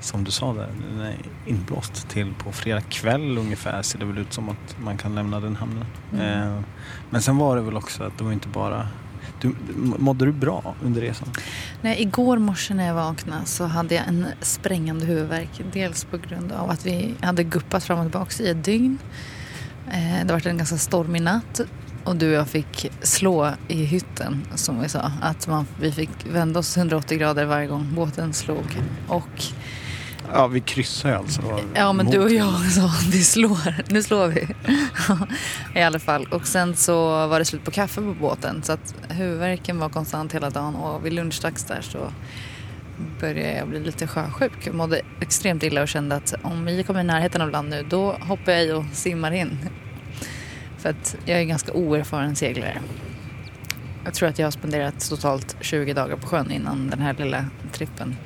som 0.01 0.25
du 0.25 0.31
sa 0.31 0.53
där, 0.53 0.69
den 0.91 1.01
är 1.01 1.17
inblåst 1.47 2.09
till 2.09 2.35
på 2.35 2.53
fredag 2.53 2.81
kväll 2.81 3.39
ungefär 3.39 3.83
ser 3.83 3.99
det 3.99 4.05
väl 4.05 4.19
ut 4.19 4.33
som 4.33 4.49
att 4.49 4.77
man 4.79 4.97
kan 4.97 5.15
lämna 5.15 5.41
den 5.41 5.57
hamnen. 5.57 5.85
Mm. 6.13 6.43
Eh, 6.43 6.61
men 7.11 7.23
sen 7.23 7.37
var 7.37 7.57
det 7.57 7.63
väl 7.63 7.77
också 7.77 8.05
att 8.05 8.19
det 8.19 8.25
var 8.25 8.33
inte 8.33 8.49
bara 8.49 8.89
du, 9.41 9.55
mådde 9.99 10.25
du 10.25 10.33
bra 10.33 10.75
under 10.83 11.01
resan? 11.01 11.29
Nej, 11.83 12.03
igår 12.03 12.39
morse 12.39 12.75
när 12.75 12.87
jag 12.87 12.95
vaknade 12.95 13.45
så 13.45 13.65
hade 13.65 13.95
jag 13.95 14.09
en 14.09 14.27
sprängande 14.41 15.07
huvudvärk. 15.07 15.63
Dels 15.73 16.05
på 16.05 16.17
grund 16.17 16.53
av 16.53 16.71
att 16.71 16.87
vi 16.87 17.15
hade 17.21 17.45
guppat 17.45 17.85
fram 17.85 17.99
och 17.99 18.05
tillbaka 18.05 18.43
i 18.43 18.51
ett 18.51 18.65
dygn. 18.65 18.99
Eh, 19.91 20.27
det 20.27 20.33
var 20.33 20.47
en 20.47 20.59
ganska 20.59 20.77
stormig 20.77 21.23
natt 21.23 21.61
och 22.09 22.17
du 22.17 22.29
och 22.29 22.35
jag 22.35 22.49
fick 22.49 22.91
slå 23.03 23.51
i 23.69 23.85
hytten 23.85 24.47
som 24.55 24.81
vi 24.81 24.89
sa. 24.89 25.13
Att 25.23 25.47
man, 25.47 25.67
vi 25.81 25.93
fick 25.93 26.11
vända 26.33 26.61
oss 26.61 26.77
180 26.77 27.19
grader 27.19 27.45
varje 27.45 27.67
gång 27.67 27.89
båten 27.95 28.33
slog. 28.33 28.83
Och 29.09 29.45
Ja, 30.33 30.47
vi 30.47 30.61
kryssade 30.61 31.15
ju 31.15 31.21
alltså. 31.21 31.43
Ja, 31.75 31.93
men 31.93 32.07
du 32.07 32.19
och 32.19 32.31
jag 32.31 32.61
sa 32.71 32.91
vi 33.11 33.25
slår. 33.25 33.93
Nu 33.93 34.03
slår 34.03 34.27
vi. 34.27 34.49
I 35.81 35.83
alla 35.83 35.99
fall. 35.99 36.27
Och 36.31 36.47
sen 36.47 36.77
så 36.77 37.27
var 37.27 37.39
det 37.39 37.45
slut 37.45 37.65
på 37.65 37.71
kaffe 37.71 38.01
på 38.01 38.15
båten. 38.21 38.63
Så 38.63 38.73
att 38.73 38.95
huvudvärken 39.09 39.79
var 39.79 39.89
konstant 39.89 40.35
hela 40.35 40.51
dagen. 40.51 40.75
Och 40.75 41.07
vid 41.07 41.13
lunchdags 41.13 41.65
där 41.65 41.81
så 41.81 42.13
började 43.21 43.59
jag 43.59 43.69
bli 43.69 43.81
lite 43.81 44.07
sjösjuk. 44.07 44.67
Jag 44.67 44.75
mådde 44.75 45.01
extremt 45.21 45.63
illa 45.63 45.83
och 45.83 45.89
kände 45.89 46.17
att 46.17 46.35
om 46.43 46.65
vi 46.65 46.83
kommer 46.83 47.01
i 47.01 47.05
närheten 47.05 47.43
av 47.43 47.51
land 47.51 47.69
nu 47.69 47.87
då 47.91 48.13
hoppar 48.13 48.53
jag 48.53 48.65
i 48.65 48.73
och 48.73 48.85
simmar 48.93 49.33
in. 49.33 49.59
För 50.79 50.91
att 50.91 51.17
jag 51.25 51.41
är 51.41 51.45
ganska 51.45 51.73
oerfaren 51.73 52.37
seglare. 52.37 52.81
Jag 54.05 54.15
tror 54.15 54.29
att 54.29 54.39
jag 54.39 54.47
har 54.47 54.51
spenderat 54.51 55.09
totalt 55.09 55.57
20 55.61 55.95
dagar 55.95 56.17
på 56.17 56.27
sjön 56.27 56.51
innan 56.51 56.91
den 56.91 56.99
här 56.99 57.15
lilla 57.15 57.45
trippen. 57.73 58.17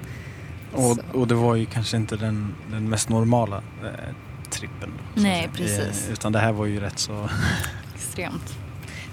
Och, 0.73 0.99
och 1.13 1.29
det 1.29 1.35
var 1.35 1.55
ju 1.55 1.67
kanske 1.67 1.97
inte 1.97 2.17
den, 2.17 2.55
den 2.71 2.89
mest 2.89 3.09
normala 3.09 3.57
eh, 3.57 4.15
trippen. 4.51 4.93
Nej, 5.15 5.51
precis. 5.55 6.07
Eh, 6.07 6.13
utan 6.13 6.33
det 6.33 6.39
här 6.39 6.53
var 6.53 6.67
ju 6.67 6.81
rätt 6.81 6.99
så... 6.99 7.29
Extremt. 7.95 8.59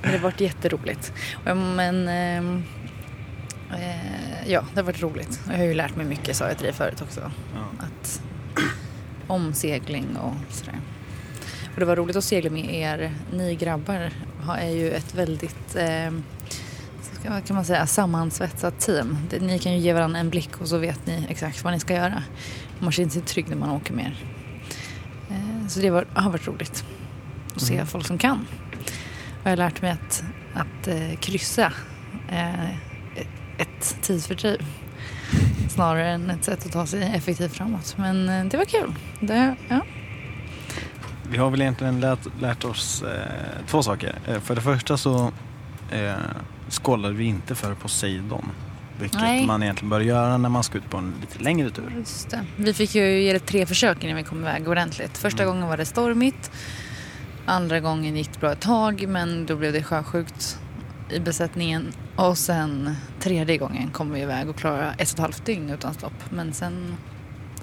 Men 0.01 0.11
det 0.11 0.17
har 0.17 0.23
varit 0.23 0.41
jätteroligt. 0.41 1.13
Men 1.45 2.07
ehm, 2.07 2.63
eh, 3.71 4.51
ja, 4.51 4.63
det 4.73 4.79
har 4.79 4.85
varit 4.85 5.01
roligt. 5.01 5.41
Jag 5.47 5.57
har 5.57 5.63
ju 5.63 5.73
lärt 5.73 5.95
mig 5.95 6.05
mycket 6.05 6.35
sa 6.35 6.47
jag 6.47 6.57
till 6.57 6.65
dig 6.65 6.73
förut 6.73 7.01
också. 7.01 7.31
Ja. 7.55 7.85
Att, 7.85 8.21
om 9.27 9.53
segling 9.53 10.17
och 10.17 10.33
sådär. 10.49 10.79
Och 11.79 11.81
det 11.81 11.87
var 11.87 11.95
roligt 11.95 12.15
att 12.15 12.23
segla 12.23 12.49
med 12.49 12.75
er. 12.75 13.13
Ni 13.33 13.55
grabbar 13.55 14.11
är 14.57 14.69
ju 14.69 14.91
ett 14.91 15.15
väldigt 15.15 15.75
eh, 15.75 16.11
kan 17.23 17.55
man 17.55 17.65
säga, 17.65 17.87
sammansvetsat 17.87 18.79
team. 18.79 19.17
Ni 19.39 19.59
kan 19.59 19.73
ju 19.73 19.77
ge 19.77 19.93
varandra 19.93 20.19
en 20.19 20.29
blick 20.29 20.61
och 20.61 20.67
så 20.67 20.77
vet 20.77 21.05
ni 21.05 21.25
exakt 21.29 21.63
vad 21.63 21.73
ni 21.73 21.79
ska 21.79 21.93
göra. 21.93 22.23
Man 22.79 22.91
känner 22.91 23.09
sig 23.09 23.21
trygg 23.21 23.49
när 23.49 23.55
man 23.55 23.69
åker 23.69 23.93
med 23.93 24.05
er. 24.05 24.23
Eh, 25.29 25.67
så 25.67 25.79
det 25.79 25.89
var, 25.89 26.05
har 26.13 26.31
varit 26.31 26.47
roligt 26.47 26.85
att 27.55 27.61
se 27.61 27.73
Mm. 27.73 27.87
folk 27.87 28.05
som 28.07 28.17
kan. 28.17 28.47
Och 29.41 29.45
jag 29.45 29.51
har 29.51 29.57
lärt 29.57 29.81
mig 29.81 29.91
att, 29.91 30.23
att 30.53 30.87
eh, 30.87 31.15
kryssa 31.19 31.73
är 32.29 32.79
ett 33.57 33.97
tidsfördriv 34.01 34.65
snarare 35.69 36.09
än 36.09 36.29
ett 36.29 36.43
sätt 36.43 36.65
att 36.65 36.71
ta 36.71 36.85
sig 36.85 37.11
effektivt 37.15 37.53
framåt. 37.53 37.95
Men 37.97 38.29
eh, 38.29 38.45
det 38.45 38.57
var 38.57 38.65
kul. 38.65 38.95
Det, 39.19 39.55
ja. 39.67 39.81
Vi 41.29 41.37
har 41.37 41.49
väl 41.49 41.61
egentligen 41.61 41.99
lärt, 41.99 42.19
lärt 42.41 42.63
oss 42.65 43.03
eh, 43.03 43.65
två 43.67 43.83
saker. 43.83 44.15
Eh, 44.27 44.39
för 44.39 44.55
det 44.55 44.61
första 44.61 44.97
så 44.97 45.31
eh, 45.91 46.13
skålade 46.69 47.13
vi 47.13 47.23
inte 47.25 47.55
för 47.55 47.73
Poseidon. 47.73 48.51
Vilket 48.99 49.21
Nej. 49.21 49.45
man 49.47 49.63
egentligen 49.63 49.89
bör 49.89 49.99
göra 49.99 50.37
när 50.37 50.49
man 50.49 50.63
ska 50.63 50.77
ut 50.77 50.89
på 50.89 50.97
en 50.97 51.13
lite 51.21 51.43
längre 51.43 51.69
tur. 51.69 51.93
Just 51.97 52.29
det. 52.29 52.45
Vi 52.57 52.73
fick 52.73 52.95
ju 52.95 53.21
ge 53.21 53.33
det 53.33 53.39
tre 53.39 53.65
försök 53.65 54.03
innan 54.03 54.15
vi 54.15 54.23
kom 54.23 54.39
iväg 54.41 54.67
ordentligt. 54.67 55.17
Första 55.17 55.43
Mm. 55.43 55.55
gången 55.55 55.69
var 55.69 55.77
det 55.77 55.85
stormigt. 55.85 56.51
Andra 57.45 57.79
gången 57.79 58.15
gick 58.15 58.33
det 58.33 58.39
bra 58.39 58.51
ett 58.51 58.61
tag 58.61 59.05
men 59.07 59.45
då 59.45 59.55
blev 59.55 59.73
det 59.73 59.83
sjösjukt 59.83 60.59
i 61.09 61.19
besättningen. 61.19 61.87
Och 62.15 62.37
sen 62.37 62.95
tredje 63.19 63.57
gången 63.57 63.89
kom 63.91 64.11
vi 64.11 64.21
iväg 64.21 64.49
och 64.49 64.55
klarade 64.55 64.87
ett 64.97 64.97
och 64.97 65.13
ett 65.13 65.19
halvt 65.19 65.45
dygn 65.45 65.69
utan 65.69 65.93
stopp. 65.93 66.23
Men 66.29 66.53
sen 66.53 66.95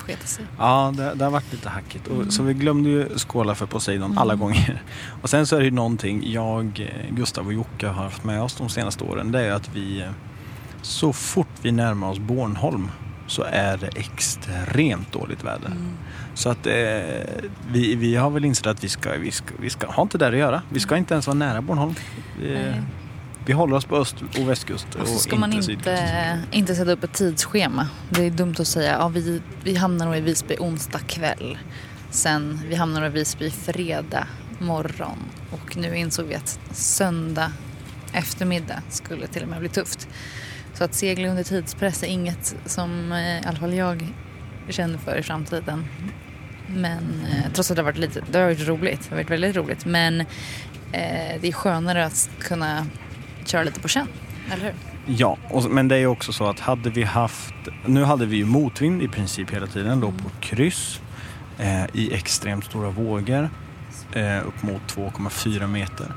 sket 0.06 0.28
sig. 0.28 0.44
Ja, 0.58 0.92
det, 0.96 1.14
det 1.14 1.24
har 1.24 1.30
varit 1.30 1.52
lite 1.52 1.68
hackigt. 1.68 2.06
Och, 2.06 2.16
Mm. 2.16 2.30
Så 2.30 2.42
vi 2.42 2.54
glömde 2.54 2.90
ju 2.90 3.18
skåla 3.18 3.54
för 3.54 3.66
Poseidon 3.66 4.18
alla 4.18 4.34
gånger. 4.34 4.82
Och 5.22 5.30
sen 5.30 5.46
så 5.46 5.56
är 5.56 5.60
det 5.60 5.64
ju 5.64 5.70
någonting 5.70 6.32
jag, 6.32 6.80
eh, 6.80 7.14
Gustav 7.14 7.46
och 7.46 7.52
Jocke 7.52 7.86
har 7.86 8.04
haft 8.04 8.24
med 8.24 8.42
oss 8.42 8.54
de 8.54 8.68
senaste 8.68 9.04
åren. 9.04 9.32
Det 9.32 9.40
är 9.40 9.52
att 9.52 9.70
vi 9.74 10.00
eh, 10.00 10.08
så 10.82 11.12
fort 11.12 11.48
vi 11.62 11.72
närmar 11.72 12.10
oss 12.10 12.18
Bornholm 12.18 12.90
så 13.26 13.42
är 13.42 13.76
det 13.76 13.86
extremt 13.86 15.12
dåligt 15.12 15.44
väder. 15.44 15.66
Mm. 15.66 15.96
Så 16.34 16.48
att 16.48 16.66
eh, 16.66 16.72
vi, 17.72 17.94
vi 17.94 18.16
har 18.16 18.30
väl 18.30 18.44
insett 18.44 18.66
att 18.66 18.84
vi 18.84 18.88
ska, 18.88 19.12
vi, 19.12 19.30
ska, 19.30 19.54
vi 19.60 19.70
ska 19.70 19.86
ha 19.86 20.02
inte 20.02 20.18
där 20.18 20.32
att 20.32 20.38
göra. 20.38 20.62
Vi 20.70 20.80
ska 20.80 20.96
inte 20.96 21.14
ens 21.14 21.26
vara 21.26 21.34
nära 21.34 21.62
Bornholm. 21.62 21.94
Vi, 22.40 22.54
Nej. 22.54 22.82
Vi 23.46 23.52
håller 23.52 23.76
oss 23.76 23.84
på 23.84 23.96
öst 23.96 24.16
och 24.38 24.48
västkust 24.48 24.86
och, 24.94 25.00
Och 25.00 25.08
så 25.08 25.18
ska 25.18 25.36
man 25.36 25.52
inte 25.52 25.72
inte, 26.52 26.74
sätta 26.74 26.92
upp 26.92 27.04
ett 27.04 27.12
tidsschema. 27.12 27.88
Det 28.10 28.22
är 28.22 28.30
dumt 28.30 28.54
att 28.58 28.66
säga 28.66 28.92
ja, 28.92 29.08
vi, 29.08 29.42
vi 29.64 29.76
hamnar 29.76 30.06
nog 30.06 30.16
i 30.16 30.20
Visby 30.20 30.56
onsdag 30.58 30.98
kväll. 30.98 31.58
Sen 32.10 32.60
vi 32.68 32.74
hamnar 32.74 33.06
i 33.06 33.08
Visby 33.08 33.50
fredag 33.50 34.26
morgon. 34.58 35.18
Och 35.50 35.76
nu 35.76 35.96
insåg 35.96 36.26
vi 36.26 36.34
att 36.34 36.60
söndag 36.70 37.52
eftermiddag 38.12 38.82
skulle 38.88 39.26
till 39.26 39.42
och 39.42 39.48
med 39.48 39.60
bli 39.60 39.68
tufft. 39.68 40.08
Så 40.74 40.84
att 40.84 40.94
segla 40.94 41.28
under 41.28 41.42
tidspress 41.42 42.02
är 42.02 42.06
inget 42.06 42.56
som 42.64 43.12
eh, 43.12 43.38
i 43.38 43.42
alla 43.46 43.58
fall 43.58 43.74
jag 43.74 44.14
känner 44.68 44.98
för 44.98 45.16
i 45.16 45.22
framtiden. 45.22 45.84
Men 46.66 47.26
eh, 47.30 47.52
trots 47.52 47.70
att 47.70 47.76
det 47.76 47.82
har 47.82 47.90
varit 47.90 47.98
lite, 47.98 48.22
det 48.30 48.38
har 48.38 48.44
varit 48.44 48.68
roligt, 48.68 49.00
det 49.02 49.10
har 49.10 49.16
varit 49.16 49.30
väldigt 49.30 49.56
roligt. 49.56 49.84
Men 49.84 50.20
eh, 50.92 51.40
det 51.40 51.48
är 51.48 51.52
skönare 51.52 52.06
att 52.06 52.30
kunna 52.38 52.86
köra 53.48 53.62
lite 53.62 53.80
på 53.80 53.88
känn, 53.88 54.08
eller 54.52 54.64
hur? 54.64 54.74
Ja, 55.06 55.38
och, 55.50 55.70
men 55.70 55.88
det 55.88 55.94
är 55.94 55.98
ju 55.98 56.06
också 56.06 56.32
så 56.32 56.46
att 56.46 56.60
hade 56.60 56.90
vi 56.90 57.02
haft... 57.02 57.54
Nu 57.86 58.04
hade 58.04 58.26
vi 58.26 58.36
ju 58.36 58.44
motvind 58.44 59.02
i 59.02 59.08
princip 59.08 59.50
hela 59.50 59.66
tiden, 59.66 60.00
låg 60.00 60.22
på 60.22 60.30
kryss 60.40 61.00
eh, 61.58 61.84
i 61.92 62.14
extremt 62.14 62.64
stora 62.64 62.90
vågor 62.90 63.50
eh, 64.12 64.46
upp 64.46 64.62
mot 64.62 64.82
2,4 64.96 65.66
meter. 65.66 66.12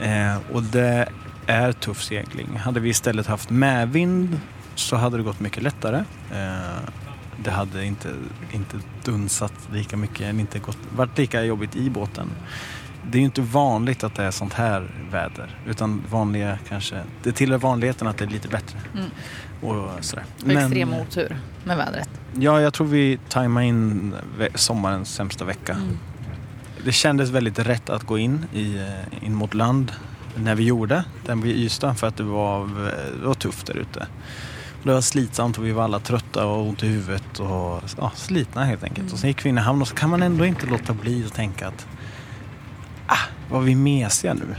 Eh, 0.00 0.38
och 0.52 0.62
det 0.62 1.08
är 1.46 1.72
tuff 1.72 2.02
segling. 2.02 2.56
Hade 2.56 2.80
vi 2.80 2.88
istället 2.88 3.26
haft 3.26 3.50
medvind 3.50 4.40
så 4.74 4.96
hade 4.96 5.16
det 5.16 5.22
gått 5.22 5.40
mycket 5.40 5.62
lättare. 5.62 6.04
Eh, 6.30 6.80
det 7.44 7.50
hade 7.50 7.84
inte, 7.84 8.08
inte 8.52 8.76
dunsat 9.04 9.52
lika 9.72 9.96
mycket, 9.96 10.34
inte 10.34 10.58
gått, 10.58 10.78
varit 10.96 11.18
lika 11.18 11.42
jobbigt 11.42 11.76
i 11.76 11.90
båten. 11.90 12.30
Det 13.10 13.18
är 13.18 13.20
ju 13.20 13.24
inte 13.24 13.40
vanligt 13.40 14.04
att 14.04 14.14
det 14.14 14.22
är 14.22 14.30
sånt 14.30 14.52
här 14.52 14.90
väder. 15.10 15.58
Utan 15.66 16.04
vanliga 16.10 16.58
kanske, 16.68 17.02
det 17.22 17.32
tillhör 17.32 17.58
vanligheten 17.58 18.08
att 18.08 18.18
det 18.18 18.24
är 18.24 18.28
lite 18.28 18.48
bättre. 18.48 18.78
Mm. 18.94 19.10
Och 19.60 20.04
sådär. 20.04 20.24
Och 20.44 20.50
extrem 20.50 20.94
otur 20.94 21.36
med 21.64 21.76
vädret. 21.76 22.10
Ja, 22.38 22.60
jag 22.60 22.74
tror 22.74 22.86
vi 22.86 23.18
tajmade 23.28 23.66
in 23.66 24.14
sommarens 24.54 25.14
sämsta 25.14 25.44
vecka. 25.44 25.72
Mm. 25.72 25.98
Det 26.84 26.92
kändes 26.92 27.30
väldigt 27.30 27.58
rätt 27.58 27.90
att 27.90 28.02
gå 28.02 28.18
in, 28.18 28.46
i, 28.52 28.76
eh, 28.76 29.24
in 29.26 29.34
mot 29.34 29.54
land 29.54 29.92
när 30.34 30.54
vi 30.54 30.64
gjorde 30.64 31.04
den 31.26 31.40
vid 31.40 31.56
Ystad 31.56 31.94
för 31.94 32.06
att 32.06 32.16
det 32.16 32.22
var, 32.22 32.66
det 33.20 33.26
var 33.26 33.34
tufft 33.34 33.66
där 33.66 33.76
ute. 33.76 34.06
Det 34.82 34.92
var 34.92 35.00
slitsamt 35.00 35.58
och 35.58 35.66
vi 35.66 35.72
var 35.72 35.84
alla 35.84 36.00
trötta 36.00 36.46
och 36.46 36.68
ont 36.68 36.82
i 36.82 36.86
huvudet 36.86 37.38
och 37.38 37.82
ja, 37.96 38.12
slitna 38.14 38.64
helt 38.64 38.84
enkelt. 38.84 38.98
Mm. 38.98 39.12
Och 39.12 39.18
sen 39.18 39.28
gick 39.28 39.44
vi 39.44 39.48
in 39.48 39.58
i 39.58 39.60
hamn 39.60 39.82
och 39.82 39.88
så 39.88 39.94
kan 39.94 40.10
man 40.10 40.22
ändå 40.22 40.46
inte 40.46 40.66
låta 40.66 40.92
bli 40.92 41.24
att 41.26 41.34
tänka 41.34 41.68
att 41.68 41.86
ah, 43.10 43.50
var 43.50 43.60
vi 43.60 43.74
mesiga 43.74 44.34
nu? 44.34 44.54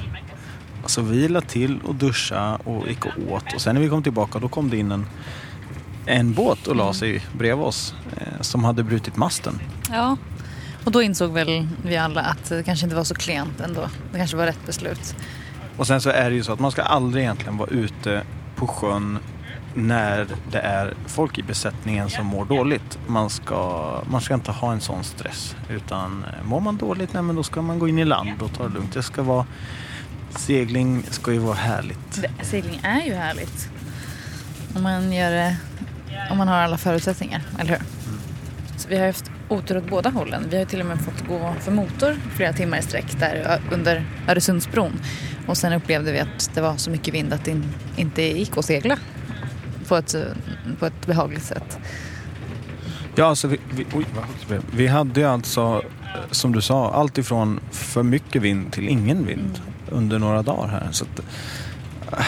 Så 0.86 1.02
vi 1.02 1.28
la 1.28 1.42
till 1.42 1.80
och 1.82 1.96
duscha 1.96 2.56
och 2.56 2.88
gick 2.88 3.06
och 3.06 3.32
åt 3.32 3.54
och 3.54 3.62
sen 3.62 3.76
när 3.76 3.82
vi 3.82 3.90
kom 3.90 4.04
tillbaka 4.04 4.40
då 4.40 4.48
kom 4.48 4.70
det 4.70 4.78
in 4.78 4.92
en, 4.92 5.06
en 6.06 6.34
båt 6.34 6.68
och 6.68 6.76
la 6.76 6.94
sig 6.94 7.22
bredvid 7.34 7.66
oss 7.66 7.96
eh, 8.18 8.42
som 8.42 8.64
hade 8.64 8.84
brutit 8.84 9.18
masten. 9.18 9.60
Ja, 9.92 10.18
och 10.84 10.92
då 10.92 11.02
insåg 11.02 11.32
väl 11.32 11.68
vi 11.84 11.98
alla 11.98 12.22
att 12.22 12.50
det 12.50 12.64
kanske 12.64 12.86
inte 12.86 12.96
var 12.96 13.04
så 13.04 13.16
klent 13.16 13.60
ändå. 13.60 13.90
Det 14.12 14.18
kanske 14.18 14.38
var 14.38 14.46
rätt 14.46 14.66
beslut. 14.66 15.16
Och 15.78 15.88
sen 15.88 16.02
så 16.02 16.10
är 16.10 16.30
det 16.30 16.36
ju 16.36 16.44
så 16.44 16.54
att 16.54 16.60
man 16.60 16.72
ska 16.72 16.82
aldrig 16.82 17.24
egentligen 17.24 17.58
vara 17.58 17.70
ute 17.70 18.24
på 18.56 18.68
sjön 18.68 19.20
när 19.74 20.28
det 20.52 20.60
är 20.60 20.94
folk 21.08 21.38
i 21.38 21.44
besättningen 21.44 22.10
som 22.10 22.26
mår 22.26 22.46
dåligt. 22.46 23.00
Man 23.08 23.30
ska, 23.30 23.82
man 24.10 24.22
ska 24.22 24.34
inte 24.34 24.52
ha 24.52 24.72
en 24.72 24.82
sån 24.82 25.04
stress. 25.04 25.56
Utan 25.70 26.24
eh, 26.24 26.46
mår 26.48 26.60
man 26.60 26.78
dåligt, 26.78 27.14
nej, 27.14 27.24
men 27.24 27.36
då 27.36 27.44
ska 27.44 27.62
man 27.62 27.80
gå 27.80 27.88
in 27.88 28.00
i 28.00 28.06
land 28.06 28.42
och 28.42 28.54
ta 28.54 28.64
det 28.68 28.74
lugnt. 28.74 28.94
Det 28.94 29.04
ska 29.04 29.22
vara, 29.24 29.46
segling 30.30 31.04
ska 31.10 31.32
ju 31.34 31.40
vara 31.40 31.56
härligt. 31.56 32.22
Det- 32.22 32.46
Segling 32.46 32.80
är 32.84 33.02
ju 33.06 33.14
härligt. 33.14 33.70
Om 34.76 34.84
man 34.84 35.14
gör 35.14 35.32
det, 35.32 35.56
om 36.32 36.38
man 36.38 36.48
har 36.48 36.58
alla 36.58 36.78
förutsättningar, 36.78 37.42
eller 37.60 37.70
hur? 37.70 37.82
Så 38.78 38.90
vi 38.90 38.98
har 39.00 39.08
haft 39.08 39.32
otur 39.50 39.78
åt 39.78 39.90
båda 39.90 40.10
hållen. 40.10 40.46
Vi 40.50 40.58
har 40.58 40.66
till 40.66 40.80
och 40.80 40.86
med 40.86 41.02
fått 41.02 41.28
gå 41.28 41.54
för 41.60 41.72
motor 41.72 42.16
flera 42.36 42.54
timmar 42.54 42.78
i 42.78 42.82
sträck 42.82 43.20
där 43.20 43.60
under 43.72 44.06
Öresundsbron. 44.28 45.00
Och 45.48 45.58
sen 45.58 45.74
upplevde 45.74 46.12
vi 46.12 46.20
att 46.20 46.50
det 46.54 46.62
var 46.62 46.78
så 46.78 46.90
mycket 46.92 47.14
vind 47.14 47.34
att 47.34 47.46
det 47.46 47.52
in- 47.52 47.74
inte 47.96 48.22
gick 48.22 48.58
att 48.58 48.66
segla 48.66 48.98
på 49.92 49.98
ett, 49.98 50.16
på 50.80 50.86
ett 50.86 51.06
behagligt 51.06 51.44
sätt. 51.44 51.80
Ja, 53.16 53.26
alltså 53.26 53.48
vi, 53.48 53.60
vi, 53.72 53.86
oj, 53.94 54.06
vi 54.76 54.88
hade 54.88 55.20
ju 55.20 55.26
alltså, 55.28 55.62
eh, 55.62 56.32
som 56.32 56.52
du 56.52 56.62
sa, 56.62 56.92
allt 56.94 57.18
ifrån 57.18 57.60
för 57.72 58.04
mycket 58.04 58.42
vind 58.42 58.72
till 58.72 58.90
ingen 58.90 59.26
vind 59.26 59.62
under 59.90 60.20
några 60.20 60.42
dagar 60.42 60.68
här. 60.68 60.88
Så 60.92 61.06
att, 61.06 61.20
eh, 61.20 62.26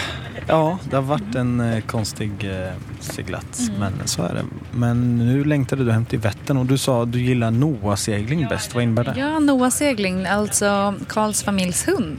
ja, 0.48 0.80
det 0.90 0.96
har 0.96 1.04
varit 1.04 1.36
en 1.36 1.60
eh, 1.60 1.82
konstig 1.82 2.32
eh, 2.44 2.74
seglats, 3.00 3.72
men 3.80 3.94
så 4.06 4.24
är 4.24 4.34
det. 4.34 4.46
Men 4.72 5.18
nu 5.18 5.44
längtade 5.44 5.84
du 5.84 5.92
hem 5.92 6.06
till 6.06 6.20
Vättern 6.20 6.58
och 6.58 6.66
du 6.66 6.78
sa 6.78 7.04
att 7.04 7.12
du 7.12 7.22
gillar 7.22 7.52
Noah-segling 7.52 8.48
bäst. 8.50 8.76
Vad 8.76 8.84
innebär 8.84 9.04
det? 9.04 9.20
Ja, 9.20 9.40
Noah 9.40 9.70
segling, 9.70 10.26
alltså 10.26 10.94
Karls 11.08 11.44
familjs 11.44 11.88
hund 11.88 12.18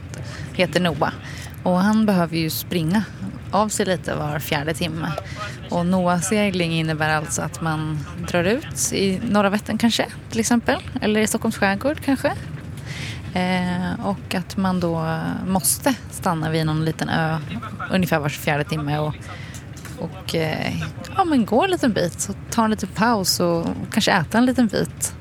heter 0.52 0.80
Noah. 0.80 1.12
Och 1.62 1.76
han 1.76 2.06
behöver 2.06 2.36
ju 2.36 2.50
springa 2.50 3.04
av 3.54 3.68
sig 3.68 3.86
lite 3.86 4.14
var 4.14 4.38
fjärde 4.38 4.74
timme. 4.74 5.12
Och 5.70 5.86
NOA-segling 5.86 6.72
innebär 6.72 7.08
alltså 7.08 7.42
att 7.42 7.60
man 7.60 7.98
drar 8.28 8.44
ut 8.44 8.92
i 8.92 9.20
norra 9.30 9.50
Vättern 9.50 9.78
kanske, 9.78 10.06
till 10.30 10.40
exempel. 10.40 10.76
Eller 11.00 11.20
i 11.20 11.26
Stockholms 11.26 11.56
skärgård 11.56 12.00
kanske. 12.04 12.32
Eh, 13.34 14.06
och 14.06 14.34
att 14.34 14.56
man 14.56 14.80
då 14.80 15.20
måste 15.46 15.94
stanna 16.10 16.50
vid 16.50 16.66
någon 16.66 16.84
liten 16.84 17.08
ö 17.08 17.38
ungefär 17.90 18.18
var 18.18 18.28
fjärde 18.28 18.64
timme 18.64 18.98
och, 18.98 19.14
och 19.98 20.34
eh, 20.34 20.74
ja, 21.16 21.24
men 21.24 21.46
gå 21.46 21.64
en 21.64 21.70
liten 21.70 21.92
bit 21.92 22.28
och 22.28 22.36
ta 22.50 22.64
en 22.64 22.70
liten 22.70 22.88
paus 22.88 23.40
och 23.40 23.66
kanske 23.92 24.12
äta 24.12 24.38
en 24.38 24.46
liten 24.46 24.66
bit 24.66 25.14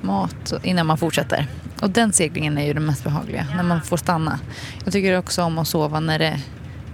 mat 0.00 0.52
innan 0.62 0.86
man 0.86 0.98
fortsätter. 0.98 1.46
Och 1.80 1.90
den 1.90 2.12
seglingen 2.12 2.58
är 2.58 2.66
ju 2.66 2.72
den 2.72 2.86
mest 2.86 3.04
behagliga, 3.04 3.46
när 3.56 3.62
man 3.62 3.82
får 3.82 3.96
stanna. 3.96 4.38
Jag 4.84 4.92
tycker 4.92 5.18
också 5.18 5.42
om 5.42 5.58
att 5.58 5.68
sova 5.68 6.00
när 6.00 6.18
det 6.18 6.40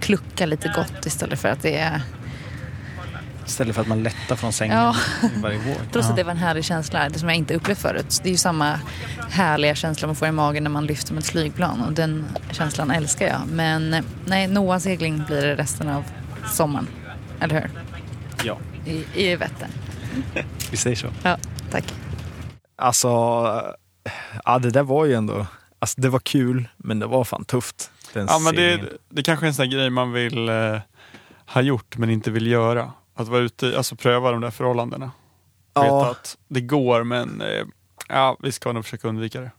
kluckar 0.03 0.47
lite 0.47 0.73
gott 0.75 1.05
istället 1.05 1.39
för 1.39 1.49
att 1.49 1.61
det 1.61 1.77
är... 1.77 2.01
Istället 3.45 3.75
för 3.75 3.81
att 3.81 3.87
man 3.87 4.03
lättar 4.03 4.35
från 4.35 4.53
sängen 4.53 4.77
Ja. 4.77 4.95
varje 5.41 5.57
våg. 5.57 5.75
Trots 5.91 6.09
att 6.09 6.15
det 6.15 6.23
var 6.23 6.31
en 6.31 6.37
härlig 6.37 6.65
känsla, 6.65 7.09
det 7.09 7.19
som 7.19 7.29
jag 7.29 7.37
inte 7.37 7.55
upplevt 7.55 7.77
förut. 7.79 8.19
Det 8.23 8.29
är 8.29 8.31
ju 8.31 8.37
samma 8.37 8.79
härliga 9.29 9.75
känsla 9.75 10.07
man 10.07 10.15
får 10.15 10.27
i 10.27 10.31
magen 10.31 10.63
när 10.63 10.69
man 10.71 10.85
lyfter 10.85 11.13
med 11.13 11.21
ett 11.23 11.29
flygplan 11.29 11.81
och 11.81 11.93
den 11.93 12.25
känslan 12.51 12.91
älskar 12.91 13.27
jag. 13.27 13.41
Men 13.47 13.93
eh, 13.93 14.03
nej, 14.25 14.47
Noah 14.47 14.79
segling 14.79 15.23
blir 15.27 15.41
det 15.41 15.55
resten 15.55 15.89
av 15.89 16.03
sommaren. 16.51 16.87
Eller 17.39 17.55
hur? 17.61 17.69
Ja, 18.43 18.57
I, 18.85 19.05
i 19.13 19.35
Vättern. 19.35 19.69
vi 20.71 20.77
säger 20.77 20.95
så. 20.95 21.07
Ja, 21.23 21.37
tack. 21.71 21.93
Alltså, 22.77 23.07
ja 24.45 24.59
det 24.59 24.69
där 24.69 24.83
var 24.83 25.05
ju 25.05 25.13
ändå, 25.13 25.45
alltså 25.79 26.01
det 26.01 26.09
var 26.09 26.19
kul, 26.19 26.67
men 26.77 26.99
det 26.99 27.05
var 27.05 27.23
fan 27.23 27.45
tufft. 27.45 27.91
Den 28.13 28.27
Ja, 28.29 28.39
men 28.39 28.55
det, 28.55 28.81
det 29.09 29.23
kanske 29.23 29.45
är 29.45 29.47
en 29.47 29.53
sån 29.53 29.69
grej 29.69 29.89
man 29.89 30.11
vill 30.11 30.49
eh, 30.49 30.79
ha 31.45 31.61
gjort 31.61 31.97
men 31.97 32.09
inte 32.09 32.31
vill 32.31 32.47
göra. 32.47 32.91
Att 33.15 33.27
vara 33.27 33.41
ute, 33.41 33.67
i- 33.67 33.75
alltså 33.75 33.95
pröva 33.95 34.31
de 34.31 34.41
där 34.41 34.51
förhållandena. 34.51 35.05
Veta 35.75 35.87
Ja. 35.87 36.11
att 36.11 36.37
det 36.47 36.61
går 36.61 37.03
men 37.03 37.41
eh, 37.41 37.65
ja, 38.09 38.37
vi 38.39 38.51
ska 38.51 38.71
nog 38.71 38.83
försöka 38.83 39.07
undvika 39.07 39.41
det. 39.41 39.51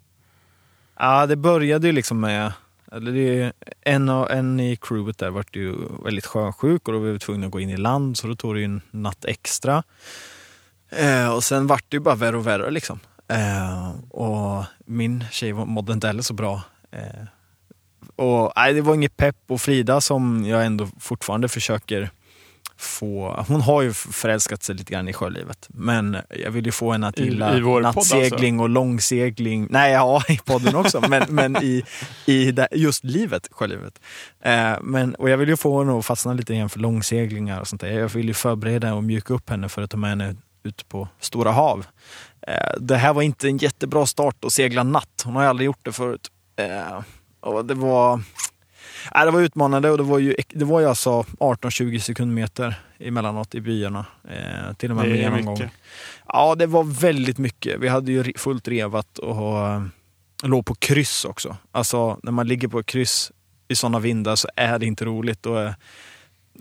Ja, 0.98 1.26
det 1.26 1.36
började 1.36 1.86
ju 1.86 1.92
liksom 1.92 2.20
med, 2.20 2.52
eller 2.92 3.12
det 3.12 3.40
är, 3.42 3.52
en, 3.82 4.08
av- 4.08 4.30
en 4.30 4.60
i 4.60 4.76
crewet 4.76 5.18
där 5.18 5.30
vart 5.30 5.56
ju 5.56 5.74
väldigt 6.04 6.26
sjösjuk 6.26 6.88
och 6.88 6.94
då 6.94 7.00
var 7.00 7.06
vi 7.08 7.18
tvungna 7.18 7.46
att 7.46 7.52
gå 7.52 7.60
in 7.60 7.70
i 7.70 7.76
land 7.76 8.18
så 8.18 8.26
då 8.26 8.34
tog 8.36 8.54
det 8.54 8.58
ju 8.58 8.64
en 8.64 8.80
natt 8.90 9.24
extra. 9.24 9.82
Eh, 10.90 11.34
och 11.34 11.44
sen 11.44 11.66
vart 11.66 11.84
det 11.88 11.96
ju 11.96 12.00
bara 12.00 12.14
värre 12.14 12.36
och 12.36 12.46
värre 12.46 12.70
liksom. 12.70 13.00
Eh, 13.28 13.90
och 14.10 14.64
min 14.86 15.24
tjej 15.30 15.52
var- 15.52 15.66
mådde 15.66 15.92
inte 15.92 16.06
heller 16.06 16.22
så 16.22 16.34
bra. 16.34 16.62
Eh, 16.90 17.24
och 18.16 18.52
nej, 18.56 18.74
det 18.74 18.80
var 18.80 18.94
inget 18.94 19.16
pepp 19.16 19.36
och 19.48 19.60
Frida 19.60 20.00
som 20.00 20.44
jag 20.46 20.66
ändå 20.66 20.88
fortfarande 21.00 21.48
försöker 21.48 22.10
få, 22.76 23.44
hon 23.48 23.60
har 23.60 23.82
ju 23.82 23.92
förälskat 23.92 24.62
sig 24.62 24.74
lite 24.74 24.92
grann 24.92 25.08
i 25.08 25.12
sjölivet. 25.12 25.68
Men 25.68 26.16
jag 26.30 26.50
vill 26.50 26.66
ju 26.66 26.72
få 26.72 26.92
henne 26.92 27.06
att 27.08 27.18
I- 27.18 27.24
gilla 27.24 27.58
i 27.58 27.62
podd 27.62 27.84
alltså? 27.84 28.16
nattsegling 28.16 28.60
och 28.60 28.68
långsegling. 28.68 29.66
Nej, 29.70 29.92
ja, 29.92 30.22
i 30.28 30.36
podden 30.44 30.74
också, 30.76 31.00
men, 31.08 31.22
men 31.28 31.56
i, 31.56 31.84
i 32.26 32.52
det, 32.52 32.68
just 32.72 33.04
livet, 33.04 33.48
sjölivet. 33.50 34.00
Eh, 34.40 34.72
men, 34.82 35.14
och 35.14 35.30
jag 35.30 35.36
vill 35.38 35.48
ju 35.48 35.56
få 35.56 35.78
henne 35.78 35.98
att 35.98 36.06
fastna 36.06 36.32
lite 36.32 36.54
grann 36.56 36.68
för 36.68 36.78
långseglingar 36.80 37.60
och 37.60 37.68
sånt 37.68 37.80
där. 37.80 37.88
Jag 37.88 38.08
vill 38.08 38.28
ju 38.28 38.34
förbereda 38.34 38.94
och 38.94 39.04
mjuka 39.04 39.34
upp 39.34 39.50
henne 39.50 39.68
för 39.68 39.82
att 39.82 39.90
ta 39.90 39.96
med 39.96 40.10
henne 40.10 40.36
ut 40.62 40.88
på 40.88 41.08
stora 41.20 41.50
hav. 41.52 41.86
Eh, 42.46 42.54
det 42.80 42.96
här 42.96 43.12
var 43.12 43.22
inte 43.22 43.48
en 43.48 43.56
jättebra 43.58 44.06
start 44.06 44.44
att 44.44 44.52
segla 44.52 44.82
natt. 44.82 45.22
Hon 45.24 45.34
har 45.36 45.42
ju 45.42 45.48
aldrig 45.48 45.66
gjort 45.66 45.84
det 45.84 45.92
förut. 45.92 46.28
Eh, 46.56 47.00
och 47.44 47.64
det 47.64 47.74
var... 47.74 48.20
Nej, 49.14 49.24
det 49.24 49.30
var 49.30 49.40
utmanande 49.40 49.90
och 49.90 49.96
det 49.96 50.02
var 50.02 50.18
ju, 50.18 50.34
det 50.48 50.64
var 50.64 50.80
ju 50.80 50.86
alltså 50.86 51.24
18-20 51.38 51.98
sekundmeter 51.98 52.74
emellanåt 52.98 53.54
i 53.54 53.60
byarna. 53.60 54.06
Eh, 54.28 54.74
till 54.76 54.90
och 54.90 54.96
med 54.96 55.08
Det 55.08 55.22
är 55.22 55.30
någon 55.30 55.52
mycket. 55.52 55.70
Ja, 56.26 56.54
det 56.54 56.66
var 56.66 56.84
väldigt 56.84 57.38
mycket. 57.38 57.80
Vi 57.80 57.88
hade 57.88 58.12
ju 58.12 58.32
fullt 58.36 58.68
revat 58.68 59.18
och 59.18 59.58
eh, 59.58 59.82
låg 60.42 60.66
på 60.66 60.74
kryss 60.74 61.24
också. 61.24 61.56
Alltså 61.72 62.18
när 62.22 62.32
man 62.32 62.46
ligger 62.46 62.68
på 62.68 62.82
kryss 62.82 63.32
i 63.68 63.76
sådana 63.76 63.98
vindar 63.98 64.36
så 64.36 64.48
är 64.56 64.78
det 64.78 64.86
inte 64.86 65.04
roligt. 65.04 65.46
Och, 65.46 65.60
eh, 65.60 65.72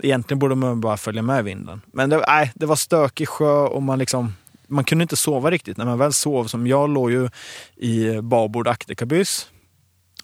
egentligen 0.02 0.40
borde 0.40 0.56
man 0.56 0.82
bara 0.82 0.98
följa 0.98 1.22
med 1.22 1.44
vinden. 1.44 1.82
Men 1.94 2.10
det, 2.10 2.24
nej, 2.28 2.52
det 2.56 2.66
var 2.66 2.76
stökig 2.76 3.28
sjö 3.28 3.60
och 3.60 3.84
man 3.84 4.00
liksom 4.00 4.34
man 4.68 4.84
kunde 4.84 5.02
inte 5.02 5.16
sova 5.16 5.52
riktigt. 5.52 5.78
När 5.78 5.86
man 5.86 5.98
väl 5.98 6.14
sov, 6.14 6.46
som 6.46 6.68
jag 6.68 6.90
låg 6.90 7.12
ju 7.12 7.30
i 7.76 8.22
babord 8.22 8.68
akterkabyss. 8.68 9.50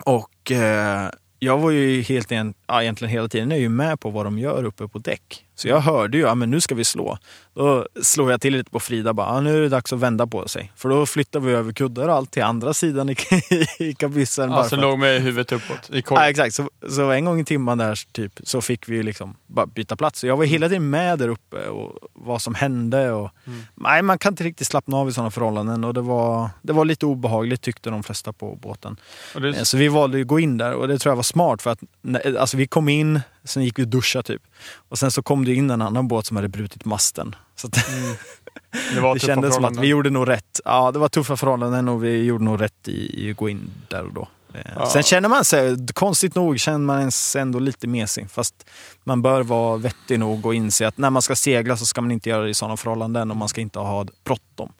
Och 0.04 0.30
eh, 0.52 1.10
jag 1.40 1.58
var 1.58 1.72
ju 1.72 2.02
helt 2.02 2.32
igen, 2.32 2.54
ja, 2.68 2.82
egentligen 2.82 3.12
hela 3.12 3.28
tiden 3.28 3.52
är 3.52 3.56
ju 3.56 3.70
med 3.70 4.00
på 4.00 4.10
vad 4.10 4.26
de 4.26 4.40
gör 4.40 4.64
uppe 4.64 4.88
på 4.88 5.00
däck. 5.00 5.46
Så 5.60 5.68
jag 5.68 5.80
hörde 5.80 6.18
ju, 6.18 6.24
ja 6.24 6.36
men 6.36 6.52
nu 6.52 6.62
ska 6.62 6.76
vi 6.76 6.84
slå. 6.86 7.18
Då 7.54 7.88
slår 8.02 8.32
jag 8.32 8.42
till 8.42 8.54
lite 8.54 8.72
på 8.72 8.80
Frida 8.80 9.14
bara, 9.14 9.28
ja, 9.28 9.42
nu 9.42 9.58
är 9.58 9.62
det 9.62 9.70
dags 9.70 9.94
att 9.94 10.00
vända 10.00 10.28
på 10.28 10.48
sig. 10.48 10.72
För 10.76 10.90
då 10.90 11.06
flyttar 11.06 11.40
vi 11.40 11.52
över 11.54 11.72
kuddar 11.74 12.08
och 12.08 12.16
allt 12.16 12.32
till 12.32 12.44
andra 12.44 12.74
sidan 12.74 13.10
i, 13.10 13.16
i 13.80 13.94
kabyssen. 13.94 14.50
för 14.50 14.60
att- 14.62 14.72
låg 14.82 15.00
med 15.00 15.22
huvudet 15.22 15.52
uppåt 15.52 15.90
i 15.94 16.04
Ja, 16.10 16.30
exakt. 16.30 16.56
Så, 16.56 16.70
så 16.90 17.12
en 17.12 17.26
gång 17.26 17.40
i 17.40 17.46
timmen 17.46 17.78
där 17.78 18.00
typ, 18.12 18.40
så 18.44 18.62
fick 18.62 18.90
vi 18.90 19.04
liksom 19.04 19.36
bara 19.48 19.66
byta 19.66 19.96
plats. 19.96 20.20
Så 20.20 20.28
jag 20.28 20.38
var 20.38 20.46
hela 20.46 20.68
tiden 20.70 20.90
med 20.90 21.20
där 21.20 21.28
uppe 21.30 21.68
och 21.68 21.98
vad 22.14 22.42
som 22.42 22.56
hände. 22.56 23.12
Och, 23.12 23.30
Nej, 23.76 24.02
man 24.02 24.18
kan 24.20 24.34
inte 24.34 24.44
riktigt 24.44 24.68
slappna 24.68 24.98
av 24.98 25.10
i 25.10 25.12
sådana 25.12 25.32
förhållanden 25.32 25.84
och 25.84 25.94
det 25.94 26.02
var, 26.02 26.50
det 26.62 26.74
var 26.74 26.86
lite 26.86 27.06
obehagligt 27.06 27.62
tyckte 27.62 27.90
de 27.90 28.04
flesta 28.04 28.34
på 28.34 28.56
båten. 28.62 28.98
Det, 29.34 29.48
Eh, 29.50 29.64
Så 29.64 29.78
vi 29.78 29.88
valde 29.88 30.22
att 30.22 30.28
gå 30.28 30.40
in 30.40 30.58
där 30.58 30.74
och 30.74 30.88
det 30.88 30.98
tror 31.00 31.12
jag 31.12 31.16
var 31.16 31.24
smart 31.24 31.62
för 31.62 31.70
att 31.72 31.80
alltså 32.40 32.58
vi 32.58 32.68
kom 32.68 32.90
in, 32.90 33.20
sen 33.50 33.64
gick 33.64 33.80
vi 33.80 33.84
och 33.84 33.88
duschade 33.88 34.24
typ. 34.24 34.42
Och 34.90 35.00
sen 35.00 35.12
så 35.12 35.22
kom 35.24 35.46
det 35.46 35.54
in 35.54 35.70
en 35.70 35.82
annan 35.82 36.08
båt 36.08 36.26
som 36.26 36.36
hade 36.38 36.48
brutit 36.50 36.86
masten. 36.86 37.36
Så 37.56 37.68
att, 37.68 37.74
det 38.94 39.02
var 39.02 39.14
det 39.14 39.20
kändes 39.20 39.56
som 39.56 39.66
att 39.66 39.78
vi 39.80 39.88
gjorde 39.88 40.10
nog 40.10 40.28
rätt. 40.30 40.60
Ja, 40.66 40.92
det 40.92 41.00
var 41.00 41.10
tuffa 41.10 41.38
förhållanden 41.38 41.90
och 41.90 42.04
vi 42.04 42.24
gjorde 42.24 42.44
nog 42.44 42.62
rätt 42.62 42.88
i, 42.88 43.32
att 43.32 43.38
gå 43.38 43.50
in 43.50 43.70
där 43.88 44.04
och 44.04 44.14
då. 44.14 44.28
Eh, 44.54 44.62
Ja. 44.76 44.90
Sen 44.90 45.04
känner 45.04 45.30
man 45.30 45.46
sig, 45.46 45.88
konstigt 45.94 46.36
nog, 46.36 46.60
känner 46.60 46.78
man 46.80 47.12
sig 47.12 47.42
ändå 47.42 47.60
lite 47.60 47.88
mesig. 47.88 48.30
Fast 48.32 48.66
man 49.04 49.22
bör 49.22 49.44
vara 49.44 49.78
vettig 49.78 50.20
nog 50.20 50.46
och 50.46 50.56
inse 50.56 50.88
att 50.88 50.98
när 50.98 51.10
man 51.10 51.22
ska 51.22 51.36
segla 51.36 51.78
så 51.78 51.86
ska 51.86 52.02
man 52.02 52.12
inte 52.12 52.30
göra 52.30 52.44
det 52.44 52.50
i 52.50 52.54
sådana 52.54 52.78
förhållanden 52.78 53.32
och 53.32 53.38
man 53.38 53.50
ska 53.50 53.62
inte 53.62 53.80
ha 53.80 54.06
bråttom. 54.24 54.72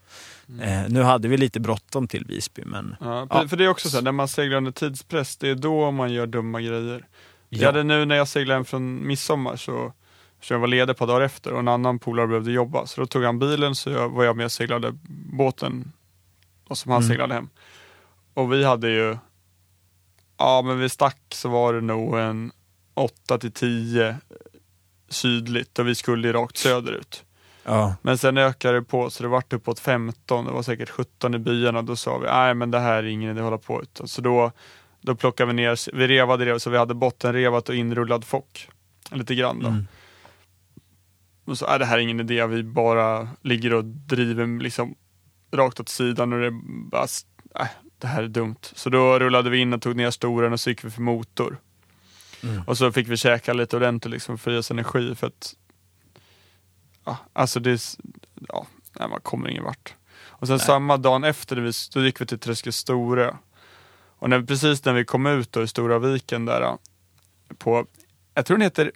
Eh, 0.62 0.82
nu 0.90 1.02
hade 1.02 1.28
vi 1.28 1.38
lite 1.38 1.60
bråttom 1.60 2.08
till 2.08 2.26
Visby, 2.26 2.62
men 2.66 2.96
Ja, 3.00 3.28
Ja. 3.30 3.48
För 3.48 3.58
det 3.58 3.64
är 3.66 3.68
också 3.70 3.90
så 3.90 3.98
här, 3.98 4.04
när 4.04 4.12
man 4.12 4.28
seglar 4.28 4.58
under 4.58 4.72
tidspress, 4.72 5.38
det 5.38 5.50
är 5.50 5.56
då 5.56 5.92
man 5.92 6.14
gör 6.14 6.28
dumma 6.28 6.62
grejer. 6.62 7.06
Jag 7.50 7.62
Ja. 7.62 7.68
hade 7.68 7.84
nu 7.84 8.06
när 8.06 8.16
jag 8.16 8.28
seglade 8.28 8.58
hem 8.58 8.66
från 8.66 9.08
midsommar 9.08 9.56
så, 9.56 9.94
så 10.42 10.54
jag 10.54 10.60
var 10.60 10.68
ledig 10.68 10.98
par 10.98 11.08
dagar 11.08 11.22
efter 11.22 11.54
och 11.54 11.60
en 11.60 11.68
annan 11.68 12.00
polare 12.00 12.28
behövde 12.28 12.52
jobba. 12.52 12.86
Så 12.86 13.02
då 13.02 13.08
tog 13.08 13.24
han 13.24 13.40
bilen 13.40 13.76
så 13.76 13.90
jag, 13.90 14.10
var 14.10 14.24
jag 14.24 14.36
med 14.38 14.46
och 14.46 14.52
seglade 14.52 14.98
båten 15.38 15.92
och 16.68 16.78
som 16.78 16.92
han 16.92 17.02
Mm. 17.02 17.10
seglade 17.10 17.34
hem. 17.34 17.50
Och 18.34 18.54
vi 18.54 18.64
hade 18.64 18.90
ju, 18.90 19.18
ja 20.38 20.62
men 20.66 20.80
vi 20.80 20.90
stack 20.90 21.18
så 21.32 21.50
var 21.50 21.74
det 21.74 21.82
nog 21.82 22.18
en 22.20 22.52
8 22.94 23.38
till 23.38 23.52
10 23.52 24.16
sydligt 25.10 25.80
och 25.80 25.88
vi 25.88 25.96
skulle 25.96 26.28
ju 26.28 26.34
rakt 26.34 26.58
söderut. 26.58 27.24
ja. 27.64 27.96
Men 28.02 28.18
sen 28.18 28.38
ökade 28.38 28.78
det 28.80 28.84
på 28.84 29.10
så 29.10 29.24
det 29.24 29.30
vart 29.30 29.54
uppåt 29.54 29.80
15, 29.80 30.46
det 30.46 30.52
var 30.52 30.64
säkert 30.64 30.90
17 30.90 31.36
i 31.36 31.40
byarna. 31.40 31.82
Då 31.82 31.96
sa 31.96 32.18
vi, 32.18 32.28
nej 32.28 32.54
men 32.54 32.72
det 32.72 32.80
här 32.80 32.96
är 33.04 33.08
ingen 33.08 33.32
idé 33.32 33.40
att 33.40 33.44
hålla 33.46 33.58
på 33.58 33.82
utan. 33.82 34.08
Så 34.08 34.22
då, 34.22 34.52
då 35.02 35.16
plockade 35.16 35.48
vi 35.48 35.54
ner, 35.54 35.96
vi 35.96 36.08
revade 36.08 36.46
det 36.46 36.60
så 36.60 36.70
vi 36.70 36.78
hade 36.78 36.94
bottenrevat 36.94 37.70
och 37.70 37.76
inrullad 37.76 38.26
fock. 38.26 38.70
Lite 39.12 39.36
grann 39.36 39.60
då. 39.60 39.68
Mm. 39.68 39.88
Och 41.46 41.58
så, 41.58 41.66
är 41.66 41.80
det 41.80 41.86
här 41.86 41.98
är 41.98 42.02
ingen 42.02 42.20
idé, 42.20 42.48
vi 42.48 42.64
bara 42.64 43.30
ligger 43.42 43.74
och 43.74 43.86
driver 43.86 44.64
liksom 44.64 44.96
rakt 45.52 45.80
åt 45.80 45.90
sidan 45.90 46.34
och 46.34 46.40
det 46.40 46.52
bara, 46.92 47.08
äh, 47.60 47.68
det 47.98 48.08
här 48.08 48.24
är 48.24 48.28
dumt. 48.28 48.60
Så 48.62 48.90
då 48.90 49.20
rullade 49.20 49.50
vi 49.50 49.58
in 49.58 49.74
och 49.74 49.82
tog 49.82 49.96
ner 49.96 50.12
storen 50.12 50.54
och 50.54 50.60
så 50.60 50.70
gick 50.70 50.84
vi 50.84 50.90
för 50.90 51.02
motor. 51.02 51.58
Mm. 52.44 52.62
Och 52.68 52.78
så 52.78 52.92
fick 52.92 53.08
vi 53.08 53.18
käka 53.18 53.54
lite 53.54 53.76
ordentligt 53.76 54.12
liksom 54.12 54.38
för 54.38 54.52
att 54.52 54.56
i 54.56 54.58
oss 54.58 54.72
energi 54.72 55.16
för 55.16 55.28
att 55.28 55.56
ja, 57.06 57.18
alltså 57.34 57.60
det 57.60 57.98
ja, 58.48 58.68
nej, 59.00 59.10
man 59.10 59.22
kommer 59.22 59.50
ingen 59.50 59.64
vart. 59.64 59.94
Och 60.28 60.48
sen 60.48 60.60
samma 60.60 60.98
dagen 60.98 61.24
efter, 61.24 61.72
då 61.94 62.06
gick 62.06 62.22
vi 62.22 62.26
till 62.26 62.40
Träske 62.40 62.72
Storö. 62.72 63.34
Och 64.20 64.30
när, 64.30 64.42
precis 64.42 64.86
när 64.86 64.94
vi 64.94 65.06
kom 65.06 65.26
ut 65.26 65.52
då 65.52 65.64
i 65.64 65.68
Stora 65.68 66.00
viken 66.00 66.46
där 66.46 66.78
på, 67.58 67.86
jag 68.34 68.46
tror 68.46 68.58
den 68.58 68.62
heter 68.64 68.92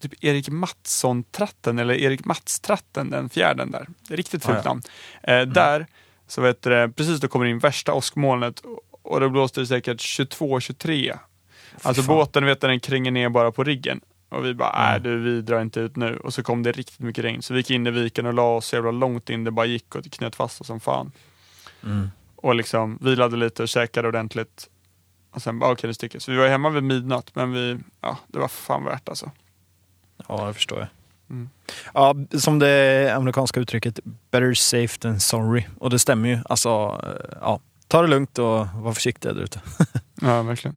typ 0.00 0.24
Erik 0.24 0.48
Mattsson-tratten 0.48 1.78
eller 1.78 1.94
Erik 1.94 2.24
Mats-tratten, 2.24 3.10
den 3.10 3.28
fjärden 3.28 3.70
där. 3.70 3.86
Det 4.08 4.14
är 4.14 4.16
riktigt 4.16 4.44
fult 4.44 4.56
Ah, 4.58 4.60
ja. 4.64 4.68
namn. 4.70 4.82
Eh, 5.22 5.40
Där, 5.54 5.86
så 6.26 6.40
vet 6.40 6.62
du, 6.62 6.92
precis 6.96 7.20
då 7.20 7.28
kommer 7.28 7.44
det 7.44 7.50
in 7.50 7.58
värsta 7.58 7.92
åskmolnet 7.92 8.62
och 9.02 9.20
då 9.20 9.28
blåste 9.28 9.60
det 9.60 9.66
säkert 9.66 10.00
22-23. 10.00 11.18
Alltså 11.82 12.02
fan. 12.02 12.16
båten, 12.16 12.44
vet 12.44 12.60
du, 12.60 12.66
den 12.66 12.80
kränger 12.80 13.10
ner 13.10 13.28
bara 13.28 13.52
på 13.52 13.64
riggen. 13.64 14.00
Och 14.28 14.44
vi 14.44 14.54
bara, 14.54 14.78
nej 14.78 14.90
Mm. 15.00 15.02
du, 15.02 15.18
vi 15.34 15.40
drar 15.42 15.60
inte 15.62 15.80
ut 15.80 15.96
nu. 15.96 16.16
Och 16.16 16.34
så 16.34 16.42
kom 16.42 16.62
det 16.62 16.72
riktigt 16.72 16.98
mycket 16.98 17.24
regn. 17.24 17.42
Så 17.42 17.54
vi 17.54 17.60
gick 17.60 17.70
in 17.70 17.86
i 17.86 17.90
viken 17.90 18.26
och 18.26 18.34
la 18.34 18.56
oss 18.56 18.66
så 18.66 18.76
jävla 18.76 18.90
långt 18.90 19.30
in 19.30 19.44
det 19.44 19.50
bara 19.50 19.66
gick 19.66 19.94
och 19.94 20.02
det 20.02 20.08
knöt 20.08 20.36
fast 20.36 20.60
oss 20.60 20.66
som 20.66 20.80
fan. 20.80 21.12
Mm. 21.84 22.10
Och 22.44 22.54
liksom 22.54 22.98
vilade 23.00 23.36
lite 23.36 23.62
och 23.62 23.68
käkade 23.68 24.08
ordentligt. 24.08 24.68
Och 25.30 25.42
sen 25.42 25.58
bara, 25.58 25.72
okej 25.72 25.88
det 25.88 25.94
sticker. 25.94 26.18
Så 26.18 26.30
vi 26.30 26.36
var 26.36 26.48
hemma 26.48 26.70
vid 26.70 26.82
midnatt, 26.82 27.34
men 27.34 27.52
vi, 27.52 27.78
ja, 28.00 28.18
det 28.28 28.38
var 28.38 28.48
fan 28.48 28.84
värt 28.84 29.08
alltså. 29.08 29.30
Ja, 30.28 30.46
det 30.46 30.54
förstår 30.54 30.78
jag. 30.78 30.88
Mm. 31.30 31.50
Ja, 31.94 32.14
som 32.38 32.58
det 32.58 33.10
amerikanska 33.16 33.60
uttrycket 33.60 34.00
better 34.30 34.54
safe 34.54 34.98
than 34.98 35.20
sorry. 35.20 35.64
Och 35.78 35.90
det 35.90 35.98
stämmer 35.98 36.28
ju. 36.28 36.38
Alltså, 36.44 37.00
eh, 37.02 37.38
ja, 37.40 37.60
ta 37.88 38.02
det 38.02 38.08
lugnt 38.08 38.38
och 38.38 38.66
var 38.74 38.92
försiktig 38.92 39.34
där 39.34 39.42
ute. 39.42 39.60
Ja, 40.20 40.42
verkligen. 40.42 40.74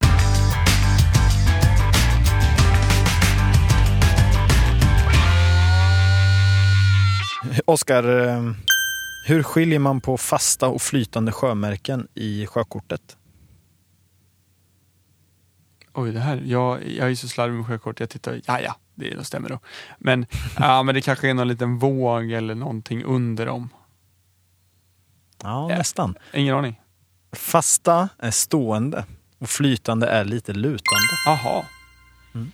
Oskar, 7.66 8.28
eh, 8.28 8.52
hur 9.28 9.44
skiljer 9.44 9.80
man 9.80 10.02
på 10.02 10.18
fasta 10.18 10.68
och 10.68 10.82
flytande 10.82 11.32
sjömärken 11.32 12.08
i 12.14 12.48
sjökortet? 12.48 13.18
Oj, 15.94 16.12
det 16.12 16.20
här, 16.20 16.42
jag, 16.46 16.88
jag 16.88 17.12
är 17.12 17.16
så 17.16 17.28
slarvig 17.28 17.58
med 17.58 17.66
sjökort. 17.68 18.00
Jag 18.00 18.10
tittar, 18.10 18.42
ja 18.46 18.60
ja, 18.62 18.76
det 18.96 19.24
stämmer 19.28 19.50
då. 19.50 19.60
Men, 19.98 20.26
ja, 20.60 20.84
men 20.84 20.96
det 20.96 21.02
kanske 21.02 21.30
är 21.30 21.34
någon 21.34 21.48
liten 21.48 21.78
våg 21.80 22.32
eller 22.32 22.56
någonting 22.56 23.04
under 23.04 23.46
dem. 23.46 23.70
Ja, 25.44 25.72
Ja. 25.72 25.78
nästan. 25.78 26.16
Ingen 26.34 26.56
aning. 26.56 26.82
Fasta 27.32 28.10
är 28.18 28.32
stående 28.32 29.06
och 29.38 29.50
flytande 29.50 30.08
är 30.08 30.26
lite 30.26 30.54
lutande. 30.54 31.14
Jaha. 31.26 31.66
Mm. 32.34 32.52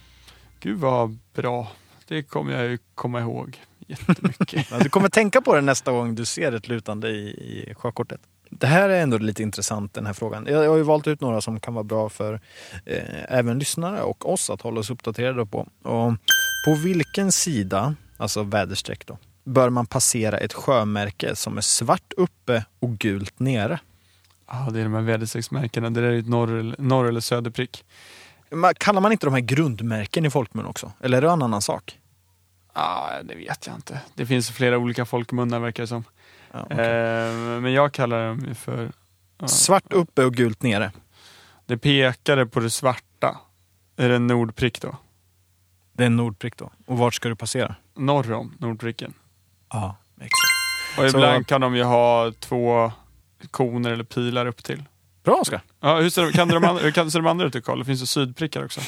Gud 0.60 0.80
vad 0.80 1.18
bra. 1.34 1.72
Det 2.08 2.24
kommer 2.24 2.54
jag 2.54 2.66
ju 2.66 2.78
komma 2.96 3.20
ihåg 3.20 3.62
jättemycket. 4.08 4.68
Ja, 4.72 4.78
Du 4.84 4.90
kommer 4.90 5.10
tänka 5.10 5.42
på 5.42 5.56
det 5.56 5.62
nästa 5.62 5.92
gång 5.92 6.16
du 6.16 6.26
ser 6.26 6.52
ett 6.52 6.68
lutande 6.68 7.10
i, 7.10 7.28
i 7.30 7.74
sjökortet. 7.78 8.22
Det 8.50 8.68
här 8.68 8.90
är 8.90 9.02
ändå 9.04 9.18
lite 9.18 9.44
intressant 9.44 9.94
den 9.94 10.06
här 10.06 10.14
frågan. 10.14 10.46
Jag, 10.50 10.64
jag 10.66 10.70
har 10.70 10.78
ju 10.78 10.84
valt 10.84 11.08
ut 11.08 11.22
några 11.22 11.42
som 11.42 11.60
kan 11.60 11.74
vara 11.74 11.84
bra 11.84 12.10
för 12.10 12.34
eh, 12.86 13.04
även 13.30 13.60
lyssnare 13.60 14.02
och 14.02 14.34
oss 14.34 14.50
att 14.50 14.62
hålla 14.62 14.80
oss 14.80 14.90
uppdaterade 14.90 15.46
på. 15.46 15.60
Och 15.84 16.14
på 16.66 16.76
vilken 16.84 17.32
sida, 17.32 17.96
alltså 18.18 18.44
väderstreck 18.44 19.06
då, 19.06 19.18
bör 19.44 19.70
man 19.70 19.86
passera 19.86 20.38
ett 20.38 20.54
sjömärke 20.54 21.36
som 21.36 21.58
är 21.58 21.62
svart 21.62 22.14
uppe 22.18 22.66
och 22.80 22.90
gult 22.98 23.40
nere? 23.40 23.80
Ja, 24.50 24.70
det 24.74 24.80
är 24.80 24.84
de 24.84 24.94
här 24.94 25.02
väderstrecksmärkena. 25.02 25.90
Det 25.90 26.02
där 26.02 26.08
är 26.12 26.20
ett 26.20 26.28
norr, 26.30 26.60
eller- 26.60 26.76
norr 26.82 27.08
eller 27.08 27.20
söderprick. 27.20 27.84
Man- 28.52 28.74
Kallar 28.78 29.02
man 29.02 29.12
inte 29.12 29.26
de 29.28 29.34
här 29.34 29.42
grundmärken 29.42 30.26
i 30.26 30.30
folkmun 30.30 30.66
också? 30.66 30.92
Eller 31.02 31.18
är 31.18 31.22
det 31.22 31.30
en 31.30 31.42
annan 31.42 31.62
sak? 31.62 31.98
Ja, 32.74 33.10
det 33.24 33.36
vet 33.36 33.68
jag 33.68 33.76
inte. 33.76 34.02
Det 34.16 34.26
finns 34.26 34.52
flera 34.52 34.78
olika 34.78 35.06
folkmunnar 35.06 35.60
verkar 35.60 35.84
det 35.84 35.88
som. 35.88 36.04
Ja, 36.52 36.64
okej. 36.66 36.78
Eh, 36.80 37.34
men 37.62 37.74
jag 37.74 37.94
kallar 37.94 38.28
dem 38.28 38.56
för... 38.56 38.92
ja, 39.38 39.48
Svart 39.48 39.94
uppe 39.94 40.26
och 40.26 40.34
gult 40.34 40.62
nere. 40.64 40.92
Det 41.66 41.78
pekade 41.78 42.46
på 42.46 42.60
det 42.60 42.70
svarta. 42.70 43.38
Är 43.98 44.10
det 44.10 44.16
en 44.16 44.28
nordprick 44.28 44.82
då? 44.82 44.98
Det 45.94 46.04
är 46.04 46.08
en 46.08 46.16
nordprick 46.18 46.58
då. 46.58 46.72
Och 46.86 46.98
vart 46.98 47.14
ska 47.14 47.30
du 47.30 47.36
passera? 47.36 47.76
Norr 47.96 48.32
om 48.34 48.56
nordpricken. 48.60 49.14
Ja, 49.70 49.96
exakt. 50.18 50.34
Och 51.06 51.12
Så- 51.12 51.18
ibland 51.18 51.48
kan 51.48 51.62
de 51.62 51.76
ju 51.76 51.84
ha 51.84 52.32
två 52.40 52.92
koner 53.52 53.92
eller 53.92 54.04
pilar 54.04 54.46
upp 54.46 54.64
till. 54.64 54.84
Bra 55.24 55.34
Oskar! 55.36 55.62
Ja, 55.80 56.00
hur 56.00 56.10
ser, 56.10 56.32
kan 56.32 56.48
de 56.48 56.56
andra, 56.64 56.84
hur 56.84 56.92
kan, 56.92 57.12
ser 57.12 57.20
de 57.20 57.28
andra 57.28 57.46
ut 57.46 57.56
i 57.56 57.62
Karl? 57.62 57.80
Det 57.80 57.86
finns 57.86 58.02
ju 58.02 58.06
sydprickar 58.06 58.66
också. 58.66 58.82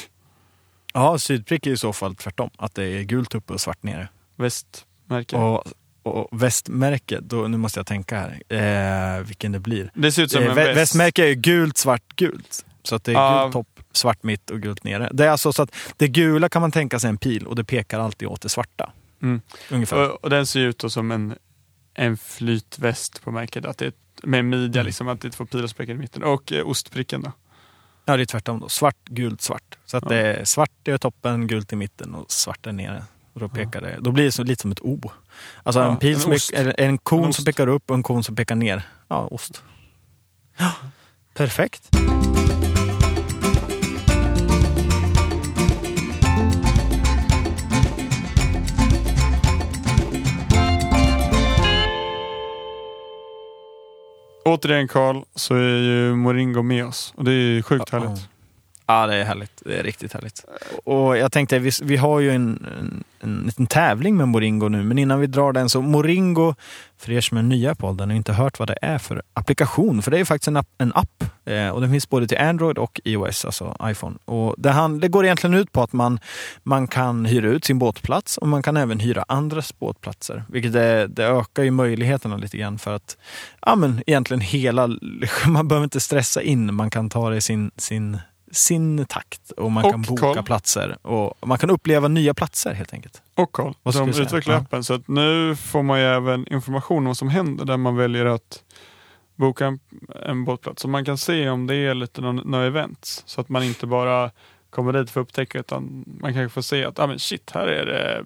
Ja, 0.96 1.18
sydprick 1.18 1.66
är 1.66 1.70
i 1.70 1.76
så 1.76 1.92
fall 1.92 2.14
tvärtom. 2.14 2.50
Att 2.56 2.74
det 2.74 2.84
är 2.84 3.02
gult 3.02 3.34
uppe 3.34 3.52
och 3.52 3.60
svart 3.60 3.82
nere. 3.82 4.08
Västmärke. 4.36 5.36
Och, 5.36 5.64
och 6.02 6.42
västmärke, 6.42 7.20
då, 7.20 7.48
nu 7.48 7.56
måste 7.56 7.78
jag 7.78 7.86
tänka 7.86 8.18
här, 8.48 9.16
eh, 9.18 9.22
vilken 9.26 9.52
det 9.52 9.60
blir. 9.60 9.90
Det 9.94 10.12
ser 10.12 10.22
ut 10.22 10.30
som 10.32 10.42
Eh, 10.42 10.48
en 10.50 10.52
vä- 10.56 10.64
väst. 10.64 10.76
västmärke 10.76 11.28
är 11.30 11.34
gult, 11.34 11.76
svart, 11.78 12.02
gult. 12.16 12.64
Så 12.82 12.94
att 12.94 13.04
det 13.04 13.10
är 13.12 13.14
Ja. 13.14 13.42
gult 13.42 13.52
topp, 13.52 13.80
svart 13.92 14.22
mitt 14.22 14.50
och 14.50 14.60
gult 14.60 14.84
nere. 14.84 15.10
Det 15.12 15.24
är 15.24 15.28
alltså 15.28 15.52
så 15.52 15.62
att 15.62 15.74
det 15.96 16.08
gula 16.08 16.48
kan 16.48 16.62
man 16.62 16.72
tänka 16.72 16.98
sig 17.00 17.08
en 17.10 17.16
pil 17.18 17.46
och 17.46 17.56
det 17.56 17.64
pekar 17.64 18.00
alltid 18.00 18.28
åt 18.28 18.40
det 18.40 18.48
svarta. 18.48 18.92
Mm. 19.22 19.40
Ungefär. 19.70 20.10
Och, 20.10 20.24
och 20.24 20.30
den 20.30 20.46
ser 20.46 20.60
ut 20.60 20.78
då 20.78 20.90
som 20.90 21.10
en, 21.10 21.34
en 21.94 22.16
flytväst 22.16 23.22
på 23.22 23.30
märket. 23.30 23.64
Att 23.64 23.78
det 23.78 23.86
är 23.86 23.92
med 24.22 24.44
midja, 24.44 24.80
Mm. 24.80 24.86
liksom, 24.86 25.08
att 25.08 25.20
det 25.20 25.28
är 25.28 25.32
två 25.32 25.46
pilar 25.46 25.66
som 25.66 25.76
pekar 25.76 25.92
i 25.94 25.96
mitten. 25.96 26.22
Och 26.22 26.52
eh, 26.52 26.66
ostpricken 26.68 27.20
då. 27.22 27.32
Ja, 28.08 28.16
det 28.16 28.22
är 28.22 28.26
tvärtom 28.26 28.60
då. 28.60 28.68
Svart, 28.68 28.96
gult, 29.04 29.40
svart. 29.40 29.78
Så 29.84 29.96
att 29.96 30.04
Ja. 30.04 30.08
det 30.10 30.16
är 30.34 30.44
svart 30.44 30.88
i 30.88 30.98
toppen, 30.98 31.46
gult 31.46 31.72
i 31.72 31.76
mitten 31.76 32.14
och 32.14 32.30
svart 32.32 32.58
där 32.64 32.72
nere. 32.72 33.04
Och 33.32 33.40
då, 33.40 33.48
pekar 33.48 33.80
det, 33.80 33.96
då 34.00 34.12
blir 34.12 34.24
det 34.24 34.32
så, 34.32 34.42
lite 34.42 34.62
som 34.62 34.72
ett 34.72 34.80
O. 34.80 35.00
Alltså 35.62 35.80
Ja, 35.80 35.90
en 35.90 35.96
pil 35.96 36.14
en 36.14 36.20
som 36.20 36.32
eller 36.54 36.80
en 36.80 36.98
kon 36.98 37.24
En 37.24 37.32
som 37.32 37.44
pekar 37.44 37.66
upp 37.66 37.90
och 37.90 37.96
en 37.96 38.02
kon 38.02 38.24
som 38.24 38.36
pekar 38.36 38.54
ner. 38.54 38.82
Ja, 39.08 39.28
ost. 39.30 39.62
Ja, 40.56 40.72
perfekt. 41.34 41.88
Återigen 54.46 54.88
Karl, 54.88 55.22
så 55.34 55.54
är 55.54 55.78
ju 55.78 56.14
Moringo 56.14 56.62
med 56.62 56.86
oss. 56.86 57.14
Och 57.16 57.24
det 57.24 57.30
är 57.30 57.34
ju 57.34 57.62
sjukt 57.62 57.90
härligt. 57.90 58.28
Ja, 58.88 59.06
det 59.06 59.14
är 59.14 59.24
härligt. 59.24 59.62
Det 59.64 59.78
är 59.78 59.82
riktigt 59.82 60.12
härligt. 60.12 60.44
Och 60.84 61.18
jag 61.18 61.32
tänkte, 61.32 61.58
vi, 61.58 61.70
vi 61.82 61.96
har 61.96 62.20
ju 62.20 62.30
en, 62.30 62.66
en, 62.80 63.04
en 63.20 63.42
liten 63.46 63.66
tävling 63.66 64.16
med 64.16 64.28
Moringo 64.28 64.68
nu, 64.68 64.82
men 64.82 64.98
innan 64.98 65.20
vi 65.20 65.26
drar 65.26 65.52
den 65.52 65.68
så 65.68 65.82
Moringo, 65.82 66.54
för 66.98 67.12
er 67.12 67.20
som 67.20 67.38
är 67.38 67.42
nya 67.42 67.74
på 67.74 67.86
podden 67.86 68.10
och 68.10 68.16
inte 68.16 68.32
hört 68.32 68.58
vad 68.58 68.68
det 68.68 68.78
är 68.82 68.98
för 68.98 69.22
applikation, 69.34 70.02
för 70.02 70.10
det 70.10 70.16
är 70.16 70.18
ju 70.18 70.24
faktiskt 70.24 70.48
en 70.48 70.56
app, 70.56 70.68
en 70.78 70.92
app 70.94 71.24
eh, 71.44 71.68
och 71.68 71.80
den 71.80 71.90
finns 71.90 72.08
både 72.08 72.28
till 72.28 72.38
Android 72.38 72.78
och 72.78 73.00
iOS, 73.04 73.44
alltså 73.44 73.76
iPhone. 73.82 74.16
Och 74.24 74.54
det, 74.58 74.70
han, 74.70 75.00
det 75.00 75.08
går 75.08 75.24
egentligen 75.24 75.54
ut 75.54 75.72
på 75.72 75.82
att 75.82 75.92
man, 75.92 76.20
man 76.62 76.88
kan 76.88 77.24
hyra 77.24 77.48
ut 77.48 77.64
sin 77.64 77.78
båtplats 77.78 78.38
och 78.38 78.48
man 78.48 78.62
kan 78.62 78.76
även 78.76 79.00
hyra 79.00 79.24
andras 79.28 79.78
båtplatser, 79.78 80.44
vilket 80.48 80.72
det, 80.72 81.06
det 81.06 81.24
ökar 81.24 81.62
ju 81.62 81.70
möjligheterna 81.70 82.36
lite 82.36 82.56
grann 82.56 82.78
för 82.78 82.94
att 82.94 83.16
ja, 83.66 83.76
men 83.76 84.02
egentligen 84.06 84.40
hela, 84.40 84.86
man 85.46 85.68
behöver 85.68 85.84
inte 85.84 86.00
stressa 86.00 86.42
in, 86.42 86.74
man 86.74 86.90
kan 86.90 87.10
ta 87.10 87.30
det 87.30 87.36
i 87.36 87.40
sin, 87.40 87.70
sin 87.76 88.18
sin 88.52 89.06
takt 89.06 89.50
och 89.50 89.72
man 89.72 89.84
Och 89.84 89.90
kan 89.90 90.02
boka 90.02 90.20
Carl. 90.34 90.44
platser 90.44 90.96
och 91.02 91.48
man 91.48 91.58
kan 91.58 91.70
uppleva 91.70 92.08
nya 92.08 92.34
platser 92.34 92.72
helt 92.74 92.92
enkelt. 92.92 93.22
Och 93.34 93.52
Karl, 93.52 93.72
ska 93.90 94.00
de 94.00 94.08
utvecklar 94.22 94.54
Ja. 94.54 94.60
appen. 94.60 94.84
Så 94.84 94.94
att 94.94 95.08
nu 95.08 95.56
får 95.56 95.82
man 95.82 95.98
ju 96.00 96.04
även 96.06 96.52
information 96.52 96.98
om 96.98 97.04
vad 97.04 97.16
som 97.16 97.28
händer 97.28 97.64
där 97.64 97.76
man 97.76 97.96
väljer 97.96 98.24
att 98.26 98.62
boka 99.36 99.66
en, 99.66 99.78
en 100.26 100.44
båtplats. 100.44 100.82
Så 100.82 100.88
man 100.88 101.04
kan 101.04 101.18
se 101.18 101.48
om 101.48 101.66
det 101.66 101.74
är 101.76 101.94
lite 101.94 102.20
några 102.20 102.66
events. 102.66 103.22
Så 103.26 103.40
att 103.40 103.48
man 103.48 103.62
inte 103.62 103.86
bara 103.86 104.30
kommer 104.70 104.92
dit 104.92 105.10
för 105.10 105.20
att 105.20 105.26
upptäcka 105.26 105.58
utan 105.58 106.04
man 106.20 106.34
kanske 106.34 106.54
får 106.54 106.62
se 106.62 106.84
att 106.84 106.98
ah, 106.98 107.06
men 107.06 107.18
shit, 107.18 107.50
här 107.54 107.66
är 107.66 107.86
det 107.86 108.24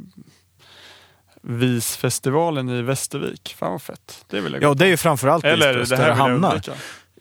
Visfestivalen 1.42 2.68
i 2.68 2.82
Västervik. 2.82 3.54
Fan 3.58 3.72
vad 3.72 3.82
fett. 3.82 4.24
Det 4.28 4.40
vill 4.40 4.52
jag 4.52 4.62
Ja, 4.62 4.74
det 4.74 4.84
är 4.84 4.88
ju 4.88 4.96
framförallt 4.96 5.44
Eller 5.44 5.74
i 5.74 5.78
det 5.78 5.86
större 5.86 6.12
hamnar. 6.12 6.62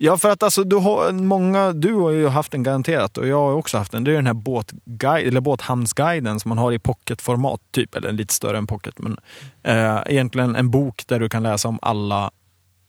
Ja, 0.02 0.18
för 0.18 0.30
att 0.30 0.44
alltså, 0.44 0.64
du, 0.64 0.76
har, 0.76 1.12
många, 1.12 1.74
du 1.74 1.94
har 1.94 2.12
ju 2.12 2.28
haft 2.28 2.52
den 2.52 2.64
garanterat 2.64 3.18
och 3.18 3.28
jag 3.28 3.40
har 3.40 3.54
också 3.54 3.78
haft 3.78 3.92
den. 3.92 4.04
Det 4.04 4.12
är 4.12 4.16
den 4.16 4.28
här 4.28 4.34
båtguide, 4.34 5.28
eller 5.28 5.42
båthamnsguiden 5.42 6.40
som 6.40 6.50
man 6.50 6.58
har 6.58 6.72
i 6.72 6.80
pocketformat, 6.80 7.62
typ, 7.72 7.96
eller 7.96 8.12
lite 8.12 8.34
större 8.34 8.58
än 8.58 8.68
pocket. 8.68 9.00
Men 9.00 9.18
eh, 9.64 10.02
egentligen 10.06 10.56
en 10.56 10.70
bok 10.70 11.04
där 11.08 11.20
du 11.20 11.30
kan 11.30 11.44
läsa 11.44 11.68
om 11.68 11.80
alla 11.82 12.32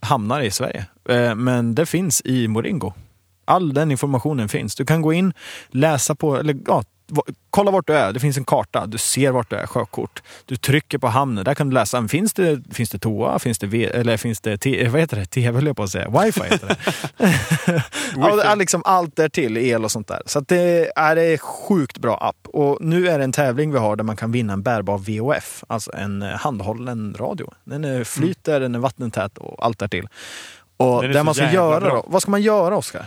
hamnar 0.00 0.40
i 0.40 0.50
Sverige. 0.50 0.86
Eh, 1.08 1.34
men 1.34 1.74
det 1.74 1.86
finns 1.86 2.22
i 2.24 2.48
Moringo. 2.48 2.92
All 3.44 3.74
den 3.74 3.90
informationen 3.90 4.48
finns. 4.48 4.74
Du 4.74 4.86
kan 4.86 5.02
gå 5.02 5.12
in, 5.12 5.32
läsa 5.68 6.14
på, 6.14 6.36
eller 6.36 6.56
ja, 6.66 6.82
kolla 7.50 7.70
vart 7.70 7.86
du 7.86 7.96
är. 7.96 8.12
Det 8.12 8.20
finns 8.20 8.36
en 8.36 8.44
karta. 8.44 8.86
Du 8.86 8.98
ser 8.98 9.30
vart 9.30 9.50
du 9.50 9.56
är, 9.56 9.66
sjökort. 9.66 10.22
Du 10.46 10.56
trycker 10.56 10.98
på 10.98 11.08
hamnen. 11.08 11.44
Där 11.44 11.54
kan 11.54 11.68
du 11.68 11.74
läsa. 11.74 12.08
Finns 12.08 12.32
det, 12.32 12.74
finns 12.74 12.90
det 12.90 12.98
toa? 12.98 13.38
Finns 13.38 13.58
det, 13.58 13.84
eller 13.84 14.16
finns 14.16 14.40
det 14.40 14.58
te, 14.58 14.88
vad 14.88 15.00
heter 15.00 15.16
det? 15.16 15.26
TV 15.26 15.54
höll 15.54 15.66
jag 15.66 15.76
på 15.76 15.82
att 15.82 15.90
säga. 15.90 16.08
Wifi 16.08 16.40
heter 16.40 16.68
det. 16.68 16.76
ja, 18.16 18.54
liksom 18.54 18.82
allt 18.84 19.16
där 19.16 19.28
till 19.28 19.56
el 19.56 19.84
och 19.84 19.92
sånt 19.92 20.08
där. 20.08 20.22
Så 20.26 20.40
det 20.40 20.92
är 20.96 21.16
en 21.16 21.38
sjukt 21.38 21.98
bra 21.98 22.16
app. 22.16 22.48
Och 22.48 22.78
nu 22.80 23.08
är 23.08 23.18
det 23.18 23.24
en 23.24 23.32
tävling 23.32 23.72
vi 23.72 23.78
har 23.78 23.96
där 23.96 24.04
man 24.04 24.16
kan 24.16 24.32
vinna 24.32 24.52
en 24.52 24.62
bärbar 24.62 24.98
VOF. 24.98 25.64
Alltså 25.66 25.92
en 25.94 26.22
eh, 26.22 26.28
handhållen 26.28 27.14
radio. 27.18 27.52
Den 27.64 27.84
är 27.84 28.04
flyter, 28.04 28.60
den 28.60 28.74
är 28.74 28.78
vattentät 28.78 29.38
och 29.38 29.64
allt 29.64 29.78
där 29.78 29.88
till. 29.88 30.08
Och 30.76 31.02
det 31.02 31.22
man 31.22 31.34
ska 31.34 31.52
göra 31.52 31.80
bra. 31.80 31.94
då. 31.94 32.04
Vad 32.06 32.22
ska 32.22 32.30
man 32.30 32.42
göra 32.42 32.76
Oskar? 32.76 33.06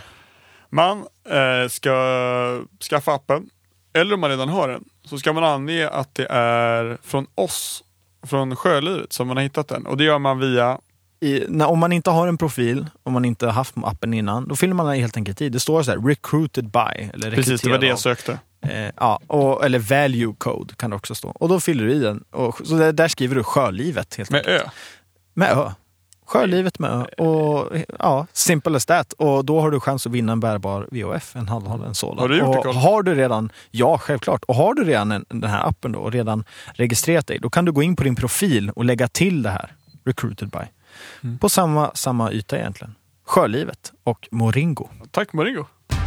Man 0.70 0.98
eh, 1.28 1.68
ska 1.68 2.64
skaffa 2.90 3.14
appen, 3.14 3.50
eller 3.94 4.14
om 4.14 4.20
man 4.20 4.30
redan 4.30 4.48
har 4.48 4.68
den, 4.68 4.84
så 5.04 5.18
ska 5.18 5.32
man 5.32 5.44
ange 5.44 5.88
att 5.88 6.14
det 6.14 6.26
är 6.30 6.98
från 7.02 7.26
oss, 7.34 7.84
från 8.26 8.56
Sjölivet, 8.56 9.12
som 9.12 9.28
man 9.28 9.36
har 9.36 9.44
hittat 9.44 9.68
den. 9.68 9.86
Och 9.86 9.96
det 9.96 10.04
gör 10.04 10.18
man 10.18 10.38
via 10.38 10.78
i, 11.20 11.44
när, 11.48 11.66
om 11.66 11.78
man 11.78 11.92
inte 11.92 12.10
har 12.10 12.28
en 12.28 12.38
profil, 12.38 12.86
om 13.02 13.12
man 13.12 13.24
inte 13.24 13.46
har 13.46 13.52
haft 13.52 13.74
appen 13.76 14.14
innan, 14.14 14.48
då 14.48 14.56
fyller 14.56 14.74
man 14.74 14.94
helt 14.94 15.16
enkelt 15.16 15.40
i. 15.40 15.48
Det 15.48 15.60
står 15.60 15.82
så 15.82 15.90
här 15.90 15.98
recruited 15.98 16.70
by. 16.70 17.10
Eller 17.14 17.30
Precis, 17.30 17.60
det 17.60 17.70
var 17.70 17.78
det 17.78 17.86
jag 17.86 17.98
sökte. 17.98 18.38
Eh, 18.66 18.90
ja, 18.96 19.20
och, 19.26 19.64
eller 19.64 19.78
value 19.78 20.34
code 20.38 20.74
kan 20.74 20.90
det 20.90 20.96
också 20.96 21.14
stå. 21.14 21.28
Och 21.28 21.48
då 21.48 21.60
fyller 21.60 21.84
du 21.84 21.92
i 21.92 21.98
den. 21.98 22.24
Och, 22.30 22.60
så 22.64 22.74
där, 22.74 22.92
där 22.92 23.08
skriver 23.08 23.34
du 23.34 23.44
sjölivet 23.44 24.14
helt 24.16 24.30
Med 24.30 24.38
enkelt. 24.38 24.62
Ö. 24.62 24.68
Med 25.34 25.50
ö. 25.50 25.70
Sjölivet 26.26 26.78
med 26.78 26.90
ö. 26.90 27.24
Och, 27.24 27.72
ja, 27.98 28.26
simple 28.32 28.76
as 28.76 28.86
that. 28.86 29.12
Och 29.12 29.44
då 29.44 29.60
har 29.60 29.70
du 29.70 29.80
chans 29.80 30.06
att 30.06 30.12
vinna 30.12 30.32
en 30.32 30.40
bärbar 30.40 30.88
VHF, 30.90 31.36
en 31.36 31.48
halvhållen 31.48 31.94
sådan. 31.94 32.18
Har 32.18 32.28
du 32.28 32.38
gjort 32.38 32.52
det, 32.52 32.58
och 32.58 32.64
Carl? 32.64 32.74
har 32.76 33.02
du 33.02 33.14
redan, 33.14 33.52
Ja, 33.70 33.98
självklart. 33.98 34.44
Och 34.44 34.54
har 34.54 34.74
du 34.74 34.84
redan 34.84 35.12
en, 35.12 35.24
den 35.28 35.50
här 35.50 35.68
appen 35.68 35.92
då, 35.92 35.98
och 35.98 36.12
redan 36.12 36.44
registrerat 36.74 37.26
dig, 37.26 37.38
då 37.38 37.50
kan 37.50 37.64
du 37.64 37.72
gå 37.72 37.82
in 37.82 37.96
på 37.96 38.02
din 38.04 38.16
profil 38.16 38.70
och 38.70 38.84
lägga 38.84 39.08
till 39.08 39.42
det 39.42 39.50
här, 39.50 39.72
recruited 40.04 40.50
by. 40.50 40.58
Mm. 41.22 41.38
På 41.38 41.48
samma, 41.48 41.90
samma 41.94 42.32
yta 42.32 42.58
egentligen. 42.58 42.94
Sjölivet 43.26 43.92
och 44.04 44.28
Moringo. 44.30 44.88
Tack 45.10 45.32
Maringo. 45.32 45.64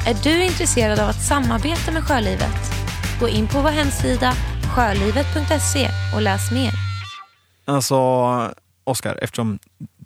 Är 0.07 0.23
du 0.23 0.43
intresserad 0.43 0.99
av 0.99 1.09
att 1.09 1.23
samarbeta 1.23 1.91
med 1.91 2.03
Sjölivet? 2.03 2.71
Gå 3.19 3.29
in 3.29 3.47
på 3.47 3.61
vår 3.61 3.69
hemsida 3.69 4.33
sjölivet.se 4.75 5.89
och 6.15 6.21
läs 6.21 6.51
mer. 6.51 6.71
Alltså, 7.65 7.97
Oskar, 8.83 9.19
eftersom 9.21 9.59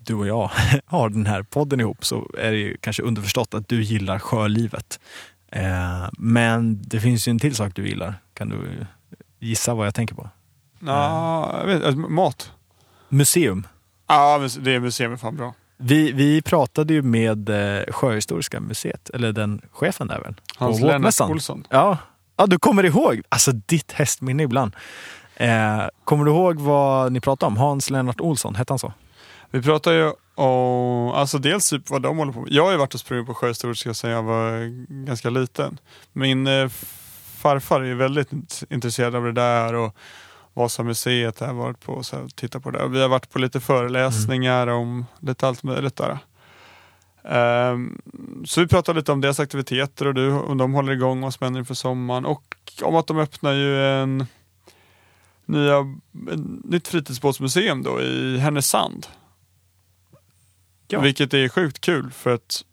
du 0.03 0.13
och 0.13 0.27
jag 0.27 0.51
har 0.85 1.09
den 1.09 1.25
här 1.25 1.43
podden 1.43 1.79
ihop 1.79 2.05
så 2.05 2.29
är 2.37 2.51
det 2.51 2.57
ju 2.57 2.77
kanske 2.77 3.03
underförstått 3.03 3.53
att 3.53 3.67
du 3.67 3.83
gillar 3.83 4.19
sjölivet. 4.19 4.99
Eh, 5.51 6.09
men 6.11 6.81
det 6.81 6.99
finns 6.99 7.27
ju 7.27 7.29
en 7.29 7.39
till 7.39 7.55
sak 7.55 7.75
du 7.75 7.87
gillar. 7.87 8.15
Kan 8.33 8.49
du 8.49 8.85
gissa 9.39 9.73
vad 9.73 9.87
jag 9.87 9.95
tänker 9.95 10.15
på? 10.15 10.29
Ja, 10.79 11.59
jag 11.59 11.65
vet, 11.65 11.83
alltså, 11.83 11.99
mat. 11.99 12.51
Museum. 13.09 13.67
Ja, 14.07 14.47
det 14.59 14.79
museum 14.79 15.13
är 15.13 15.17
fan 15.17 15.35
bra. 15.35 15.53
Vi, 15.77 16.11
vi 16.11 16.41
pratade 16.41 16.93
ju 16.93 17.01
med 17.01 17.49
eh, 17.49 17.83
Sjöhistoriska 17.91 18.59
museet, 18.59 19.09
eller 19.09 19.31
den 19.31 19.61
chefen 19.71 20.07
där 20.07 20.19
väl? 20.19 20.33
på 20.33 20.63
Hans 20.65 20.79
Lennart 20.79 20.95
båtmässan. 20.95 21.31
Olsson. 21.31 21.67
Ja. 21.69 21.97
ja, 22.37 22.45
du 22.45 22.59
kommer 22.59 22.83
ihåg. 22.83 23.21
Alltså 23.29 23.51
ditt 23.51 23.91
hästminne 23.91 24.43
ibland. 24.43 24.75
Eh, 25.35 25.83
kommer 26.03 26.25
du 26.25 26.31
ihåg 26.31 26.59
vad 26.59 27.11
ni 27.11 27.19
pratade 27.19 27.47
om? 27.47 27.57
Hans 27.57 27.89
Lennart 27.89 28.21
Olsson, 28.21 28.55
hette 28.55 28.73
han 28.73 28.79
så? 28.79 28.93
Vi 29.51 29.61
pratar 29.61 29.91
ju 29.93 30.11
om, 30.35 31.09
alltså 31.09 31.37
dels 31.37 31.69
typ 31.69 31.89
vad 31.89 32.01
de 32.01 32.17
håller 32.17 32.31
på 32.31 32.41
med. 32.41 32.51
Jag 32.51 32.63
har 32.63 32.71
ju 32.71 32.77
varit 32.77 32.93
och 32.93 32.99
sprungit 32.99 33.27
på 33.27 33.33
Sjöhistoriska 33.33 33.93
sedan 33.93 34.11
jag 34.11 34.23
var 34.23 34.67
ganska 35.05 35.29
liten. 35.29 35.79
Min 36.13 36.47
eh, 36.47 36.69
farfar 37.37 37.81
är 37.81 37.85
ju 37.85 37.95
väldigt 37.95 38.31
int- 38.31 38.63
intresserad 38.69 39.15
av 39.15 39.23
det 39.23 39.31
där 39.31 39.73
och 39.73 39.95
Vasamuseet 40.53 41.39
har 41.39 41.47
jag 41.47 41.53
varit 41.53 41.79
på 41.79 41.93
och 41.93 42.05
så 42.05 42.29
tittat 42.35 42.63
på 42.63 42.71
det. 42.71 42.87
Vi 42.87 43.01
har 43.01 43.09
varit 43.09 43.29
på 43.29 43.39
lite 43.39 43.59
föreläsningar 43.59 44.67
om 44.67 45.05
lite 45.19 45.47
allt 45.47 45.63
möjligt 45.63 45.95
där. 45.95 46.17
Ehm, 47.23 48.01
så 48.45 48.61
vi 48.61 48.67
pratade 48.67 48.99
lite 48.99 49.11
om 49.11 49.21
deras 49.21 49.39
aktiviteter 49.39 50.07
och 50.07 50.13
du, 50.13 50.31
om 50.31 50.57
de 50.57 50.73
håller 50.73 50.93
igång 50.93 51.23
och 51.23 51.33
spänner 51.33 51.59
inför 51.59 51.73
sommaren 51.73 52.25
och 52.25 52.55
om 52.81 52.95
att 52.95 53.07
de 53.07 53.17
öppnar 53.17 53.53
ju 53.53 53.85
en 53.85 54.25
nya, 55.45 55.97
nytt 56.63 56.87
fritidsbåtsmuseum 56.87 57.83
då 57.83 58.01
i 58.01 58.37
Härnösand. 58.37 59.07
Ja. 60.91 60.99
Vilket 60.99 61.33
är 61.33 61.49
sjukt 61.49 61.81
kul 61.81 62.11
för 62.11 62.33
att 62.33 62.63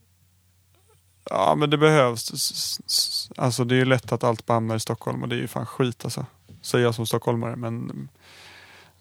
Ja 1.30 1.54
men 1.54 1.70
det 1.70 1.78
behövs. 1.78 2.80
Alltså 3.36 3.64
det 3.64 3.76
är 3.76 3.84
lätt 3.84 4.12
att 4.12 4.24
allt 4.24 4.46
bara 4.46 4.54
hamnar 4.54 4.76
i 4.76 4.80
Stockholm 4.80 5.22
och 5.22 5.28
det 5.28 5.36
är 5.36 5.40
ju 5.40 5.48
fan 5.48 5.66
skit 5.66 6.04
alltså. 6.04 6.26
Säger 6.62 6.84
jag 6.84 6.94
som 6.94 7.06
stockholmare 7.06 7.56
men 7.56 8.08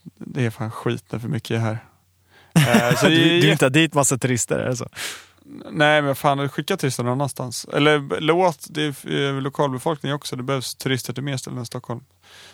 det 0.03 0.45
är 0.45 0.49
fan 0.49 0.71
skit 0.71 1.03
när 1.09 1.19
för 1.19 1.27
mycket 1.27 1.51
är 1.51 1.59
här. 1.59 1.79
Eh, 2.53 2.95
så 2.95 3.05
det 3.09 3.15
Du, 3.15 3.37
är 3.37 3.51
du 3.51 3.57
ta 3.57 3.69
dit 3.69 3.93
massa 3.93 4.17
turister? 4.17 4.59
Är 4.59 4.69
det 4.69 4.75
så? 4.75 4.89
Nej 5.71 6.01
men 6.01 6.15
fan 6.15 6.49
skicka 6.49 6.77
turister 6.77 7.03
någon 7.03 7.13
annanstans. 7.13 7.65
Eller 7.73 8.21
låt, 8.21 8.67
det 8.69 8.83
är 8.83 9.11
eh, 9.11 9.41
lokalbefolkning 9.41 10.13
också. 10.13 10.35
Det 10.35 10.43
behövs 10.43 10.75
turister 10.75 11.13
till 11.13 11.23
mer 11.23 11.37
ställen 11.37 11.59
än 11.59 11.65
Stockholm. 11.65 12.03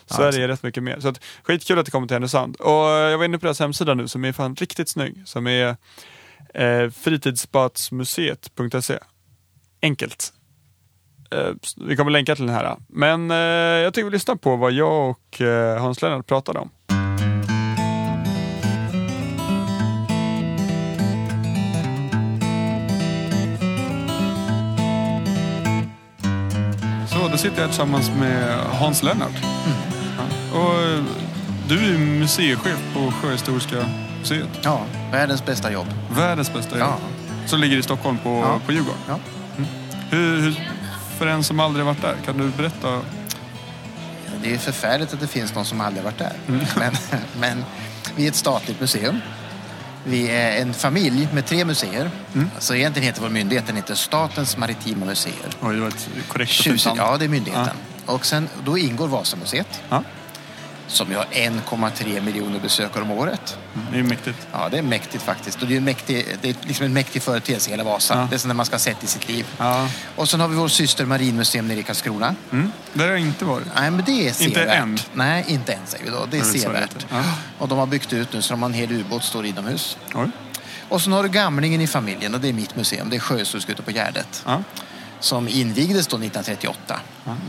Ja, 0.08 0.16
Sverige 0.16 0.44
är 0.44 0.48
rätt 0.48 0.62
mycket 0.62 0.82
mer. 0.82 1.00
Så 1.00 1.08
att, 1.08 1.20
skitkul 1.42 1.78
att 1.78 1.84
det 1.84 1.90
kommer 1.90 2.06
till 2.06 2.14
Härnösand. 2.14 2.56
Och 2.56 2.88
eh, 2.88 3.10
jag 3.10 3.18
var 3.18 3.24
inne 3.24 3.38
på 3.38 3.46
deras 3.46 3.60
hemsida 3.60 3.94
nu 3.94 4.08
som 4.08 4.24
är 4.24 4.32
fan 4.32 4.54
riktigt 4.56 4.88
snygg. 4.88 5.22
Som 5.24 5.46
är 5.46 5.76
eh, 6.54 6.90
fritidsbåtsmuseet.se. 6.90 8.98
Enkelt. 9.82 10.32
Eh, 11.30 11.50
vi 11.76 11.96
kommer 11.96 12.10
länka 12.10 12.36
till 12.36 12.46
den 12.46 12.54
här. 12.54 12.76
Men 12.88 13.30
eh, 13.30 13.36
jag 13.36 13.94
tycker 13.94 14.04
vi 14.04 14.10
lyssnar 14.10 14.34
på 14.34 14.56
vad 14.56 14.72
jag 14.72 15.10
och 15.10 15.40
eh, 15.40 15.80
Hans 15.80 16.02
Lennart 16.02 16.26
pratade 16.26 16.58
om. 16.58 16.70
Så, 27.08 27.28
då 27.28 27.36
sitter 27.36 27.60
jag 27.60 27.68
tillsammans 27.68 28.10
med 28.20 28.58
Hans 28.58 29.02
Lennart. 29.02 29.42
Ja. 29.42 29.48
Och 30.58 30.83
du 31.68 31.94
är 31.94 31.98
museichef 31.98 32.78
på 32.94 33.12
Sjöhistoriska 33.22 33.76
museet. 34.20 34.48
Ja, 34.62 34.80
världens 35.12 35.44
bästa 35.44 35.72
jobb. 35.72 35.86
Världens 36.16 36.52
bästa 36.52 36.78
Ja. 36.78 36.84
jobb. 36.84 37.00
Som 37.46 37.60
ligger 37.60 37.76
i 37.76 37.82
Stockholm 37.82 38.18
på, 38.18 38.30
Ja. 38.30 38.60
på 38.66 38.72
Djurgården. 38.72 39.00
Ja. 39.08 39.18
Hur, 40.10 40.40
hur, 40.40 40.70
för 41.18 41.26
en 41.26 41.44
som 41.44 41.60
aldrig 41.60 41.86
varit 41.86 42.02
där, 42.02 42.16
kan 42.24 42.38
du 42.38 42.48
berätta? 42.48 43.00
Det 44.42 44.54
är 44.54 44.58
förfärligt 44.58 45.14
att 45.14 45.20
det 45.20 45.26
finns 45.26 45.54
någon 45.54 45.64
som 45.64 45.80
aldrig 45.80 46.04
varit 46.04 46.18
där. 46.18 46.32
Mm. 46.48 46.60
Men, 46.76 46.92
men 47.40 47.64
vi 48.16 48.24
är 48.24 48.28
ett 48.28 48.34
statligt 48.34 48.80
museum. 48.80 49.20
Vi 50.06 50.30
är 50.30 50.62
en 50.62 50.74
familj 50.74 51.28
med 51.32 51.46
tre 51.46 51.64
museer. 51.64 52.10
Mm. 52.34 52.50
Så 52.58 52.74
egentligen 52.74 53.06
heter 53.06 53.22
vår 53.22 53.28
myndighet 53.28 53.66
den 53.66 53.76
heter 53.76 53.94
Statens 53.94 54.56
maritima 54.56 55.06
museer. 55.06 55.34
Oj, 55.62 55.74
det 55.74 55.80
var 55.80 55.88
ett 55.88 56.08
korrekt 56.28 56.52
Tjusigt, 56.52 56.94
ja, 56.96 57.16
det 57.18 57.24
är 57.24 57.28
myndigheten. 57.28 57.76
Och 58.06 58.26
sen, 58.26 58.48
då 58.64 58.78
ingår 58.78 59.08
Vasamuseet. 59.08 59.82
Ja. 59.88 60.02
Som 60.86 61.10
ju 61.10 61.16
har 61.16 61.24
1,3 61.24 62.20
miljoner 62.20 62.60
besökare 62.60 63.02
om 63.02 63.10
året. 63.10 63.58
Det 63.92 63.98
är 63.98 64.02
mäktigt. 64.02 64.46
Ja, 64.52 64.68
det 64.70 64.78
är 64.78 64.82
mäktigt 64.82 65.22
faktiskt. 65.24 65.62
Och 65.62 65.68
det 65.68 65.74
är, 65.74 65.78
en 65.78 65.84
mäktig, 65.84 66.26
det 66.42 66.48
är 66.48 66.56
liksom 66.62 66.86
en 66.86 66.92
mäktig 66.92 67.22
företeelse, 67.22 67.70
hela 67.70 67.84
Vasa. 67.84 68.14
Ja. 68.14 68.26
Det 68.30 68.36
är 68.36 68.38
sånt 68.38 68.56
man 68.56 68.66
ska 68.66 68.74
ha 68.74 68.78
sett 68.78 69.04
i 69.04 69.06
sitt 69.06 69.28
liv. 69.28 69.46
Ja. 69.58 69.88
Och 70.16 70.28
sen 70.28 70.40
har 70.40 70.48
vi 70.48 70.56
vår 70.56 70.68
syster 70.68 71.04
Marinmuseum 71.04 71.68
nere 71.68 71.78
i 71.78 71.82
Karlskrona. 71.82 72.34
Mm. 72.52 72.72
Där 72.92 73.04
har 73.04 73.10
jag 73.10 73.20
inte 73.20 73.44
varit. 73.44 73.66
Nej, 73.74 73.90
men 73.90 74.04
det 74.04 74.28
är 74.28 74.32
sevärt. 74.32 74.68
än? 74.68 74.98
Nej, 75.12 75.44
inte 75.48 75.72
än 75.72 75.86
säger 75.86 76.04
vi 76.04 76.10
då. 76.10 76.26
Det 76.30 76.38
är 76.38 76.42
sevärt. 76.42 77.06
Ja. 77.10 77.22
Och 77.58 77.68
de 77.68 77.78
har 77.78 77.86
byggt 77.86 78.12
ut 78.12 78.32
nu 78.32 78.42
så 78.42 78.52
de 78.52 78.62
har 78.62 78.68
en 78.68 78.74
hel 78.74 78.92
ubåt 78.92 79.24
står 79.24 79.46
inomhus. 79.46 79.96
Oj. 80.14 80.30
Och 80.88 81.02
sen 81.02 81.12
har 81.12 81.22
du 81.22 81.28
Gamlingen 81.28 81.80
i 81.80 81.86
familjen 81.86 82.34
och 82.34 82.40
det 82.40 82.48
är 82.48 82.52
mitt 82.52 82.76
museum. 82.76 83.10
Det 83.10 83.16
är 83.16 83.20
Sjöhistoriska 83.20 83.72
ute 83.72 83.82
på 83.82 83.90
Gärdet. 83.90 84.42
Ja. 84.46 84.62
Som 85.24 85.48
invigdes 85.48 86.06
då 86.06 86.16
1938. 86.16 87.00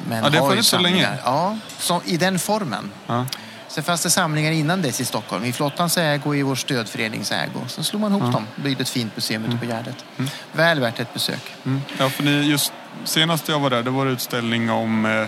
Men 0.08 0.24
Ja, 0.24 0.30
det 0.30 0.38
har 0.40 0.50
funnits 0.50 0.68
så 0.68 0.78
länge. 0.78 1.18
Ja, 1.24 1.58
som, 1.78 2.02
i 2.06 2.18
den 2.18 2.40
formen. 2.40 2.92
Ja. 3.08 3.26
Sen 3.68 3.84
fanns 3.84 4.04
det 4.04 4.10
samlingar 4.10 4.52
innan 4.52 4.82
dess 4.82 5.02
i 5.02 5.06
Stockholm. 5.06 5.46
I 5.46 5.54
flottans 5.54 5.98
ägo 5.98 6.30
och 6.30 6.36
i 6.36 6.42
vår 6.42 6.56
stödförenings 6.56 7.32
ägo. 7.32 7.60
Sen 7.68 7.84
slog 7.84 8.02
man 8.02 8.12
ihop 8.12 8.34
dem 8.34 8.48
och 8.56 8.62
byggde 8.62 8.82
ett 8.82 8.90
fint 8.90 9.16
museum 9.16 9.46
ute 9.46 9.58
på 9.58 9.66
Gärdet. 9.66 10.06
Väl 10.52 10.80
värt 10.80 11.00
ett 11.00 11.14
besök. 11.14 11.54
Mm. 11.66 11.82
ja, 11.98 12.10
för 12.10 12.24
ni, 12.24 12.32
just 12.32 12.74
senast 13.04 13.48
jag 13.48 13.60
var 13.60 13.70
där, 13.70 13.84
det 13.84 13.90
var 13.90 14.06
utställning 14.06 14.72
om, 14.72 15.06
eh, 15.06 15.28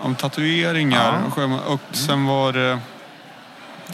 om 0.00 0.14
tatueringar. 0.14 1.22
Ja. 1.36 1.44
Och, 1.44 1.72
och 1.72 1.80
sen 1.92 2.26
var 2.26 2.52
det 2.52 2.78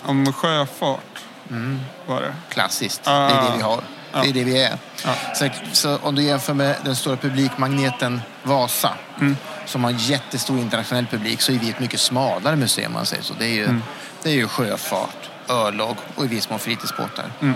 om 0.03 0.33
sjöfart. 0.33 1.25
Var 2.07 2.21
det. 2.21 2.35
Klassiskt. 2.49 3.01
Ah. 3.05 3.29
Det 3.29 3.35
är 3.35 3.51
det 3.51 3.57
vi 3.57 3.63
har. 3.63 3.81
Ja. 4.15 4.23
Det 4.23 4.29
är 4.29 4.33
det 4.33 4.45
vi 4.45 4.63
är. 4.63 4.79
Ja. 5.05 5.15
Så, 5.35 5.49
så 5.73 5.97
om 5.97 6.15
du 6.15 6.23
jämför 6.23 6.55
med 6.55 6.77
den 6.85 6.97
stora 6.97 7.17
publikmagneten 7.17 8.21
Vasa 8.43 8.91
Mm. 9.21 9.37
som 9.67 9.85
har 9.85 9.91
en 9.91 9.99
jättestor 9.99 10.59
internationell 10.59 11.07
publik 11.07 11.41
så 11.41 11.53
är 11.53 11.57
vi 11.59 11.71
ett 11.71 11.81
mycket 11.81 12.01
smalare 12.01 12.57
museum. 12.57 12.93
Man 12.93 13.07
säger 13.07 13.23
så. 13.23 13.35
Det, 13.39 13.45
är 13.47 13.55
ju, 13.55 13.65
Mm. 13.65 13.83
det 14.23 14.31
är 14.31 14.35
ju 14.35 14.49
sjöfart, 14.49 15.31
örlog 15.49 15.97
och 16.15 16.25
i 16.25 16.29
viss 16.29 16.51
mån 16.51 16.59
fritidsbåtar. 16.59 17.25
Mm. 17.41 17.55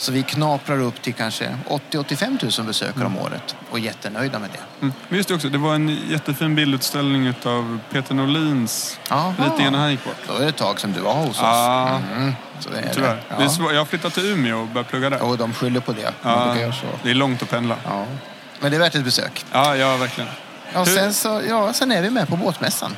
Så 0.00 0.12
vi 0.12 0.22
knaprar 0.22 0.80
upp 0.80 1.02
till 1.02 1.14
kanske 1.14 1.56
80-85 1.68 2.58
000 2.58 2.66
besökare 2.66 3.06
om 3.06 3.18
året 3.18 3.56
och 3.70 3.78
är 3.78 3.82
jättenöjda 3.82 4.38
med 4.38 4.50
det. 4.52 4.58
Mm. 4.86 4.94
Men 5.08 5.16
just 5.16 5.28
det 5.28 5.34
också, 5.34 5.48
det 5.48 5.58
var 5.58 5.74
en 5.74 5.88
jättefin 6.10 6.54
bildutställning 6.54 7.34
av 7.44 7.78
Peter 7.92 8.14
Norlins 8.14 8.98
lite 9.38 9.62
innan 9.62 9.74
han 9.80 9.90
gick 9.90 10.04
bort. 10.04 10.16
Då 10.28 10.34
är 10.34 10.40
det 10.40 10.48
ett 10.48 10.56
tag 10.56 10.80
sedan 10.80 10.92
du 10.92 11.00
var 11.00 11.14
hos 11.14 11.28
oss. 11.28 11.36
Ja. 11.40 12.00
Mm, 12.16 12.32
så 12.60 12.68
är 12.68 12.90
Tyvärr. 12.94 13.08
det. 13.14 13.22
Det 13.28 13.34
är 13.34 13.42
Ja. 13.42 13.48
svår, 13.48 13.72
jag 13.72 13.80
har 13.80 13.84
flyttat 13.86 14.14
till 14.14 14.26
Umeå 14.32 14.60
och 14.60 14.66
börjat 14.68 14.88
plugga 14.88 15.10
där. 15.10 15.22
Och 15.22 15.38
de 15.38 15.54
skyller 15.54 15.80
på 15.80 15.92
det. 15.92 16.12
Ja, 16.22 16.54
så. 16.72 16.86
det 17.02 17.10
är 17.10 17.14
långt 17.14 17.42
att 17.42 17.50
pendla. 17.50 17.76
Ja. 17.84 18.06
Men 18.60 18.70
det 18.70 18.76
är 18.76 18.80
värt 18.80 18.94
ett 18.94 19.04
besök. 19.04 19.44
Ja, 19.52 19.76
ja 19.76 19.96
verkligen. 19.96 20.30
Ja, 20.72 20.86
sen, 20.86 21.14
så, 21.14 21.42
ja, 21.48 21.72
sen 21.72 21.92
är 21.92 22.02
vi 22.02 22.10
med 22.10 22.28
på 22.28 22.36
båtmässan. 22.36 22.96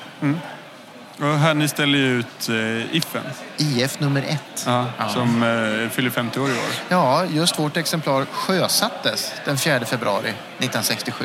Och 1.22 1.38
här, 1.38 1.54
ni 1.54 1.68
ställer 1.68 1.98
ju 1.98 2.18
ut 2.18 2.48
eh, 2.48 2.96
Iffen, 2.96 3.22
IF 3.56 4.00
nummer 4.00 4.22
ett. 4.28 4.62
ja, 4.66 4.86
Ja. 4.98 5.08
som 5.08 5.42
eh, 5.42 5.90
fyller 5.90 6.10
50 6.10 6.40
år 6.40 6.48
i 6.48 6.52
år. 6.52 6.58
Ja, 6.88 7.24
just 7.24 7.58
vårt 7.58 7.76
exemplar 7.76 8.24
sjösattes 8.32 9.32
den 9.44 9.58
4 9.58 9.84
februari 9.84 10.28
1967. 10.28 11.24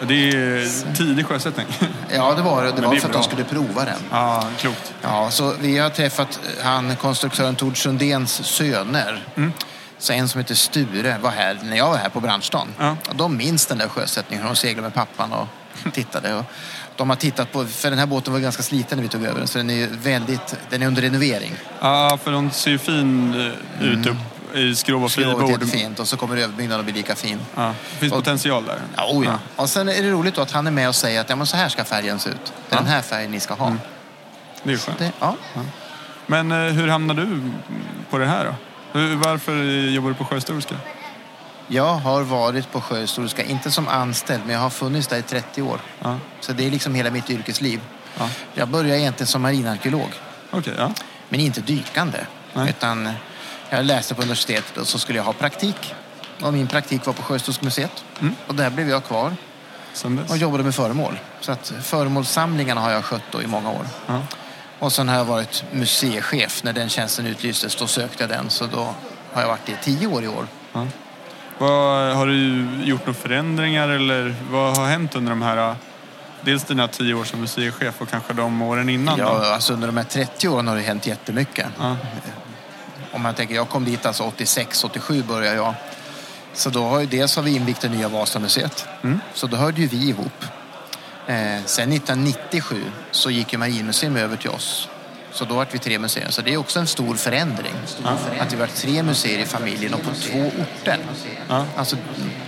Och 0.00 0.06
Det 0.06 0.14
är 0.30 0.94
tidig 0.96 1.26
sjösättning. 1.26 1.66
Ja, 2.14 2.34
det 2.34 2.42
var 2.42 2.64
det. 2.64 2.70
Det 2.72 2.82
var 2.82 2.94
det 2.94 3.00
för 3.00 3.06
att 3.08 3.12
bra. 3.12 3.20
de 3.22 3.28
skulle 3.28 3.44
prova 3.44 3.84
den. 3.84 3.98
ja, 4.10 4.44
klokt. 4.58 4.94
Ja, 5.02 5.30
så 5.30 5.54
vi 5.60 5.78
har 5.78 5.90
träffat 5.90 6.40
han, 6.62 6.96
konstruktören 6.96 7.56
Tord 7.56 7.76
Sundéns 7.82 8.44
söner. 8.44 9.26
Mm. 9.36 9.52
Så 9.98 10.12
en 10.12 10.28
som 10.28 10.38
heter 10.40 10.54
Sture 10.54 11.16
var 11.22 11.30
här 11.30 11.58
när 11.62 11.76
jag 11.76 11.88
var 11.90 11.96
här 11.96 12.08
på 12.08 12.20
branschdagen. 12.20 12.68
Ja. 12.78 12.96
De 13.14 13.36
minns 13.36 13.66
den 13.66 13.78
där 13.78 13.88
sjösättningen. 13.88 14.46
De 14.46 14.56
seglade 14.56 14.82
med 14.82 14.94
pappan 14.94 15.32
och 15.32 15.48
tittade. 15.92 16.34
Och 16.34 16.44
de 16.96 17.08
har 17.10 17.16
tittat 17.16 17.52
på, 17.52 17.64
för 17.66 17.90
den 17.90 17.98
här 17.98 18.06
båten 18.06 18.32
var 18.32 18.40
ganska 18.40 18.62
sliten 18.62 18.98
när 18.98 19.02
vi 19.02 19.08
tog 19.08 19.24
över 19.24 19.38
den. 19.38 19.48
Så 19.48 19.58
den 19.58 19.70
är 19.70 19.88
väldigt, 20.02 20.56
den 20.70 20.82
är 20.82 20.86
under 20.86 21.02
renovering. 21.02 21.52
Ja, 21.80 22.18
för 22.24 22.32
de 22.32 22.50
ser 22.50 22.70
ju 22.70 22.78
fin 22.78 23.34
eh, 23.80 23.86
ut 23.88 24.06
upp 24.06 24.16
i 24.56 24.74
skrov 24.74 25.04
och 25.04 25.10
Skrovet 25.10 25.28
är 25.34 25.38
fribord. 25.38 25.50
jättefint 25.62 25.98
och 26.00 26.08
så 26.08 26.16
kommer 26.16 26.36
överbyggnaden 26.36 26.80
att 26.80 26.92
bli 26.92 26.94
lika 26.94 27.14
fin. 27.14 27.38
Ja, 27.54 27.74
det 27.92 27.96
finns 27.98 28.12
Och- 28.12 28.18
potential 28.18 28.64
där. 28.64 28.78
Ja, 28.96 29.06
oh 29.12 29.24
ja. 29.26 29.38
Och 29.56 29.68
sen 29.68 29.88
är 29.88 30.02
det 30.02 30.10
roligt 30.10 30.38
att 30.38 30.50
han 30.50 30.66
är 30.66 30.70
med 30.70 30.88
och 30.88 30.94
säger 30.94 31.20
att 31.20 31.28
ja, 31.30 31.36
men 31.36 31.46
så 31.46 31.56
här 31.56 31.68
ska 31.68 31.84
färgen 31.84 32.18
se 32.18 32.30
ut. 32.30 32.52
Det 32.68 32.74
är 32.74 32.78
den 32.78 32.88
här 32.88 33.02
färgen 33.02 33.30
ni 33.30 33.40
ska 33.40 33.54
ha. 33.54 33.76
Det 34.62 34.72
är 34.72 34.76
skönt. 34.76 34.98
Det, 34.98 35.12
ja. 35.20 35.36
Men 36.26 36.52
eh, 36.52 36.58
hur 36.58 36.88
hamnade 36.88 37.24
du 37.24 37.40
på 38.10 38.18
det 38.18 38.26
här 38.26 38.44
då? 38.44 38.54
Hur, 38.98 39.16
varför 39.16 39.54
jobbar 39.90 40.08
du 40.08 40.14
på 40.14 40.24
Sjöhistoriska? 40.24 40.74
Jag 41.68 41.94
har 41.94 42.22
varit 42.22 42.72
på 42.72 42.80
Sjöhistoriska, 42.80 43.44
inte 43.44 43.70
som 43.70 43.88
anställd, 43.88 44.42
men 44.46 44.54
jag 44.54 44.60
har 44.60 44.70
funnits 44.70 45.08
där 45.08 45.16
i 45.18 45.22
30 45.22 45.62
år. 45.62 45.80
Ja, 46.02 46.18
Så 46.40 46.52
det 46.52 46.66
är 46.66 46.70
liksom 46.70 46.94
hela 46.94 47.10
mitt 47.10 47.30
yrkesliv. 47.30 47.80
ja. 48.18 48.28
Jag 48.54 48.68
började 48.68 49.00
egentligen 49.00 49.26
som 49.26 49.42
marinarkeolog, 49.42 50.08
okej. 50.50 50.74
ja. 50.78 50.92
men 51.28 51.40
inte 51.40 51.60
dykande. 51.60 52.18
Nej. 52.54 52.70
Utan 52.70 53.10
jag 53.70 53.84
läste 53.84 54.14
på 54.14 54.22
universitetet 54.22 54.76
och 54.76 54.86
så 54.88 54.98
skulle 54.98 55.18
jag 55.18 55.24
ha 55.24 55.32
praktik. 55.32 55.94
Och 56.42 56.52
min 56.52 56.66
praktik 56.66 57.06
var 57.06 57.12
på 57.12 57.22
Sjöhistoriska 57.22 57.64
museet. 57.64 58.04
Mm. 58.20 58.34
Och 58.46 58.54
där 58.54 58.70
blev 58.70 58.90
jag 58.90 59.04
kvar 59.04 59.36
och 60.28 60.36
jobbade 60.36 60.64
med 60.64 60.74
föremål. 60.74 61.18
Så 61.40 61.52
att 61.52 61.72
föremålssamlingarna 61.82 62.80
har 62.80 62.90
jag 62.90 63.04
skött 63.04 63.22
i 63.44 63.46
många 63.46 63.70
år. 63.70 63.86
Ja. 64.06 64.22
Och 64.78 64.92
sen 64.92 65.08
har 65.08 65.16
jag 65.16 65.24
varit 65.24 65.64
museichef. 65.72 66.62
När 66.64 66.72
den 66.72 66.88
tjänsten 66.88 67.26
utlystes 67.26 67.76
då 67.76 67.86
sökte 67.86 68.22
jag 68.22 68.30
den. 68.30 68.50
Så 68.50 68.66
då 68.66 68.94
har 69.32 69.40
jag 69.42 69.48
varit 69.48 69.66
det 69.66 69.72
i 69.72 69.76
tio 69.82 70.06
år 70.06 70.24
i 70.24 70.28
år. 70.28 70.46
Vad, 71.58 72.16
har 72.16 72.26
du 72.26 72.66
gjort 72.84 73.06
några 73.06 73.18
förändringar 73.18 73.88
eller 73.88 74.34
vad 74.50 74.76
har 74.76 74.86
hänt 74.86 75.14
under 75.14 75.30
de 75.30 75.42
här, 75.42 75.70
eh, 75.70 75.76
dels 76.40 76.64
dina 76.64 76.88
tio 76.88 77.14
år 77.14 77.24
som 77.24 77.40
museichef 77.40 78.00
och 78.00 78.08
kanske 78.08 78.32
de 78.32 78.62
åren 78.62 78.88
innan? 78.88 79.18
då? 79.18 79.24
Ja, 79.24 79.54
alltså 79.54 79.72
under 79.72 79.86
de 79.86 79.96
här 79.96 80.04
30 80.04 80.48
åren 80.48 80.68
har 80.68 80.76
det 80.76 80.82
hänt 80.82 81.06
jättemycket. 81.06 81.66
Ja. 81.78 81.96
Om 83.12 83.22
man 83.22 83.34
tänker, 83.34 83.54
jag 83.54 83.68
kom 83.68 83.84
dit 83.84 84.06
alltså 84.06 84.22
86, 84.22 84.84
87 84.84 85.22
började 85.22 85.56
jag. 85.56 85.74
Så 86.54 86.70
då 86.70 86.84
har 86.84 87.00
ju 87.00 87.06
dels 87.06 87.36
har 87.36 87.42
vi 87.42 87.56
invigt 87.56 87.80
det 87.80 87.88
nya 87.88 88.08
Vasamuseet. 88.08 88.86
Mm. 89.02 89.20
Så 89.34 89.46
då 89.46 89.56
hörde 89.56 89.80
ju 89.80 89.86
vi 89.86 90.08
ihop. 90.08 90.44
Eh, 91.26 91.64
sen 91.64 91.92
1997 91.92 92.82
så 93.10 93.30
gick 93.30 93.52
ju 93.52 93.58
Marinmuseum 93.58 94.16
över 94.16 94.36
till 94.36 94.50
oss. 94.50 94.88
Så 95.32 95.44
då 95.44 95.54
var 95.54 95.66
vi 95.72 95.78
tre 95.78 95.98
museer. 95.98 96.30
Så 96.30 96.42
det 96.42 96.52
är 96.52 96.56
också 96.56 96.80
en 96.80 96.86
stor 96.86 97.14
förändring. 97.16 97.72
Att 98.40 98.52
vi 98.52 98.56
var 98.56 98.66
tre 98.66 99.02
museer 99.02 99.38
i 99.38 99.44
familjen 99.46 99.94
och 99.94 100.02
på 100.02 100.10
två 100.14 100.38
orter. 100.62 100.98
Ja. 101.48 101.64
Alltså, 101.76 101.96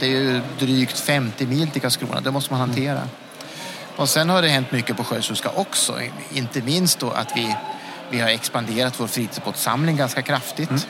det 0.00 0.06
är 0.06 0.10
ju 0.10 0.40
drygt 0.58 0.98
50 1.00 1.46
mil 1.46 1.70
till 1.70 1.80
Karlskrona. 1.82 2.20
Det 2.20 2.30
måste 2.30 2.52
man 2.52 2.60
hantera. 2.60 3.02
Och 3.96 4.08
sen 4.08 4.28
har 4.30 4.42
det 4.42 4.48
hänt 4.48 4.72
mycket 4.72 4.96
på 4.96 5.04
Sjöhistoriska 5.04 5.50
också. 5.54 5.98
Inte 6.32 6.62
minst 6.62 6.98
då 6.98 7.10
att 7.10 7.36
vi, 7.36 7.56
vi 8.10 8.20
har 8.20 8.28
expanderat 8.28 9.00
vår 9.00 9.06
fritidsbåtssamling 9.06 9.96
ganska 9.96 10.22
kraftigt. 10.22 10.86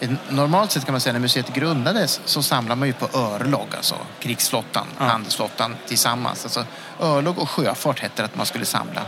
En- 0.00 0.18
Normalt 0.28 0.70
sett 0.70 0.84
kan 0.84 0.92
man 0.92 1.00
säga 1.00 1.12
när 1.12 1.20
museet 1.20 1.54
grundades 1.54 2.20
så 2.24 2.42
samlar 2.42 2.76
man 2.76 2.88
ju 2.88 2.94
på 2.94 3.18
örlog, 3.18 3.66
alltså 3.76 3.94
krigsflottan, 4.20 4.86
handelsflottan 4.98 5.76
tillsammans. 5.88 6.44
Alltså, 6.44 6.64
örlog 7.00 7.38
och 7.38 7.50
sjöfart 7.50 8.00
hette 8.00 8.22
det 8.22 8.24
att 8.26 8.36
man 8.36 8.46
skulle 8.46 8.64
samla. 8.64 9.02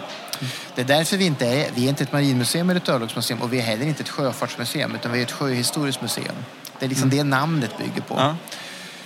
Det 0.75 0.81
är 0.81 0.87
därför 0.87 1.17
vi 1.17 1.25
inte 1.25 1.47
är, 1.47 1.71
vi 1.75 1.85
är 1.85 1.89
inte 1.89 2.05
ett 2.05 2.13
marinmuseum 2.13 2.71
eller 2.71 2.81
ett 2.81 2.89
örlogsmuseum 2.89 3.43
och 3.43 3.53
vi 3.53 3.59
är 3.59 3.63
heller 3.63 3.87
inte 3.87 4.03
ett 4.03 4.09
sjöfartsmuseum 4.09 4.95
utan 4.95 5.13
vi 5.13 5.19
är 5.19 5.23
ett 5.23 5.33
sjöhistoriskt 5.33 6.03
museum. 6.03 6.37
Det 6.79 6.85
är 6.85 6.89
liksom 6.89 7.11
det 7.11 7.25
namnet 7.25 7.79
bygger 7.79 8.01
på. 8.01 8.15
Ja. 8.15 8.37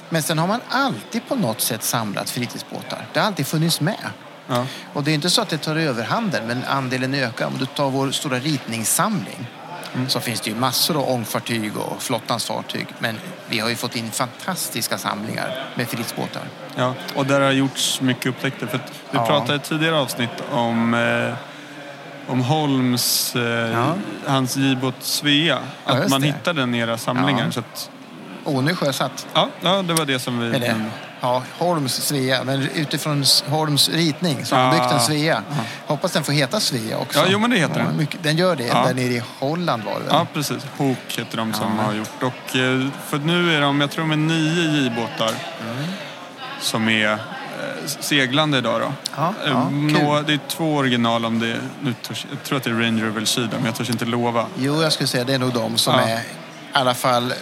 Men 0.09 0.23
sen 0.23 0.39
har 0.39 0.47
man 0.47 0.61
alltid 0.69 1.29
på 1.29 1.35
något 1.35 1.61
sätt 1.61 1.83
samlat 1.83 2.31
fritidsbåtar. 2.31 3.07
Det 3.13 3.21
har 3.21 3.27
alltid 3.27 3.47
funnits 3.47 3.81
med. 3.81 4.11
Ja. 4.47 4.67
Och 4.93 5.05
det 5.05 5.11
är 5.11 5.15
inte 5.15 5.31
så 5.31 5.43
att 5.43 5.49
det 5.49 5.59
tar 5.59 5.77
överhanden, 5.77 6.47
men 6.47 6.65
andelen 6.65 7.15
ökar. 7.15 7.47
Om 7.47 7.59
du 7.59 7.67
tar 7.67 7.91
vår 7.91 8.11
stora 8.11 8.39
ritningssamling 8.39 9.47
så 10.09 10.21
finns 10.21 10.41
det 10.41 10.51
ju 10.51 10.57
massor 10.57 10.97
av 10.97 11.11
ångfartyg 11.11 11.77
och 11.77 12.03
flottans 12.03 12.45
fartyg. 12.47 12.87
Men 12.99 13.19
vi 13.49 13.59
har 13.59 13.69
ju 13.69 13.77
fått 13.77 13.97
in 13.97 14.11
fantastiska 14.11 14.99
samlingar 14.99 15.67
med 15.75 15.89
fritidsbåtar. 15.89 16.43
Ja, 16.77 16.95
och 17.15 17.27
där 17.27 17.41
har 17.41 17.51
gjorts 17.53 18.01
mycket 18.01 18.27
upptäckter. 18.27 18.67
För 18.67 18.79
vi 18.79 18.85
Ja. 19.19 19.27
pratade 19.27 19.53
i 19.53 19.57
ett 19.57 19.65
tidigare 19.65 19.97
avsnitt 19.99 20.43
om, 20.53 20.95
eh, 20.95 21.35
om 22.33 22.41
Holms, 22.41 23.37
eh, 23.37 23.43
Ja. 23.73 23.95
hans 24.27 24.57
J-båt 24.57 24.95
Svea. 25.01 25.59
Att 25.85 26.11
man 26.11 26.21
det. 26.21 26.27
hittade 26.27 26.61
den 26.61 26.75
i 26.75 26.79
era 26.79 26.99
samlingar. 26.99 27.45
Ja. 27.45 27.53
Så 27.53 27.61
att, 27.61 27.91
Ånö 28.45 28.75
sjösatt. 28.75 29.27
ja, 29.35 29.49
ja, 29.61 29.83
det 29.83 29.95
var 29.95 30.05
det 30.05 30.19
som 30.19 30.39
vi... 30.41 30.47
Eller, 30.57 30.91
ja, 31.25 31.43
Holms 31.59 31.95
Svea, 32.07 32.45
men 32.45 32.69
utifrån 32.75 33.25
Holms 33.49 33.89
ritning 33.89 34.45
så 34.45 34.57
har 34.57 34.65
Ja. 34.65 34.71
byggt 34.71 34.93
en 34.93 35.01
Svea. 35.01 35.43
Hoppas 35.87 36.13
den 36.13 36.25
får 36.25 36.33
heta 36.33 36.61
Svea 36.61 36.99
också. 36.99 37.19
Ja, 37.19 37.25
jo, 37.29 37.39
men 37.39 37.51
det 37.51 37.57
heter 37.57 37.79
den. 37.79 37.97
Mycket, 37.97 38.23
den 38.23 38.37
gör 38.37 38.57
det. 38.57 38.65
Ja. 38.67 38.85
Där 38.87 38.95
nere 38.95 39.13
i 39.13 39.23
Holland 39.39 39.83
var 39.85 39.93
det 39.93 39.99
väl? 39.99 40.09
Ja, 40.11 40.27
precis. 40.35 40.63
Hook 40.77 40.99
heter 41.19 41.37
de 41.37 41.53
som 41.53 41.79
har 41.79 41.93
gjort. 41.95 42.23
Och, 42.23 42.57
eh, 42.57 42.87
för 43.09 43.19
nu 43.19 43.57
är 43.57 43.61
de, 43.61 43.81
jag 43.81 43.91
tror 43.91 44.05
de 44.05 44.11
är 44.13 44.17
nio 44.17 44.83
J-båtar 44.83 45.29
Mm. 45.63 45.85
som 46.61 46.89
är 46.89 47.13
eh, 47.13 47.19
seglande 47.87 48.59
idag. 48.59 48.81
Då. 48.81 48.93
Ja, 49.17 49.35
Eh, 49.45 49.51
ja, 49.51 49.69
nå, 49.71 50.15
kul. 50.17 50.25
det 50.27 50.33
är 50.33 50.41
två 50.49 50.75
original 50.77 51.25
om 51.25 51.39
det 51.39 51.57
nu 51.83 51.95
törs, 52.03 52.27
Jag 52.31 52.43
tror 52.43 52.59
att 52.59 52.65
det 52.65 52.71
är 52.71 52.75
Ranger 52.75 53.09
och 53.09 53.17
Velshida, 53.17 53.57
men 53.57 53.65
jag 53.65 53.75
törs 53.75 53.91
inte 53.91 54.05
lova. 54.05 54.47
Jo, 54.59 54.83
jag 54.83 54.93
skulle 54.93 55.07
säga 55.07 55.25
det 55.25 55.35
är 55.35 55.39
nog 55.39 55.53
de 55.53 55.79
som 55.79 55.95
Ja. 55.95 56.01
är 56.01 56.19
i 56.19 56.23
alla 56.73 56.95
fall 56.95 57.35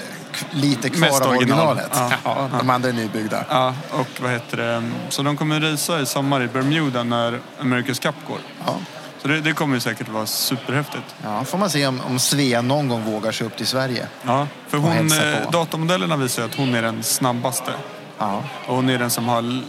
lite 0.51 0.91
kvar 0.91 1.01
Mest 1.01 1.23
av 1.23 1.29
original. 1.29 1.67
originalet. 1.69 1.91
Ja. 2.25 2.49
Ja, 2.53 2.59
de 2.59 2.71
andra 2.71 2.89
är 2.89 2.93
nybyggda. 2.93 3.45
Ja, 3.49 3.75
och 3.91 4.09
vad 4.23 4.31
heter 4.31 4.57
det? 4.57 4.91
Så 5.09 5.23
de 5.23 5.37
kommer 5.37 5.61
resa 5.61 6.01
i 6.01 6.07
sommar 6.07 6.43
i 6.43 6.47
Bermuda 6.49 7.03
när 7.03 7.41
America's 7.61 8.03
Cup 8.03 8.15
går. 8.29 8.39
Ja. 8.67 8.75
Så 9.23 9.29
det, 9.29 9.41
det 9.41 9.53
kommer 9.53 9.79
säkert 9.79 10.09
vara 10.09 10.27
superhäftigt. 10.27 11.15
Ja, 11.25 11.45
får 11.45 11.59
man 11.59 11.71
se 11.71 11.87
om, 11.87 12.01
om 12.01 12.19
Svea 12.19 12.63
någon 12.63 12.89
gång 12.89 13.05
vågar 13.05 13.33
sig 13.33 13.47
upp 13.47 13.57
till 13.57 13.67
Sverige. 13.67 14.07
Ja, 14.27 14.47
för 14.69 14.79
hon, 14.79 15.13
eh, 15.13 15.51
datamodellerna 15.51 16.17
visar 16.17 16.45
att 16.45 16.55
hon 16.55 16.75
är 16.75 16.83
den 16.83 17.03
snabbaste. 17.03 17.73
Ja, 18.19 18.43
Och 18.67 18.77
hon 18.77 18.89
är 18.91 18.99
den 18.99 19.11
som 19.11 19.29
har 19.29 19.61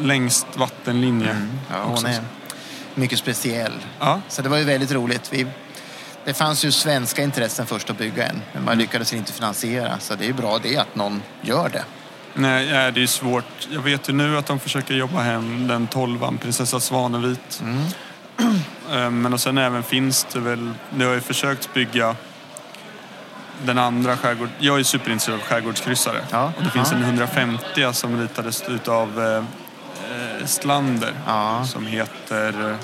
längst 0.00 0.46
vattenlinje. 0.54 1.30
Mm. 1.30 1.50
ja 1.70 1.84
också. 1.84 2.06
hon 2.06 2.14
är 2.14 2.20
mycket 2.94 3.18
speciell. 3.18 3.72
Ja, 4.00 4.20
Så 4.28 4.42
det 4.42 4.48
var 4.48 4.56
ju 4.58 4.64
väldigt 4.64 4.92
roligt. 4.92 5.28
Vi, 5.32 5.46
det 6.24 6.34
fanns 6.34 6.64
ju 6.64 6.72
svenska 6.72 7.22
intressen 7.22 7.66
först 7.66 7.90
att 7.90 7.98
bygga 7.98 8.26
en, 8.26 8.42
men 8.52 8.64
man 8.64 8.78
lyckades 8.78 9.12
inte 9.12 9.32
finansiera. 9.32 9.98
Så 9.98 10.14
det 10.14 10.24
är 10.24 10.26
ju 10.26 10.32
bra 10.32 10.58
det 10.58 10.76
att 10.76 10.94
någon 10.94 11.22
gör 11.40 11.68
det. 11.68 11.84
nej, 12.34 12.92
det 12.92 13.02
är 13.02 13.06
svårt. 13.06 13.68
Jag 13.70 13.80
vet 13.82 14.08
ju 14.08 14.12
nu 14.12 14.38
att 14.38 14.46
de 14.46 14.60
försöker 14.60 14.94
jobba 14.94 15.20
hem 15.20 15.66
den 15.68 15.86
tolvan, 15.86 16.38
Prinsessa 16.38 16.80
Svanevit. 16.80 17.62
Mm. 17.62 17.82
Eh, 18.92 19.10
Men 19.10 19.32
och 19.32 19.40
sen 19.40 19.58
även 19.58 19.82
finns 19.82 20.26
det 20.32 20.40
väl, 20.40 20.70
det 20.90 21.04
har 21.04 21.12
ju 21.14 21.20
försökt 21.20 21.74
bygga 21.74 22.16
den 23.64 23.78
andra 23.78 24.16
skärgård... 24.16 24.48
Jag 24.58 24.78
är 24.80 24.82
superintresserad 24.84 25.40
av 25.40 25.44
skärgårdskryssare. 25.46 26.20
Ja. 26.30 26.52
Och 26.56 26.64
det 26.64 26.70
finns 26.70 26.88
Ja. 26.92 26.96
en 26.98 27.02
150 27.04 27.92
som 27.92 28.20
ritades 28.20 28.62
utav 28.68 29.20
eh, 29.20 29.36
eh, 29.36 30.46
Slander. 30.46 31.12
Ja. 31.26 31.64
Som 31.66 31.86
heter... 31.86 32.76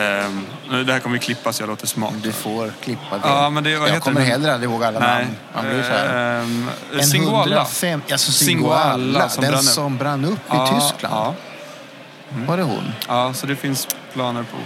på 0.00 0.70
det 0.70 0.76
här. 0.76 0.84
Det 0.84 1.00
kommer 1.00 1.16
ju 1.16 1.20
klippas, 1.20 1.60
jag 1.60 1.68
låter 1.68 1.86
smart. 1.86 2.14
Du 2.22 2.32
får 2.32 2.72
klippa 2.80 3.18
det. 3.18 3.28
Ja, 3.28 3.50
men 3.50 3.64
det, 3.64 3.76
vad 3.76 3.88
jag 3.88 3.94
heter 3.94 4.04
kommer 4.04 4.20
den? 4.20 4.30
heller 4.30 4.52
aldrig 4.52 4.70
ihåg 4.70 4.84
alla 4.84 5.00
Nej. 5.00 5.24
namn. 5.24 5.36
Man 5.54 5.64
blir 5.64 5.82
så 5.82 5.88
här. 5.88 6.40
Ehm, 6.42 6.68
En 6.98 7.06
Singoalla. 7.06 7.56
105, 7.56 8.02
alltså 8.12 8.32
Singoalla 8.32 8.92
Singoalla, 8.92 9.28
som 9.28 9.42
den 9.42 9.50
brann 9.52 9.62
som 9.62 9.96
brann 9.98 10.24
upp 10.24 10.32
i 10.32 10.38
Ja, 10.48 10.80
Tyskland. 10.80 11.14
Ja, 11.14 11.34
Var 12.46 12.56
det 12.56 12.62
hon? 12.62 12.92
ja, 13.08 13.32
så 13.34 13.46
det 13.46 13.56
finns 13.56 13.88
planer 14.12 14.42
på 14.42 14.56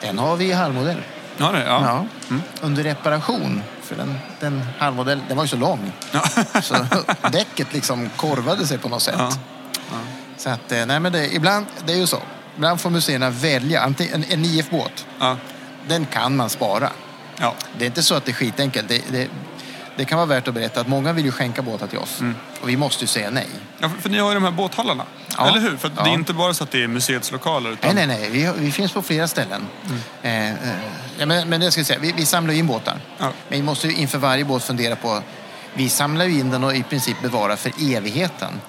det. 0.00 0.06
Den 0.06 0.18
har 0.18 0.36
vi 0.36 0.44
i 0.44 0.52
halvmodell. 0.52 0.96
Ja, 1.36 1.52
det, 1.52 1.64
ja. 1.64 2.04
Ja. 2.28 2.36
Under 2.60 2.82
reparation 2.82 3.62
För 3.82 3.96
den, 3.96 4.18
den 4.40 4.62
halvmodell, 4.78 5.20
den 5.28 5.36
var 5.36 5.44
ju 5.44 5.48
så 5.48 5.56
lång. 5.56 5.92
Så 6.62 6.76
däcket 7.32 7.72
liksom 7.72 8.10
korvade 8.16 8.66
sig 8.66 8.78
på 8.78 8.88
något 8.88 9.02
sätt. 9.02 9.14
Ja. 9.18 9.30
Så 10.36 10.50
att, 10.50 10.72
eh, 10.72 10.86
nej 10.86 11.00
men 11.00 11.12
det, 11.12 11.34
ibland, 11.34 11.66
det 11.86 11.92
är 11.92 11.96
ju 11.96 12.06
så. 12.06 12.18
Ibland 12.60 12.80
får 12.80 12.90
museerna 12.90 13.30
välja. 13.30 13.80
Antingen, 13.80 14.14
en, 14.14 14.24
en 14.30 14.44
IF-båt, 14.44 15.06
Ja. 15.18 15.36
den 15.88 16.06
kan 16.06 16.36
man 16.36 16.50
spara. 16.50 16.90
Ja. 17.38 17.54
Det 17.78 17.84
är 17.84 17.86
inte 17.86 18.02
så 18.02 18.14
att 18.14 18.24
det 18.24 18.30
är 18.30 18.34
skitenkelt. 18.34 18.88
Det, 18.88 19.02
det, 19.12 19.28
det 19.96 20.04
kan 20.04 20.18
vara 20.18 20.26
värt 20.26 20.48
att 20.48 20.54
berätta 20.54 20.80
att 20.80 20.88
många 20.88 21.12
vill 21.12 21.24
ju 21.24 21.30
skänka 21.32 21.62
båtar 21.62 21.86
till 21.86 21.98
oss. 21.98 22.20
Mm. 22.20 22.34
Och 22.62 22.68
vi 22.68 22.76
måste 22.76 23.04
ju 23.04 23.06
säga 23.06 23.30
nej. 23.30 23.46
Ja, 23.78 23.88
för, 23.88 24.02
för 24.02 24.08
ni 24.10 24.18
har 24.18 24.28
ju 24.28 24.34
de 24.34 24.44
här 24.44 24.50
båthallarna. 24.50 25.04
Ja. 25.36 25.48
Eller 25.48 25.60
hur? 25.60 25.76
För 25.76 25.90
Ja. 25.96 26.02
det 26.04 26.10
är 26.10 26.14
inte 26.14 26.32
bara 26.32 26.54
så 26.54 26.64
att 26.64 26.70
det 26.70 26.82
är 26.82 26.88
museets 26.88 27.32
lokaler. 27.32 27.70
Utan... 27.70 27.94
Nej, 27.94 28.06
nej, 28.06 28.18
nej. 28.20 28.30
Vi, 28.30 28.52
vi 28.64 28.72
finns 28.72 28.92
på 28.92 29.02
flera 29.02 29.28
ställen. 29.28 29.66
Eh, 30.22 30.50
eh, 30.50 30.56
ja, 31.18 31.26
men, 31.26 31.48
men 31.48 31.60
det 31.60 31.70
ska 31.70 31.78
jag 31.80 31.86
säga, 31.86 31.98
vi, 31.98 32.12
vi 32.16 32.26
samlar 32.26 32.52
ju 32.52 32.58
in 32.58 32.66
båtar. 32.66 33.00
Ja. 33.18 33.24
Men 33.48 33.58
vi 33.58 33.62
måste 33.62 33.88
ju 33.88 33.94
inför 33.94 34.18
varje 34.18 34.44
båt 34.44 34.64
fundera 34.64 34.96
på... 34.96 35.22
Vi 35.74 35.88
samlar 35.88 36.24
ju 36.24 36.38
in 36.40 36.50
den 36.50 36.64
och 36.64 36.76
i 36.76 36.82
princip 36.82 37.22
bevarar 37.22 37.56
för 37.56 37.72
evigheten. 37.94 38.60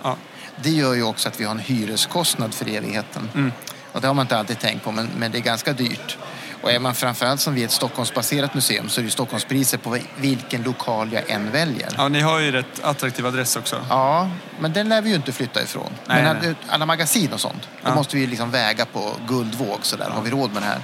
Det 0.64 0.70
gör 0.70 0.94
ju 0.94 1.04
också 1.04 1.28
att 1.30 1.40
vi 1.40 1.44
har 1.44 1.52
en 1.52 1.60
hyreskostnad 1.60 2.54
för 2.54 2.70
evigheten. 2.70 3.30
Mm. 3.34 3.52
Och 3.92 4.02
det 4.02 4.08
har 4.08 4.14
man 4.14 4.24
inte 4.24 4.38
alltid 4.38 4.60
tänkt 4.60 4.84
på, 4.84 4.92
men, 4.92 5.10
men 5.18 5.32
det 5.32 5.38
är 5.38 5.42
ganska 5.42 5.74
dyrt. 5.74 6.18
Och 6.62 6.72
är 6.72 6.80
man 6.80 6.96
framförallt 6.96 7.40
som 7.42 7.54
vi 7.54 7.64
ett 7.64 7.72
Stockholmsbaserat 7.72 8.54
museum 8.54 8.90
så 8.90 9.00
är 9.00 9.04
det 9.04 9.06
ju 9.08 9.12
Stockholmspriser 9.12 9.78
på 9.78 9.98
vilken 10.18 10.64
lokal 10.64 11.14
jag 11.14 11.30
än 11.30 11.52
väljer. 11.52 11.90
ja, 11.98 12.08
ni 12.08 12.22
har 12.22 12.40
ju 12.40 12.52
rätt 12.52 12.84
attraktiv 12.84 13.26
adress 13.28 13.56
också. 13.56 13.86
Ja, 13.90 14.30
men 14.60 14.74
den 14.74 14.90
lär 14.90 15.02
vi 15.02 15.10
ju 15.10 15.16
inte 15.16 15.32
flytta 15.32 15.64
ifrån. 15.64 15.92
Nej, 16.06 16.24
men 16.24 16.38
nej. 16.42 16.56
alla- 16.70 16.86
magasin 16.86 17.34
och 17.34 17.40
sånt, 17.40 17.62
då 17.84 17.90
Ja. 17.90 17.96
måste 17.96 18.18
vi 18.18 18.28
liksom 18.28 18.52
väga 18.52 18.86
på 18.86 19.14
guldvåg. 19.28 19.80
Så 19.82 19.96
där. 19.96 20.10
Har 20.10 20.22
vi 20.22 20.30
råd 20.32 20.54
med 20.54 20.62
det 20.62 20.66
här? 20.68 20.80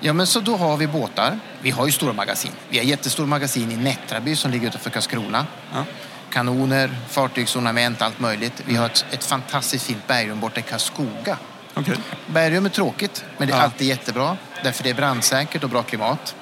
Ja, 0.00 0.12
men 0.12 0.26
så 0.26 0.40
då 0.40 0.56
har 0.56 0.76
vi 0.76 0.86
båtar. 0.86 1.38
Vi 1.62 1.70
har 1.70 1.86
ju 1.86 1.92
stora 1.92 2.12
magasin. 2.12 2.52
Vi 2.68 2.78
har 2.78 2.84
jättestora 2.84 3.26
magasin 3.26 3.70
i 3.72 3.76
Nättraby 3.76 4.36
som 4.36 4.50
ligger 4.50 4.68
utanför 4.68 4.90
Karlskrona. 4.90 5.46
Ja. 5.74 5.84
Kanoner, 6.30 6.90
fartygsornament, 7.08 8.02
allt 8.02 8.20
möjligt. 8.20 8.62
Vi 8.66 8.76
har 8.76 8.86
ett, 8.86 9.04
ett 9.10 9.24
fantastiskt 9.24 9.86
fint 9.86 10.06
bergrum 10.06 10.40
borta 10.40 10.60
i 10.60 10.62
Karlskoga. 10.62 11.36
Okej. 11.74 11.96
Bergrum 12.26 12.64
är 12.66 12.70
tråkigt, 12.70 13.24
men 13.38 13.48
det 13.48 13.54
är 13.54 13.56
Ja. 13.58 13.62
alltid 13.62 13.88
jättebra. 13.88 14.36
Därför 14.64 14.84
det 14.84 14.90
är 14.90 14.94
brandsäkert 14.94 15.64
och 15.64 15.70
bra 15.70 15.82
klimat. 15.82 16.34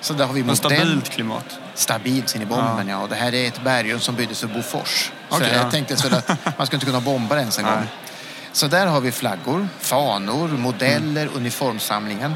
Så 0.00 0.12
där 0.12 0.26
har 0.26 0.34
vi 0.34 0.42
Men 0.42 0.56
stabilt 0.56 1.08
klimat. 1.10 1.58
Stabilt 1.74 2.28
sin 2.28 2.42
i 2.42 2.46
bomben, 2.46 2.88
ja. 2.88 2.98
Och 2.98 3.08
det 3.08 3.14
här 3.14 3.34
är 3.34 3.48
ett 3.48 3.62
bergrum 3.64 4.00
som 4.00 4.14
byggdes 4.14 4.40
för 4.40 4.46
Bofors. 4.48 5.12
Okej, 5.28 5.48
så 5.48 5.54
ja. 5.54 5.62
jag 5.62 5.70
tänkte 5.70 5.94
väl 5.94 6.14
att 6.14 6.28
man 6.58 6.66
skulle 6.66 6.76
inte 6.76 6.86
kunna 6.86 7.00
bomba 7.00 7.34
det 7.34 7.40
ens 7.40 7.58
en 7.58 7.64
gång. 7.64 7.86
Så 8.52 8.66
där 8.66 8.86
har 8.86 9.00
vi 9.00 9.12
flaggor, 9.12 9.68
fanor, 9.80 10.48
modeller, 10.48 11.22
Mm. 11.22 11.36
uniformsamlingen. 11.36 12.34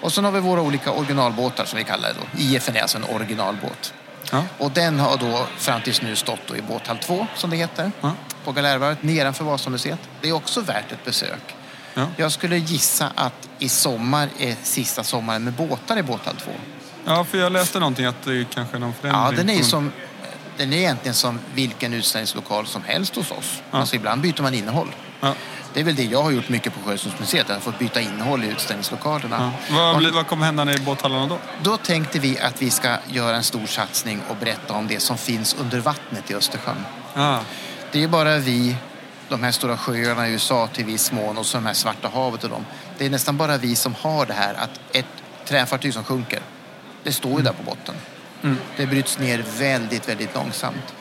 Och 0.00 0.12
sen 0.12 0.24
har 0.24 0.32
vi 0.32 0.40
våra 0.40 0.60
olika 0.60 0.90
originalbåtar 0.92 1.64
som 1.64 1.76
vi 1.78 1.84
kallar 1.84 2.08
det 2.08 2.14
då. 2.20 2.42
IFN 2.42 2.76
är 2.76 2.82
alltså 2.82 2.98
en 2.98 3.04
originalbåt. 3.04 3.94
Ja. 4.30 4.44
Och 4.58 4.70
den 4.70 5.00
har 5.00 5.16
då 5.16 5.46
fram 5.58 5.82
tills 5.82 6.02
nu 6.02 6.16
stått 6.16 6.50
i 6.56 6.62
båthall 6.62 6.98
2, 6.98 7.26
som 7.36 7.50
det 7.50 7.56
heter, 7.56 7.92
Ja. 8.00 8.12
på 8.44 8.52
Galärvarvet 8.52 9.02
nedanför 9.02 9.44
Vasamuseet. 9.44 9.98
Det 10.20 10.28
är 10.28 10.32
också 10.32 10.60
värt 10.60 10.92
ett 10.92 11.04
besök. 11.04 11.54
Ja. 11.94 12.06
Jag 12.16 12.32
skulle 12.32 12.56
gissa 12.56 13.12
att 13.14 13.48
i 13.58 13.68
sommar 13.68 14.28
är 14.38 14.56
sista 14.62 15.04
sommaren 15.04 15.44
med 15.44 15.52
båtar 15.52 15.98
i 15.98 16.02
båthall 16.02 16.36
2. 16.36 16.50
ja, 17.04 17.24
för 17.24 17.38
jag 17.38 17.52
läste 17.52 17.78
någonting 17.78 18.06
att 18.06 18.22
det 18.24 18.32
är 18.40 18.44
kanske 18.54 18.76
är 18.76 18.80
någon 18.80 18.92
förändring. 19.00 19.24
Ja, 19.24 19.30
den 19.44 19.50
är 19.50 19.62
som, 19.62 19.92
den 20.56 20.72
är 20.72 20.76
egentligen 20.76 21.14
som 21.14 21.38
vilken 21.54 21.94
utställningslokal 21.94 22.66
som 22.66 22.82
helst 22.84 23.16
hos 23.16 23.30
oss. 23.30 23.62
Ja. 23.70 23.78
Alltså 23.78 23.96
ibland 23.96 24.22
byter 24.22 24.42
man 24.42 24.54
innehåll. 24.54 24.88
Ja. 25.20 25.34
Det 25.74 25.80
är 25.80 25.84
väl 25.84 25.94
det 25.94 26.04
jag 26.04 26.22
har 26.22 26.30
gjort 26.30 26.48
mycket 26.48 26.74
på 26.74 26.80
Sjösundsmuseet, 26.90 27.48
jag 27.48 27.56
har 27.56 27.60
fått 27.60 27.78
byta 27.78 28.00
innehåll 28.00 28.44
i 28.44 28.48
utställningslokalerna. 28.48 29.52
Ja. 29.70 29.92
Vad, 29.92 30.14
vad 30.14 30.26
kommer 30.26 30.46
hända 30.46 30.72
i 30.72 30.78
båthallarna 30.78 31.26
då? 31.26 31.38
Då 31.62 31.76
tänkte 31.76 32.18
vi 32.18 32.38
att 32.38 32.62
vi 32.62 32.70
ska 32.70 32.96
göra 33.08 33.36
en 33.36 33.42
stor 33.42 33.66
satsning 33.66 34.20
och 34.28 34.36
berätta 34.36 34.74
om 34.74 34.86
det 34.86 35.00
som 35.00 35.18
finns 35.18 35.56
under 35.60 35.80
vattnet 35.80 36.30
i 36.30 36.34
Östersjön. 36.34 36.84
Ah. 37.14 37.38
Det 37.92 38.02
är 38.02 38.08
bara 38.08 38.38
vi, 38.38 38.76
de 39.28 39.42
här 39.42 39.52
stora 39.52 39.76
sjöarna 39.76 40.28
i 40.28 40.32
USA 40.32 40.66
till 40.66 40.84
viss 40.84 41.12
mån 41.12 41.38
och 41.38 41.46
så 41.46 41.56
de 41.56 41.66
här 41.66 41.74
Svarta 41.74 42.08
havet 42.08 42.44
och 42.44 42.50
dem. 42.50 42.66
Det 42.98 43.06
är 43.06 43.10
nästan 43.10 43.36
bara 43.36 43.56
vi 43.56 43.76
som 43.76 43.94
har 43.94 44.26
det 44.26 44.34
här 44.34 44.54
att 44.54 44.80
ett 44.92 45.06
träfartyg 45.44 45.94
som 45.94 46.04
sjunker, 46.04 46.40
det 47.02 47.12
står 47.12 47.32
ju 47.32 47.42
där 47.42 47.52
på 47.52 47.62
botten. 47.62 47.94
Det 48.76 48.86
bryts 48.86 49.18
ner 49.18 49.44
väldigt, 49.58 50.08
väldigt 50.08 50.34
långsamt. 50.34 50.94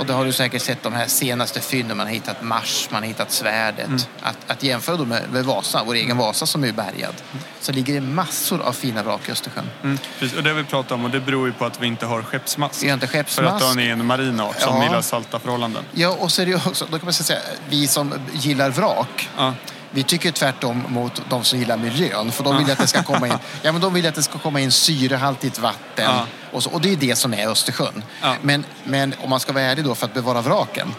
Och 0.00 0.06
då 0.06 0.12
har 0.12 0.24
du 0.24 0.32
säkert 0.32 0.62
sett 0.62 0.82
de 0.82 0.92
här 0.92 1.06
senaste 1.06 1.60
fynden. 1.60 1.96
Man 1.96 2.06
har 2.06 2.14
hittat 2.14 2.42
Mars, 2.42 2.88
man 2.90 3.02
har 3.02 3.08
hittat 3.08 3.30
svärdet. 3.32 4.08
Att, 4.20 4.36
att 4.46 4.62
jämföra 4.62 4.96
då 4.96 5.04
med, 5.04 5.22
med 5.32 5.44
Vasa, 5.44 5.82
vår 5.86 5.94
egen 5.94 6.16
Vasa 6.16 6.46
som 6.46 6.64
är 6.64 6.72
bärgad, 6.72 7.14
så 7.60 7.72
ligger 7.72 7.94
det 7.94 8.00
massor 8.00 8.60
av 8.62 8.72
fina 8.72 9.02
vrak 9.02 9.28
i 9.28 9.32
Östersjön. 9.32 9.70
Mm. 9.82 9.98
Precis. 10.18 10.36
Och 10.38 10.42
det 10.44 10.52
vi 10.54 10.64
pratar 10.64 10.94
om 10.94 11.04
och 11.04 11.10
det 11.10 11.20
beror 11.20 11.46
ju 11.46 11.52
på 11.52 11.64
att 11.64 11.80
vi 11.82 11.86
inte 11.86 12.06
har 12.06 12.22
skeppsmask. 12.22 12.82
Vi 12.82 12.88
har 12.88 12.94
inte 12.94 13.06
För 13.06 13.18
att 13.18 13.26
skeppsmask. 13.26 13.64
den 13.76 13.78
är 13.78 13.92
en 13.92 14.06
marin 14.06 14.40
art 14.40 14.60
som 14.60 14.76
Ja. 14.76 14.84
gillar 14.84 15.02
salta 15.02 15.38
förhållanden. 15.38 15.84
Ja, 15.92 16.16
och 16.18 16.32
så 16.32 16.42
är 16.42 16.46
det 16.46 16.52
ju 16.52 16.60
också, 16.66 16.86
då 16.90 16.98
kan 16.98 17.06
man 17.06 17.12
säga, 17.12 17.40
vi 17.68 17.86
som 17.86 18.14
gillar 18.32 18.70
vrak, 18.70 19.28
Ja. 19.36 19.54
Vi 19.90 20.02
tycker 20.02 20.32
tvärtom 20.32 20.84
mot 20.88 21.22
de 21.30 21.44
som 21.44 21.58
gillar 21.58 21.76
miljön. 21.76 22.32
För 22.32 22.44
de 22.44 22.56
vill 22.58 22.70
att 22.70 22.78
det 22.78 22.86
ska 22.86 23.02
komma 23.02 23.26
in, 23.26 23.34
ja, 23.62 23.72
men 23.72 23.80
de 23.80 23.94
vill 23.94 24.06
att 24.06 24.14
det 24.14 24.22
ska 24.22 24.38
komma 24.38 24.60
in 24.60 24.72
syrehaltigt 24.72 25.58
vatten. 25.58 26.04
Ja. 26.04 26.26
Och, 26.52 26.62
så, 26.62 26.70
och 26.70 26.80
det 26.80 26.92
är 26.92 26.96
det 26.96 27.16
som 27.16 27.34
är 27.34 27.48
Östersjön. 27.48 28.04
Ja. 28.22 28.34
Men, 28.42 28.64
men 28.84 29.14
om 29.22 29.30
man 29.30 29.40
ska 29.40 29.52
vara 29.52 29.64
ärlig 29.64 29.84
då, 29.84 29.94
för 29.94 30.06
att 30.06 30.14
bevara 30.14 30.40
vraken, 30.40 30.94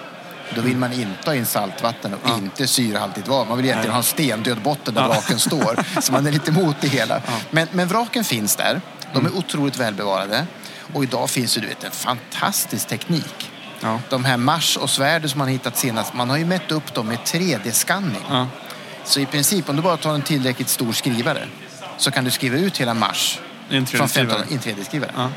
då 0.56 0.62
vill 0.62 0.78
man 0.78 0.94
inte 0.94 1.30
ha 1.30 1.36
in 1.36 1.46
saltvatten 1.46 2.14
och 2.14 2.20
Ja. 2.26 2.36
inte 2.38 2.68
syrehaltigt 2.68 3.28
vatten. 3.28 3.48
Man 3.48 3.58
vill 3.58 3.66
egentligen 3.66 3.92
ha 3.92 3.98
en 3.98 4.04
stendöd 4.04 4.62
botten 4.62 4.94
där 4.94 5.08
vraken 5.08 5.40
står. 5.40 6.02
Så 6.02 6.12
man 6.12 6.28
är 6.28 6.32
lite 6.32 6.52
emot 6.52 6.76
det 6.82 6.88
hela. 6.88 7.22
Men, 7.52 7.68
men 7.72 7.88
vraken 7.88 8.24
finns 8.24 8.56
där. 8.56 8.82
De 9.14 9.26
är 9.26 9.36
otroligt 9.38 9.78
välbevarade. 9.78 10.46
Och 10.94 11.04
idag 11.04 11.30
finns 11.30 11.58
ju 11.58 11.62
du 11.62 11.68
vet, 11.68 11.84
en 11.84 11.92
fantastisk 11.92 12.88
teknik. 12.88 13.52
Ja. 13.80 14.00
De 14.10 14.26
här 14.26 14.38
Mars 14.38 14.78
och 14.78 14.90
svärd 14.90 15.30
som 15.30 15.40
man 15.40 15.48
hittat 15.48 15.78
senast, 15.78 16.14
man 16.14 16.30
har 16.30 16.38
ju 16.38 16.46
mätt 16.46 16.72
upp 16.72 16.94
dem 16.94 17.08
med 17.08 17.18
3D-skanning. 17.18 18.22
Ja. 18.30 18.48
Så 19.04 19.20
i 19.20 19.26
princip, 19.26 19.70
om 19.70 19.76
du 19.76 19.82
bara 19.82 19.98
tar 19.98 20.14
en 20.14 20.22
tillräckligt 20.22 20.70
stor 20.70 20.94
skrivare 20.94 21.48
så 21.98 22.12
kan 22.12 22.24
du 22.24 22.32
skriva 22.32 22.58
ut 22.58 22.78
hela 22.78 22.94
Mars 22.94 23.40
en 23.70 23.86
från 23.86 24.08
3D-skrivare. 24.08 24.38
15 24.40 24.52
i 24.52 24.54
en 24.54 24.60
3D-skrivare. 24.78 25.12
Ja. 25.16 25.30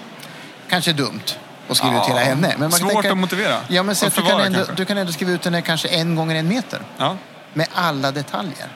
Kanske 0.69 0.93
dumt 0.93 1.21
att 1.69 1.77
skriva 1.77 1.95
Ja. 1.95 2.03
ut 2.05 2.09
hela 2.11 2.21
henne. 2.21 2.49
Men 2.49 2.61
man 2.61 2.73
Svårt 2.73 2.93
tänka- 2.93 3.13
att 3.13 3.19
motivera. 3.19 3.57
Ja, 3.69 3.83
men 3.83 3.95
så 3.97 4.07
att 4.07 4.15
du, 4.15 4.23
kan 4.23 4.41
ändå, 4.41 4.57
kanske. 4.59 4.75
du 4.75 4.85
kan 4.85 4.99
ändå 4.99 5.13
skriva 5.13 5.33
ut 5.33 5.45
henne 5.45 5.63
kanske 5.63 5.89
en 5.89 6.15
gånger 6.15 6.35
en 6.37 6.49
meter. 6.49 6.81
Ja. 6.99 7.17
Med 7.55 7.67
alla 7.75 8.13
detaljer. 8.13 8.69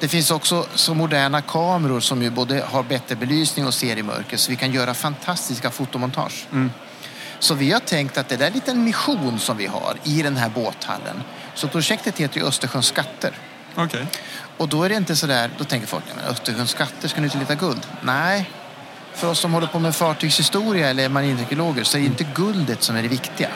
Det 0.00 0.08
finns 0.08 0.30
också 0.30 0.66
så 0.74 0.94
moderna 0.94 1.42
kameror 1.42 2.00
som 2.00 2.22
ju 2.22 2.30
både 2.30 2.62
har 2.70 2.82
bättre 2.82 3.16
belysning 3.16 3.66
och 3.66 3.74
ser 3.74 3.96
i 3.98 4.02
mörker 4.02 4.36
så 4.36 4.50
vi 4.50 4.56
kan 4.56 4.72
göra 4.72 4.94
fantastiska 4.94 5.70
fotomontage. 5.70 6.46
Mm. 6.52 6.70
Så 7.38 7.54
vi 7.54 7.72
har 7.72 7.80
tänkt 7.80 8.18
att 8.18 8.28
det 8.28 8.36
där 8.36 8.44
är 8.44 8.48
en 8.48 8.54
liten 8.54 8.84
mission 8.84 9.38
som 9.38 9.56
vi 9.56 9.66
har 9.66 9.94
i 10.04 10.22
den 10.22 10.36
här 10.36 10.48
båthallen. 10.48 11.22
Så 11.54 11.68
projektet 11.68 12.18
heter 12.18 12.40
ju 12.40 12.46
Östersjöns 12.46 12.86
skatter. 12.86 13.32
Okej. 13.76 14.06
Och 14.56 14.68
då 14.68 14.82
är 14.82 14.88
det 14.88 14.94
inte 14.94 15.16
så 15.16 15.26
där, 15.26 15.50
då 15.58 15.64
tänker 15.64 15.86
folk, 15.86 16.04
"Nej, 16.06 16.16
men 16.16 16.32
Östersjöns 16.32 16.70
skatter, 16.70 17.08
ska 17.08 17.20
ni 17.20 17.24
inte 17.26 17.38
leta 17.38 17.54
guld? 17.54 17.86
Nej, 18.00 18.50
för 19.14 19.30
oss 19.30 19.38
som 19.38 19.52
håller 19.52 19.66
på 19.66 19.78
med 19.78 19.96
fartygshistoria 19.96 20.88
eller 20.88 21.08
marinarkeologer 21.08 21.84
så 21.84 21.96
är 21.96 22.00
det 22.00 22.06
inte 22.06 22.24
guldet 22.34 22.82
som 22.82 22.96
är 22.96 23.02
det 23.02 23.08
viktiga. 23.08 23.48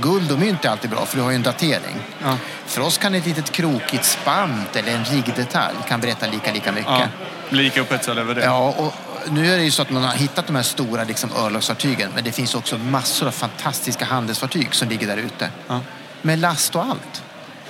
Guld 0.00 0.32
och 0.32 0.38
mynt 0.38 0.64
är 0.64 0.68
alltid 0.68 0.90
bra 0.90 1.06
för 1.06 1.16
du 1.16 1.22
har 1.22 1.30
ju 1.30 1.36
en 1.36 1.42
datering. 1.42 1.96
Ja. 2.22 2.36
För 2.66 2.80
oss 2.80 2.98
kan 2.98 3.14
ett 3.14 3.26
litet 3.26 3.52
krokigt 3.52 4.04
spant 4.04 4.76
eller 4.76 4.92
en 4.92 5.04
riggdetalj 5.04 5.76
kan 5.88 6.00
berätta 6.00 6.26
lika, 6.26 6.52
lika 6.52 6.72
mycket. 6.72 6.90
Ja. 6.90 7.06
Lika 7.48 7.80
upphetsad 7.80 8.18
över 8.18 8.34
det. 8.34 8.44
Ja, 8.44 8.74
och 8.78 8.94
nu 9.30 9.52
är 9.52 9.56
det 9.56 9.64
ju 9.64 9.70
så 9.70 9.82
att 9.82 9.90
man 9.90 10.02
har 10.02 10.12
hittat 10.12 10.46
de 10.46 10.56
här 10.56 10.62
stora 10.62 11.04
liksom, 11.04 11.30
örlogsfartygen 11.36 12.10
men 12.14 12.24
det 12.24 12.32
finns 12.32 12.54
också 12.54 12.78
massor 12.78 13.26
av 13.26 13.30
fantastiska 13.30 14.04
handelsfartyg 14.04 14.74
som 14.74 14.88
ligger 14.88 15.06
där 15.06 15.16
ute. 15.16 15.48
Ja. 15.68 15.80
Med 16.22 16.38
last 16.38 16.76
och 16.76 16.82
allt. 16.84 17.22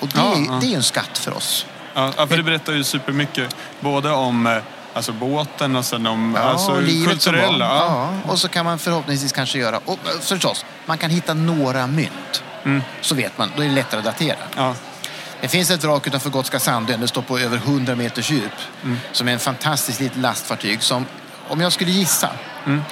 Och 0.02 0.08
det, 0.08 0.18
Ja, 0.18 0.34
är, 0.36 0.46
ja. 0.46 0.58
det 0.60 0.72
är 0.72 0.76
en 0.76 0.82
skatt 0.82 1.18
för 1.18 1.36
oss. 1.36 1.66
Ja, 1.94 2.12
ja, 2.16 2.26
för 2.26 2.36
det 2.36 2.42
berättar 2.42 2.72
ju 2.72 2.84
supermycket. 2.84 3.56
Både 3.80 4.10
om 4.10 4.46
eh, 4.46 4.56
alltså, 4.94 5.12
båten 5.12 5.76
och 5.76 5.84
sen 5.84 6.06
om 6.06 6.36
alltså, 6.36 6.66
som 6.66 6.74
var. 6.74 7.06
kulturella. 7.08 7.64
Ja. 7.66 8.08
Ja, 8.24 8.32
och 8.32 8.38
så 8.38 8.48
kan 8.48 8.64
man 8.64 8.78
förhoppningsvis 8.78 9.32
kanske 9.32 9.58
göra, 9.58 9.78
och 9.84 9.92
eh, 9.92 10.20
förstås, 10.20 10.64
man 10.86 10.98
kan 10.98 11.10
hitta 11.10 11.34
några 11.34 11.86
mynt. 11.86 12.42
Mm. 12.64 12.82
Så 13.00 13.14
vet 13.14 13.38
man, 13.38 13.50
då 13.56 13.62
är 13.62 13.66
det 13.68 13.74
lättare 13.74 13.98
att 13.98 14.04
datera. 14.04 14.36
Ja. 14.56 14.74
Det 15.40 15.48
finns 15.48 15.70
ett 15.70 15.84
vrak 15.84 16.06
utanför 16.06 16.30
Gotska 16.30 16.58
Sandön, 16.60 17.00
det 17.00 17.08
står 17.08 17.22
på 17.22 17.38
över 17.38 17.56
100 17.56 17.94
meters 17.96 18.30
djup. 18.30 18.52
Mm. 18.84 18.98
Som 19.12 19.28
är 19.28 19.32
en 19.32 19.38
fantastiskt 19.38 20.00
litet 20.00 20.18
lastfartyg 20.18 20.82
som, 20.82 21.06
om 21.48 21.60
jag 21.60 21.72
skulle 21.72 21.90
gissa, 21.90 22.30
Mm. 22.66 22.82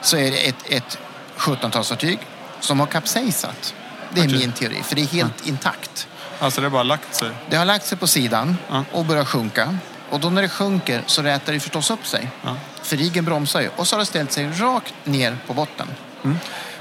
så 0.00 0.16
är 0.16 0.30
det 0.30 0.48
ett, 0.48 0.56
ett 0.68 0.98
17-talsfartyg 1.38 2.18
som 2.60 2.80
har 2.80 2.86
kapsejsat. 2.86 3.74
Det 4.10 4.20
är 4.20 4.28
min 4.28 4.52
teori, 4.52 4.82
för 4.82 4.96
det 4.96 5.02
är 5.02 5.06
helt 5.06 5.46
intakt. 5.46 6.08
Alltså 6.44 6.60
det 6.60 6.66
har 6.66 6.70
bara 6.70 6.82
lagt 6.82 7.14
sig. 7.14 7.30
Det 7.50 7.56
har 7.56 7.64
lagt 7.64 7.86
sig 7.86 7.98
på 7.98 8.06
sidan 8.06 8.56
Ja. 8.70 8.84
och 8.92 9.04
börjar 9.04 9.24
sjunka. 9.24 9.78
Och 10.10 10.20
då 10.20 10.30
när 10.30 10.42
det 10.42 10.48
sjunker 10.48 11.02
så 11.06 11.22
rätar 11.22 11.52
det 11.52 11.60
förstås 11.60 11.90
upp 11.90 12.06
sig. 12.06 12.30
Ja. 12.42 12.56
För 12.82 12.96
riggen 12.96 13.24
bromsar 13.24 13.60
ju. 13.60 13.68
Och 13.76 13.88
så 13.88 13.96
har 13.96 14.00
det 14.00 14.06
ställt 14.06 14.32
sig 14.32 14.46
rakt 14.50 14.94
ner 15.04 15.36
på 15.46 15.54
botten. 15.54 15.86
Mm. 16.24 16.36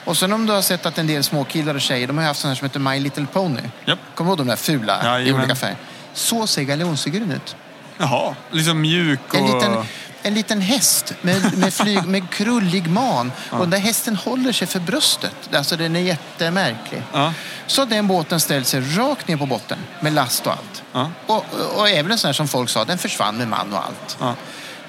Och 0.06 0.18
sen 0.18 0.34
om 0.34 0.46
du 0.46 0.54
har 0.54 0.62
sett 0.62 0.86
att 0.86 0.98
en 0.98 1.08
del 1.08 1.24
småkillar 1.24 1.76
och 1.76 1.82
tjejer, 1.82 2.08
de 2.08 2.18
har 2.18 2.26
haft 2.26 2.40
sådana 2.40 2.54
här 2.54 2.60
som 2.60 2.66
heter 2.66 2.80
My 2.80 3.00
Little 3.00 3.26
Pony. 3.34 3.62
Japp. 3.86 4.00
Kommer 4.16 4.30
du 4.30 4.32
ihåg 4.32 4.38
de 4.38 4.48
där 4.48 4.56
fula 4.56 5.02
i 5.02 5.06
Jajamän. 5.06 5.42
olika 5.42 5.56
färger? 5.56 5.78
Så 6.14 6.48
ser 6.48 6.64
galeonsfiguren 6.64 7.32
ut. 7.32 7.56
Jaha, 7.98 8.36
liksom 8.52 8.82
mjuk 8.82 9.20
och... 9.30 9.36
En 9.36 9.46
liten, 9.46 9.86
en 10.24 10.34
liten 10.34 10.62
häst 10.62 11.14
med, 11.22 11.58
med, 11.58 11.74
flyg, 11.74 12.06
med 12.06 12.30
krullig 12.30 12.88
man. 12.88 13.32
Och 13.50 13.60
den 13.60 13.70
där 13.70 13.78
hästen 13.78 14.16
håller 14.16 14.52
sig 14.52 14.68
för 14.68 14.80
bröstet. 14.80 15.36
Alltså 15.54 15.78
den 15.78 15.96
är 15.96 16.00
jättemärklig. 16.00 17.04
Ja. 17.14 17.34
Så 17.68 17.86
den 17.86 18.08
båten 18.08 18.40
ställt 18.40 18.68
sig 18.68 18.82
rakt 18.82 19.28
ner 19.28 19.38
på 19.38 19.46
botten 19.46 19.78
med 20.00 20.14
last 20.14 20.48
och 20.48 20.54
allt. 20.54 20.84
Ja. 20.94 21.12
Och, 21.28 21.46
och 21.78 21.90
även 21.90 22.12
en 22.12 22.18
sån 22.18 22.28
här 22.28 22.34
som 22.34 22.48
folk 22.48 22.70
sa, 22.70 22.86
den 22.86 22.98
försvann 22.98 23.38
med 23.38 23.48
man 23.48 23.74
och 23.74 23.86
allt. 23.86 24.18
Ja. 24.20 24.36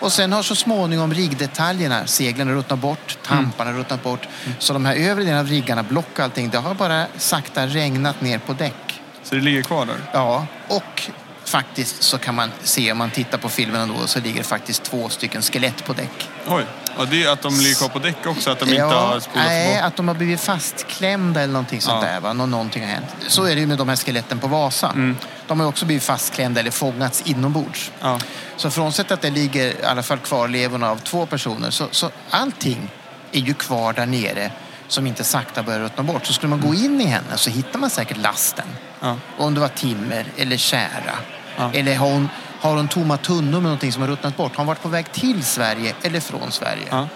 Och 0.00 0.12
sen 0.12 0.32
har 0.32 0.42
så 0.42 0.54
småningom 0.54 1.14
riggdetaljerna, 1.14 2.06
seglen 2.06 2.48
har 2.48 2.54
ruttnat 2.54 2.78
bort, 2.78 3.18
tamparna 3.22 3.70
har 3.70 3.78
ruttnat 3.78 4.02
bort. 4.02 4.28
Så 4.58 4.72
de 4.72 4.84
här 4.84 4.96
övre 4.96 5.24
delarna 5.24 5.40
av 5.40 5.46
riggarna, 5.46 5.82
block 5.82 6.08
och 6.12 6.20
allting, 6.20 6.50
det 6.50 6.58
har 6.58 6.74
bara 6.74 7.06
sakta 7.16 7.66
regnat 7.66 8.20
ner 8.20 8.38
på 8.38 8.52
däck. 8.52 9.00
Så 9.22 9.34
det 9.34 9.40
ligger 9.40 9.62
kvar 9.62 9.86
där? 9.86 9.96
Ja, 10.12 10.46
och 10.68 11.10
faktiskt 11.58 12.02
så 12.02 12.18
kan 12.18 12.34
man 12.34 12.50
se 12.62 12.92
om 12.92 12.98
man 12.98 13.10
tittar 13.10 13.38
på 13.38 13.48
filmen 13.48 13.88
då 13.88 14.06
så 14.06 14.20
ligger 14.20 14.38
det 14.38 14.44
faktiskt 14.44 14.82
två 14.82 15.08
stycken 15.08 15.42
skelett 15.42 15.84
på 15.84 15.92
däck. 15.92 16.28
Oj. 16.48 16.64
Och 16.96 17.08
det 17.08 17.24
är 17.24 17.30
att 17.32 17.42
de 17.42 17.54
ligger 17.60 17.74
kvar 17.74 17.88
på 17.88 17.98
däck 17.98 18.26
också? 18.26 18.50
Att 18.50 18.58
de 18.58 18.68
inte 18.68 18.82
har 18.82 19.20
spolats 19.20 19.28
nej, 19.34 19.80
att 19.80 19.96
de 19.96 20.08
har 20.08 20.14
blivit 20.14 20.40
fastklämda 20.40 21.40
eller 21.42 21.52
någonting 21.52 21.80
sånt 21.80 22.02
Ja. 22.04 22.08
där. 22.10 22.20
Va? 22.20 22.32
Nå- 22.32 22.46
någonting 22.46 22.82
har 22.82 22.90
hänt. 22.90 23.06
Så 23.28 23.44
är 23.44 23.54
det 23.54 23.60
ju 23.60 23.66
med 23.66 23.78
de 23.78 23.88
här 23.88 23.96
skeletten 23.96 24.38
på 24.38 24.46
Vasa. 24.48 24.90
Mm. 24.90 25.16
De 25.46 25.60
har 25.60 25.66
också 25.66 25.86
blivit 25.86 26.02
fastklämda 26.04 26.60
eller 26.60 26.70
fångats 26.70 27.22
inombords. 27.26 27.90
Ja. 28.00 28.18
Så 28.56 28.70
frånsett 28.70 29.10
att 29.10 29.22
det 29.22 29.30
ligger 29.30 29.64
i 29.66 29.84
alla 29.84 30.02
fall 30.02 30.18
kvarlevorna 30.18 30.90
av 30.90 30.96
två 30.96 31.26
personer 31.26 31.70
så, 31.70 31.88
så 31.90 32.10
allting 32.30 32.90
är 33.32 33.40
ju 33.40 33.54
kvar 33.54 33.92
där 33.92 34.06
nere 34.06 34.50
som 34.88 35.06
inte 35.06 35.24
sakta 35.24 35.62
börjar 35.62 35.80
ruttna 35.80 36.02
bort. 36.02 36.26
Så 36.26 36.32
skulle 36.32 36.50
man 36.50 36.60
gå 36.60 36.74
in 36.74 37.00
i 37.00 37.04
henne 37.06 37.36
så 37.36 37.50
hittar 37.50 37.78
man 37.78 37.90
säkert 37.90 38.16
lasten. 38.16 38.66
Ja. 39.00 39.16
Om 39.38 39.54
det 39.54 39.60
var 39.60 39.68
timmer 39.68 40.26
eller 40.36 40.56
kära. 40.56 41.14
Ja. 41.56 41.70
Eller 41.74 41.96
har 41.96 42.10
hon, 42.10 42.28
har 42.60 42.76
hon 42.76 42.88
tomma 42.88 43.16
tunnor 43.16 43.52
med 43.52 43.62
någonting 43.62 43.92
som 43.92 44.02
har 44.02 44.08
ruttnat 44.08 44.36
bort? 44.36 44.52
Har 44.52 44.56
hon 44.56 44.66
varit 44.66 44.82
på 44.82 44.88
väg 44.88 45.12
till 45.12 45.44
Sverige 45.44 45.94
eller 46.02 46.20
från 46.20 46.52
Sverige? 46.52 46.86
Ja. 46.90 47.08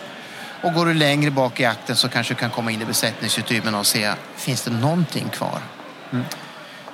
Och 0.62 0.72
går 0.72 0.86
du 0.86 0.95
längre 0.95 1.30
bak 1.30 1.61
i 1.61 1.64
akten 1.64 1.97
så 1.97 2.09
kanske 2.09 2.34
du 2.34 2.39
kan 2.39 2.51
komma 2.51 2.70
in 2.70 2.82
i 2.82 2.84
besättningsutrymmen 2.84 3.74
och 3.74 3.86
se, 3.86 4.12
finns 4.36 4.62
det 4.62 4.70
någonting 4.70 5.28
kvar? 5.28 5.59
Mm. 6.12 6.24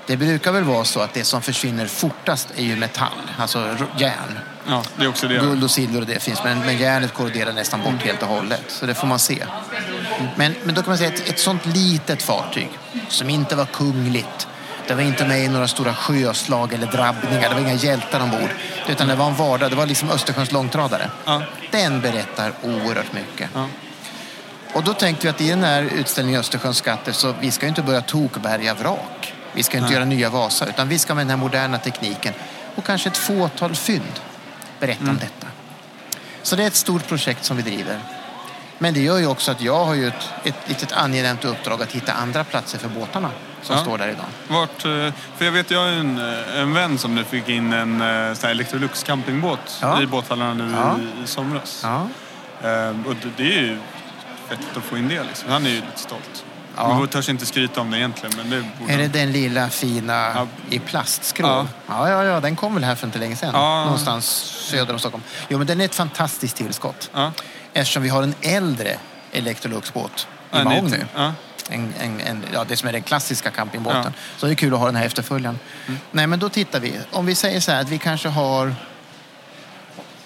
Det 0.06 0.16
brukar 0.16 0.52
väl 0.52 0.64
vara 0.64 0.84
så 0.84 1.00
att 1.00 1.14
det 1.14 1.24
som 1.24 1.42
försvinner 1.42 1.86
fortast 1.86 2.48
är 2.56 2.62
ju 2.62 2.76
metall, 2.76 3.30
alltså 3.38 3.76
järn. 3.98 4.38
ja, 4.68 4.82
det 4.96 5.04
är 5.04 5.08
också 5.08 5.28
det. 5.28 5.34
Guld 5.34 5.64
och 5.64 5.70
silver 5.70 6.00
och 6.00 6.06
det 6.06 6.22
finns, 6.22 6.44
men, 6.44 6.58
men 6.58 6.76
järnet 6.78 7.14
korroderar 7.14 7.52
nästan 7.52 7.80
bort 7.82 8.02
helt 8.02 8.22
och 8.22 8.28
hållet. 8.28 8.64
Så 8.68 8.86
det 8.86 8.94
får 8.94 9.06
man 9.06 9.18
se. 9.18 9.46
Men, 10.36 10.54
men 10.64 10.74
då 10.74 10.82
kan 10.82 10.90
man 10.90 10.98
säga 10.98 11.08
att 11.08 11.28
ett 11.28 11.38
sånt 11.38 11.66
litet 11.66 12.22
fartyg 12.22 12.70
som 13.08 13.30
inte 13.30 13.56
var 13.56 13.66
kungligt, 13.66 14.48
det 14.88 14.94
var 14.94 15.02
inte 15.02 15.26
med 15.26 15.44
i 15.44 15.48
några 15.48 15.68
stora 15.68 15.94
sjöslag 15.94 16.72
eller 16.72 16.86
drabbningar, 16.86 17.48
det 17.48 17.54
var 17.54 17.60
inga 17.60 17.74
hjältar 17.74 18.20
ombord. 18.20 18.50
Utan 18.88 19.08
det 19.08 19.14
var 19.14 19.26
en 19.26 19.34
vardag, 19.34 19.70
det 19.70 19.76
var 19.76 19.86
liksom 19.86 20.10
Östersjöns 20.10 20.52
långtradare. 20.52 21.10
Ja. 21.24 21.42
Den 21.70 22.00
berättar 22.00 22.52
oerhört 22.62 23.12
mycket. 23.12 23.50
Ja. 23.54 23.66
Och 24.72 24.84
då 24.84 24.94
tänkte 24.94 25.26
vi 25.26 25.30
att 25.30 25.40
i 25.40 25.50
den 25.50 25.64
här 25.64 25.82
utställningen 25.82 26.40
Östersjöns 26.40 26.76
skatter 26.76 27.12
så 27.12 27.34
vi 27.40 27.50
ska 27.50 27.66
ju 27.66 27.68
inte 27.68 27.82
börja 27.82 28.00
tokbärga 28.00 28.74
vrak. 28.74 29.34
Vi 29.52 29.62
ska 29.62 29.76
inte 29.76 29.84
Nej. 29.86 29.94
göra 29.94 30.04
nya 30.04 30.30
Vasa 30.30 30.66
utan 30.66 30.88
vi 30.88 30.98
ska 30.98 31.14
med 31.14 31.26
den 31.26 31.30
här 31.30 31.36
moderna 31.36 31.78
tekniken 31.78 32.34
och 32.74 32.84
kanske 32.84 33.08
ett 33.08 33.16
fåtal 33.16 33.74
fynd 33.74 34.20
berätta 34.80 35.00
Mm. 35.02 35.10
om 35.14 35.18
detta. 35.18 35.46
Så 36.42 36.56
det 36.56 36.62
är 36.62 36.66
ett 36.66 36.74
stort 36.74 37.06
projekt 37.08 37.44
som 37.44 37.56
vi 37.56 37.62
driver. 37.62 37.98
Men 38.78 38.94
det 38.94 39.00
gör 39.00 39.18
ju 39.18 39.26
också 39.26 39.50
att 39.50 39.60
jag 39.60 39.84
har 39.84 39.94
ju 39.94 40.08
ett, 40.08 40.30
ett 40.44 40.68
litet 40.68 40.92
angenämt 40.92 41.44
uppdrag 41.44 41.82
att 41.82 41.92
hitta 41.92 42.12
andra 42.12 42.44
platser 42.44 42.78
för 42.78 42.88
båtarna 42.88 43.30
som 43.64 43.76
Ja. 43.76 43.82
står 43.82 43.98
där 43.98 44.08
idag. 44.08 44.24
Vart, 44.48 44.84
eh, 44.84 45.12
för 45.36 45.44
jag 45.44 45.52
vet, 45.52 45.70
jag 45.70 45.80
har 45.80 45.86
en, 45.88 46.18
eh, 46.18 46.60
en 46.60 46.74
vän 46.74 46.98
som 46.98 47.14
nu 47.14 47.24
fick 47.24 47.48
in 47.48 47.72
en 47.72 48.00
eh, 48.00 48.34
sån 48.34 48.46
här 48.46 48.50
Electrolux 48.50 49.02
campingbåt 49.02 49.78
Ja. 49.82 50.02
i 50.02 50.06
båthallarna 50.06 50.54
nu 50.54 50.72
Ja. 50.76 50.96
i, 51.20 51.24
i 51.24 51.26
somras. 51.26 51.80
Ja. 51.82 52.08
Eh, 52.68 52.88
och 53.06 53.14
det, 53.36 53.42
är 53.58 53.62
ju 53.62 53.78
fett 54.48 54.76
att 54.76 54.82
få 54.82 54.98
in 54.98 55.08
det 55.08 55.22
liksom. 55.22 55.50
Han 55.50 55.66
är 55.66 55.70
ju 55.70 55.76
lite 55.76 55.98
stolt. 55.98 56.44
Ja. 56.76 56.88
Man 56.88 57.08
törs 57.08 57.28
inte 57.28 57.46
skryta 57.46 57.80
om 57.80 57.90
det 57.90 57.98
egentligen, 57.98 58.36
men 58.36 58.50
det 58.50 58.64
borde 58.80 58.92
Är 58.92 58.98
det 58.98 59.08
den 59.08 59.32
lilla 59.32 59.68
fina 59.70 60.12
Ja. 60.34 60.46
i 60.70 60.78
plastskrov? 60.78 61.48
Ja. 61.48 61.66
Ja. 61.88 62.10
ja, 62.10 62.24
ja, 62.24 62.40
den 62.40 62.56
kom 62.56 62.74
väl 62.74 62.84
här 62.84 62.94
för 62.94 63.06
inte 63.06 63.18
länge 63.18 63.36
sedan. 63.36 63.50
Ja. 63.54 63.84
Någonstans 63.84 64.26
söder 64.70 64.92
om 64.92 64.98
Stockholm. 64.98 65.22
Jo, 65.48 65.58
men 65.58 65.66
den 65.66 65.80
är 65.80 65.84
ett 65.84 65.94
fantastiskt 65.94 66.56
tillskott. 66.56 67.10
Ja. 67.14 67.32
Eftersom 67.72 68.02
vi 68.02 68.08
har 68.08 68.22
en 68.22 68.34
äldre 68.40 68.96
Electrolux-båt 69.32 70.26
i 70.52 70.56
Ja, 70.56 70.70
liten- 70.82 71.04
Ja. 71.14 71.32
En, 71.70 71.94
en, 72.00 72.20
en, 72.20 72.44
ja, 72.52 72.64
det 72.68 72.76
som 72.76 72.88
är 72.88 72.92
den 72.92 73.02
klassiska 73.02 73.50
campingbåten. 73.50 74.02
Ja. 74.04 74.12
Så 74.36 74.46
det 74.46 74.52
är 74.52 74.56
kul 74.56 74.74
att 74.74 74.78
ha 74.80 74.86
den 74.86 74.96
här 74.96 75.06
efterföljaren. 75.06 75.58
Nej, 76.10 76.26
men 76.26 76.38
då 76.38 76.48
tittar 76.48 76.80
vi. 76.80 76.94
Om 77.10 77.26
vi 77.26 77.34
säger 77.34 77.60
så 77.60 77.72
här 77.72 77.80
att 77.80 77.88
vi 77.88 77.98
kanske 77.98 78.28
har, 78.28 78.74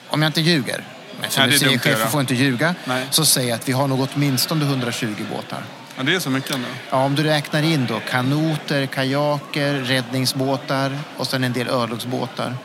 om 0.08 0.22
jag 0.22 0.28
inte 0.28 0.40
ljuger, 0.40 0.84
museichefer 1.22 1.90
göra. 1.90 2.06
får 2.06 2.20
inte 2.20 2.34
ljuga, 2.34 2.74
Nej. 2.84 3.06
så 3.10 3.24
säger 3.24 3.48
jag 3.48 3.56
att 3.56 3.68
vi 3.68 3.72
har 3.72 3.88
nog 3.88 4.08
åtminstone 4.14 4.64
120 4.64 5.14
båtar. 5.36 5.62
ja, 5.96 6.02
det 6.02 6.14
är 6.14 6.20
så 6.20 6.30
mycket 6.30 6.50
ändå. 6.54 6.68
Ja, 6.90 6.96
om 7.04 7.14
du 7.14 7.22
räknar 7.22 7.62
in 7.62 7.86
då 7.86 8.00
kanoter, 8.10 8.86
kajaker, 8.86 9.74
räddningsbåtar 9.74 10.98
och 11.16 11.26
sen 11.26 11.44
en 11.44 11.52
del 11.52 11.68
örlogsbåtar. 11.68 12.56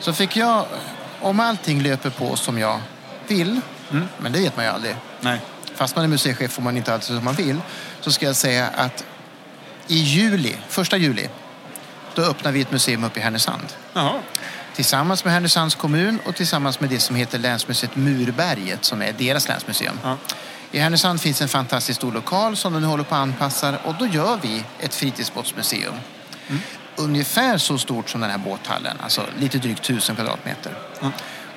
Så 0.00 0.12
fick 0.12 0.36
jag, 0.36 0.66
om 1.20 1.40
allting 1.40 1.82
löper 1.82 2.10
på 2.10 2.36
som 2.36 2.58
jag 2.58 2.80
vill, 3.28 3.60
Mm. 3.90 4.08
men 4.18 4.32
det 4.32 4.38
vet 4.38 4.56
man 4.56 4.64
ju 4.64 4.70
aldrig. 4.70 4.96
Nej. 5.20 5.40
Fast 5.78 5.96
man 5.96 6.04
är 6.04 6.08
museichef 6.08 6.52
får 6.52 6.62
man 6.62 6.76
inte 6.76 6.94
alltid 6.94 7.06
som 7.06 7.24
man 7.24 7.34
vill. 7.34 7.60
Så 8.00 8.12
ska 8.12 8.26
jag 8.26 8.36
säga 8.36 8.68
att 8.68 9.04
i 9.86 9.98
juli, 9.98 10.56
första 10.68 10.96
juli, 10.96 11.28
då 12.14 12.22
öppnar 12.22 12.52
vi 12.52 12.60
ett 12.60 12.72
museum 12.72 13.04
uppe 13.04 13.20
i 13.20 13.22
Härnösand. 13.22 13.66
Jaha. 13.92 14.20
Tillsammans 14.74 15.24
med 15.24 15.32
Härnösands 15.32 15.74
kommun 15.74 16.18
och 16.26 16.34
tillsammans 16.34 16.80
med 16.80 16.90
det 16.90 16.98
som 16.98 17.16
heter 17.16 17.38
Länsmuseet 17.38 17.96
Murberget 17.96 18.84
som 18.84 19.02
är 19.02 19.12
deras 19.12 19.48
länsmuseum. 19.48 19.98
Ja. 20.02 20.16
I 20.70 20.78
Härnösand 20.78 21.20
finns 21.20 21.42
en 21.42 21.48
fantastiskt 21.48 21.96
stor 21.96 22.12
lokal 22.12 22.56
som 22.56 22.72
de 22.72 22.80
nu 22.80 22.86
håller 22.86 23.04
på 23.04 23.14
att 23.14 23.20
anpassa 23.20 23.78
och 23.84 23.94
då 23.98 24.06
gör 24.06 24.38
vi 24.42 24.64
ett 24.80 24.94
fritidsbåtsmuseum. 24.94 25.94
Ungefär 26.96 27.58
så 27.58 27.78
stort 27.78 28.10
som 28.10 28.20
den 28.20 28.30
här 28.30 28.38
båthallen, 28.38 28.96
alltså 29.02 29.22
lite 29.38 29.58
drygt 29.58 29.82
tusen 29.82 30.16
kvadratmeter. 30.16 30.72
Ja. 31.00 31.10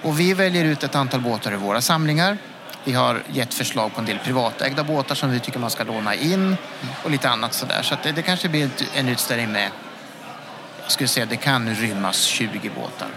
Och 0.03 0.19
vi 0.19 0.33
väljer 0.33 0.65
ut 0.65 0.83
ett 0.83 0.95
antal 0.95 1.21
båtar 1.21 1.51
ur 1.51 1.57
våra 1.57 1.81
samlingar. 1.81 2.37
Vi 2.83 2.93
har 2.93 3.23
gett 3.31 3.53
förslag 3.53 3.93
på 3.93 3.99
en 3.99 4.05
del 4.05 4.17
privatägda 4.19 4.83
båtar 4.83 5.15
som 5.15 5.31
vi 5.31 5.39
tycker 5.39 5.59
man 5.59 5.69
ska 5.69 5.83
låna 5.83 6.15
in 6.15 6.57
och 7.03 7.11
lite 7.11 7.29
annat 7.29 7.53
sådär. 7.53 7.81
Så 7.81 7.95
det, 8.03 8.11
det 8.11 8.21
kanske 8.21 8.49
blir 8.49 8.69
en 8.95 9.09
utställning 9.09 9.51
med, 9.51 9.69
jag 10.83 10.91
skulle 10.91 11.07
säga 11.07 11.25
det 11.25 11.35
kan 11.35 11.75
rymmas 11.75 12.21
20 12.21 12.69
båtar. 12.75 13.07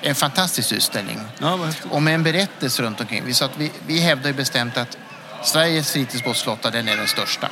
En 0.00 0.14
fantastisk 0.14 0.72
utställning 0.72 1.20
Ja, 1.38 1.58
och 1.90 2.02
med 2.02 2.14
en 2.14 2.22
berättelse 2.22 2.82
runt 2.82 3.00
omkring. 3.00 3.34
Så 3.34 3.44
att 3.44 3.56
vi, 3.56 3.72
vi 3.86 4.00
hävdar 4.00 4.32
bestämt 4.32 4.76
att 4.76 4.98
Sveriges 5.42 5.92
fritidsbåtsflotta 5.92 6.70
den 6.70 6.88
är 6.88 6.96
den 6.96 7.06
största. 7.06 7.48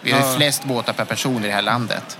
Vi 0.00 0.12
har 0.12 0.20
Ja. 0.20 0.34
flest 0.36 0.64
båtar 0.64 0.92
per 0.92 1.04
person 1.04 1.44
i 1.44 1.46
det 1.46 1.54
här 1.54 1.62
landet. 1.62 2.18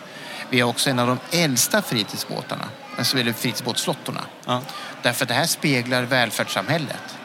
Vi 0.50 0.60
har 0.60 0.68
också 0.70 0.90
en 0.90 0.98
av 0.98 1.06
de 1.06 1.38
äldsta 1.38 1.82
fritidsbåtarna, 1.82 2.64
alltså 2.98 3.16
fritidsbåtsflottorna. 3.16 4.20
Ja. 4.46 4.62
Därför 5.02 5.24
att 5.24 5.28
det 5.28 5.34
här 5.34 5.46
speglar 5.46 6.02
välfärdssamhället. 6.02 7.16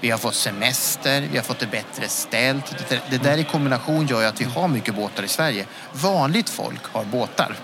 Vi 0.00 0.10
har 0.10 0.18
fått 0.18 0.34
semester, 0.34 1.20
vi 1.32 1.36
har 1.36 1.44
fått 1.44 1.58
det 1.58 1.66
bättre 1.66 2.08
ställt. 2.08 2.88
Det, 3.10 3.18
där 3.18 3.38
i 3.38 3.44
kombination 3.44 4.06
gör 4.06 4.20
ju 4.20 4.26
att 4.26 4.40
vi 4.40 4.44
har 4.44 4.68
mycket 4.68 4.94
båtar 4.94 5.22
i 5.22 5.28
Sverige. 5.28 5.66
Vanligt 5.92 6.48
folk 6.48 6.84
har 6.92 7.04
båtar. 7.04 7.56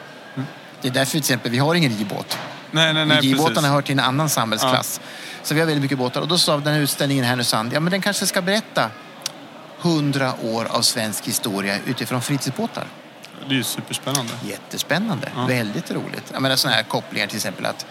Det 0.81 0.89
är 0.89 0.93
därför 0.93 1.11
till 1.11 1.19
exempel 1.21 1.51
vi 1.51 1.59
har 1.59 1.75
ingen 1.75 1.93
ribåt. 1.93 2.39
Nej, 2.71 2.95
nej, 2.95 3.07
nej, 3.07 3.21
Ribåtarna 3.21 3.69
hör 3.69 3.83
till 3.83 3.93
en 3.93 4.05
annan 4.05 4.29
samhällsklass. 4.29 5.01
Så 5.43 5.55
vi 5.55 5.61
har 5.61 5.67
väldigt 5.67 5.83
mycket 5.83 5.99
båtar. 5.99 6.21
Och 6.21 6.29
då 6.29 6.39
sa 6.39 6.57
den 6.57 6.75
här 6.75 6.81
utställningen 6.81 7.25
i 7.25 7.29
Härnösand, 7.29 7.73
ja 7.73 7.81
men 7.81 7.91
den 7.91 8.03
kanske 8.03 8.27
ska 8.27 8.43
berätta 8.43 8.91
hundra 9.79 10.33
år 10.43 10.65
av 10.71 10.83
svensk 10.83 11.27
historia 11.27 11.79
utifrån 11.87 12.23
fritidsbåtar. 12.23 12.85
Det 13.49 13.55
är 13.55 13.57
ju 13.57 13.63
superspännande. 13.65 14.33
Jättespännande, 14.45 15.29
Ja. 15.37 15.47
väldigt 15.47 15.91
roligt. 15.91 16.25
Jag 16.33 16.43
menar 16.43 16.57
sådana 16.57 16.77
här 16.77 16.83
kopplingar 16.83 17.27
till 17.27 17.37
exempel 17.37 17.67
att 17.67 17.87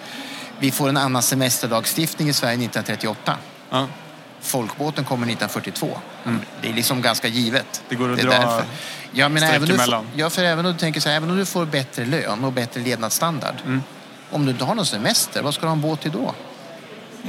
vi 0.59 0.71
får 0.71 0.89
en 0.89 0.97
annan 0.97 1.21
semesterlagstiftning 1.21 2.29
i 2.29 2.33
Sverige 2.33 2.53
1938. 2.53 3.37
Ja. 3.69 3.87
Folkbåten 4.41 5.03
kommer 5.05 5.27
1942. 5.27 5.97
Det 6.61 6.69
är 6.69 6.73
liksom 6.73 7.01
ganska 7.01 7.27
givet. 7.27 7.83
Det 7.89 7.95
går 7.95 8.13
att 8.13 8.19
är 8.19 8.23
dra 8.23 8.63
Jag 9.11 9.31
menar, 9.31 9.47
streck 9.47 9.55
även 9.55 9.61
om 9.61 9.67
du, 9.67 9.73
får- 9.77 9.83
emellan. 9.83 10.07
ja, 10.15 10.29
för 10.29 10.43
även 10.43 10.65
om 10.65 10.71
du 10.73 10.77
tänker 10.77 11.01
så 11.01 11.09
här, 11.09 11.15
även 11.15 11.29
om 11.29 11.37
du 11.37 11.45
får 11.45 11.65
bättre 11.65 12.05
lön 12.05 12.43
och 12.43 12.51
bättre 12.53 12.81
levnadsstandard. 12.81 13.55
Mm. 13.65 13.83
Om 14.31 14.45
du 14.45 14.51
inte 14.51 14.63
har 14.65 14.75
någon 14.75 14.85
semester, 14.85 15.41
vad 15.41 15.53
ska 15.53 15.61
du 15.61 15.67
ha 15.67 15.73
en 15.73 15.81
båt 15.81 16.01
till 16.01 16.11
då? 16.11 16.19
Bara 16.19 16.33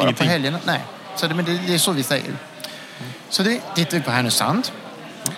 Ingenting. 0.04 0.26
på 0.26 0.32
helgerna? 0.32 0.58
Nej. 0.64 0.80
Så 1.16 1.26
det, 1.28 1.34
men 1.34 1.44
det, 1.44 1.58
det 1.66 1.74
är 1.74 1.78
så 1.78 1.92
vi 1.92 2.02
säger. 2.02 2.32
Så 3.28 3.42
det 3.42 3.60
tittar 3.74 3.96
vi 3.96 4.02
på 4.02 4.10
Härnösand. 4.10 4.68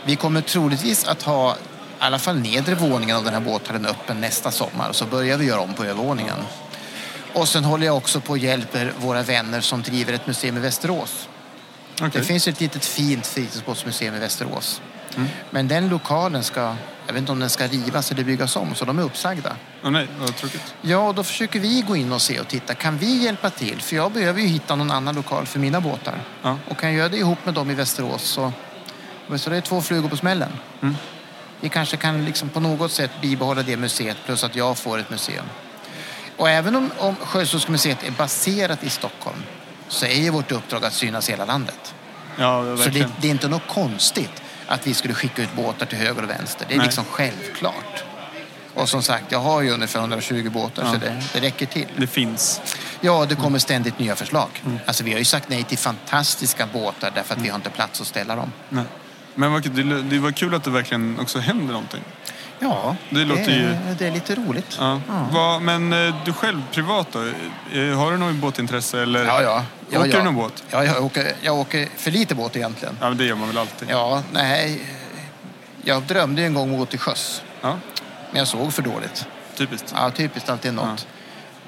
Vi 0.05 0.17
kommer 0.17 0.41
troligtvis 0.41 1.05
att 1.05 1.23
ha 1.23 1.53
i 1.53 1.57
alla 1.99 2.19
fall 2.19 2.37
nedre 2.39 2.75
våningen 2.75 3.17
av 3.17 3.25
den 3.25 3.35
här 3.35 3.41
båthallen 3.41 3.87
öppen 3.87 4.21
nästa 4.21 4.51
sommar. 4.51 4.93
Så 4.93 5.05
börjar 5.05 5.39
vi 5.39 5.45
göra 5.47 5.61
om 5.61 5.75
på 5.75 5.85
övervåningen. 5.85 6.37
Och 7.33 7.49
sen 7.49 7.65
håller 7.65 7.87
jag 7.87 7.97
också 7.97 8.21
på 8.21 8.31
och 8.31 8.39
hjälper 8.39 8.93
våra 8.99 9.23
vänner 9.23 9.61
som 9.61 9.83
driver 9.83 10.13
ett 10.13 10.27
museum 10.27 10.57
i 10.57 10.61
Västerås. 10.61 11.29
Okej. 11.95 12.11
Det 12.13 12.23
finns 12.23 12.49
ett 12.49 12.61
litet 12.61 12.85
fint 12.85 13.27
fritidsbåtsmuseum 13.27 14.15
i 14.15 14.19
Västerås. 14.19 14.83
Men 15.51 15.69
den 15.69 15.89
lokalen 15.89 16.43
ska 16.43 16.77
jag 17.07 17.13
vet 17.15 17.21
inte 17.21 17.33
om 17.33 17.41
den 17.41 17.51
ska 17.51 17.67
rivas 17.67 18.13
eller 18.13 18.25
byggas 18.25 18.57
om, 18.57 18.75
så 18.75 18.85
de 18.85 18.99
är 18.99 19.03
uppsagda. 19.03 19.57
Åh 19.85 19.91
nej, 19.91 20.09
vad 20.19 20.37
tråkigt. 20.37 20.75
Ja, 20.83 21.09
och 21.09 21.15
då 21.15 21.25
försöker 21.25 21.61
vi 21.61 21.85
gå 21.87 21.97
in 21.97 22.13
och 22.13 22.23
se 22.23 22.41
och 22.41 22.49
titta. 22.49 22.75
Kan 22.75 22.99
vi 22.99 23.25
hjälpa 23.25 23.51
till? 23.51 23.83
För 23.83 23.97
jag 23.97 24.13
behöver 24.13 24.41
ju 24.41 24.47
hitta 24.47 24.77
någon 24.77 24.91
annan 24.91 25.15
lokal 25.15 25.47
för 25.47 25.59
mina 25.59 25.81
båtar. 25.81 26.21
Ja. 26.43 26.59
Och 26.69 26.79
kan 26.79 26.89
jag 26.89 26.99
göra 26.99 27.09
det 27.09 27.17
ihop 27.17 27.39
med 27.45 27.55
dem 27.55 27.71
i 27.71 27.75
Västerås 27.75 28.23
så, 28.23 28.53
så 29.37 29.51
det 29.51 29.57
är 29.57 29.61
två 29.61 29.81
flugor 29.81 30.09
på 30.09 30.17
smällen. 30.17 30.53
Mm. 30.83 30.97
Vi 31.61 31.69
kanske 31.69 31.97
kan 31.97 32.25
liksom 32.25 32.49
på 32.49 32.61
något 32.61 32.93
sätt 32.93 33.11
bibehålla 33.23 33.63
det 33.63 33.77
museet 33.77 34.17
plus 34.27 34.45
att 34.45 34.57
jag 34.57 34.79
får 34.79 34.99
ett 34.99 35.11
museum. 35.11 35.47
Och 36.37 36.51
även 36.51 36.77
om, 36.77 36.91
om 36.99 37.17
Sjöhistoriska 37.17 37.73
museet 37.73 38.03
är 38.03 38.11
baserat 38.11 38.85
i 38.85 38.91
Stockholm 38.91 39.43
så 39.89 40.07
är 40.07 40.23
ju 40.23 40.31
vårt 40.31 40.53
uppdrag 40.53 40.85
att 40.85 40.93
synas 40.93 41.29
i 41.29 41.33
hela 41.33 41.45
landet. 41.45 41.95
Ja, 42.39 42.77
Så 42.77 42.89
det, 42.89 43.09
det 43.21 43.29
är 43.29 43.31
inte 43.31 43.49
något 43.49 43.69
konstigt 43.69 44.43
att 44.67 44.87
vi 44.87 44.95
skulle 44.95 45.15
skicka 45.15 45.43
ut 45.43 45.55
båtar 45.57 45.87
till 45.87 45.99
höger 45.99 46.23
och 46.23 46.31
vänster. 46.31 46.67
Det 46.69 46.75
är 46.75 46.79
Nej. 46.79 46.87
liksom 46.87 47.05
självklart. 47.05 48.05
Och 48.75 48.89
som 48.89 49.03
sagt, 49.03 49.33
jag 49.33 49.39
har 49.39 49.63
ju 49.63 49.71
ungefär 49.71 50.01
120 50.01 50.51
båtar 50.51 50.93
så 50.93 50.99
det, 50.99 51.23
det 51.33 51.41
räcker 51.41 51.67
till. 51.67 51.87
Det 51.97 52.07
finns. 52.07 52.61
Ja, 53.01 53.27
det 53.29 53.35
kommer 53.35 53.59
ständigt 53.59 53.99
nya 53.99 54.17
förslag. 54.17 54.49
Mm. 54.65 54.79
Alltså 54.87 55.05
vi 55.05 55.13
har 55.13 55.19
ju 55.19 55.25
sagt 55.25 55.49
nej 55.49 55.63
till 55.63 55.79
fantastiska 55.79 56.67
båtar 56.73 57.13
därför 57.15 57.35
att 57.35 57.41
vi 57.41 57.49
har 57.49 57.57
inte 57.57 57.71
plats 57.71 58.01
att 58.01 58.07
ställa 58.07 58.37
dem. 58.37 58.53
Nej. 58.69 58.85
Men 59.35 59.63
det, 59.63 60.03
det 60.03 60.19
var 60.19 60.33
kul 60.33 60.55
att 60.55 60.65
det 60.65 60.71
verkligen 60.71 61.19
också 61.21 61.39
händer 61.39 61.73
någonting. 61.73 62.03
Ja, 62.59 62.97
Det 63.11 63.25
låter 63.25 63.51
ju- 63.53 63.77
det 63.99 64.07
är 64.07 64.11
lite 64.11 64.35
roligt. 64.35 64.77
Ja. 64.81 65.01
Vad- 65.33 65.63
men 65.63 65.93
eh, 65.93 66.15
du 66.25 66.33
själv 66.33 66.63
privat 66.73 67.09
då? 67.13 67.19
Eh, 67.79 67.99
Har 67.99 68.11
du 68.13 68.19
något 68.19 68.35
båtintresse 68.35 69.03
eller 69.03 69.25
Ja, 69.25 69.43
ja. 69.43 69.65
ja, 69.91 69.99
åker 70.01 70.11
ja. 70.11 70.17
du 70.19 70.23
någon 70.25 70.35
båt? 70.35 70.65
Ja, 70.71 70.85
jag 70.85 71.05
åker, 71.05 71.33
jag 71.41 71.55
åker 71.59 71.89
för 71.97 72.11
lite 72.11 72.35
båt 72.35 72.57
egentligen. 72.57 72.97
Ja, 73.01 73.09
men 73.09 73.19
det 73.19 73.25
gör 73.25 73.35
man 73.37 73.49
väl 73.49 73.59
alltid? 73.59 73.89
Ja, 73.91 74.23
nej. 74.33 74.83
Jag 75.85 76.03
drömde 76.03 76.43
en 76.43 76.55
gång 76.55 76.69
om 76.69 76.73
att 76.75 76.79
gå 76.79 76.87
till 76.87 76.99
sjöss. 76.99 77.43
Ja, 77.61 77.77
Men 78.31 78.39
jag 78.39 78.49
såg 78.49 78.73
för 78.73 78.83
dåligt. 78.83 79.27
typiskt. 79.57 79.93
Ja, 79.97 80.11
typiskt 80.11 80.49
alltid 80.51 80.75
något. 80.75 81.07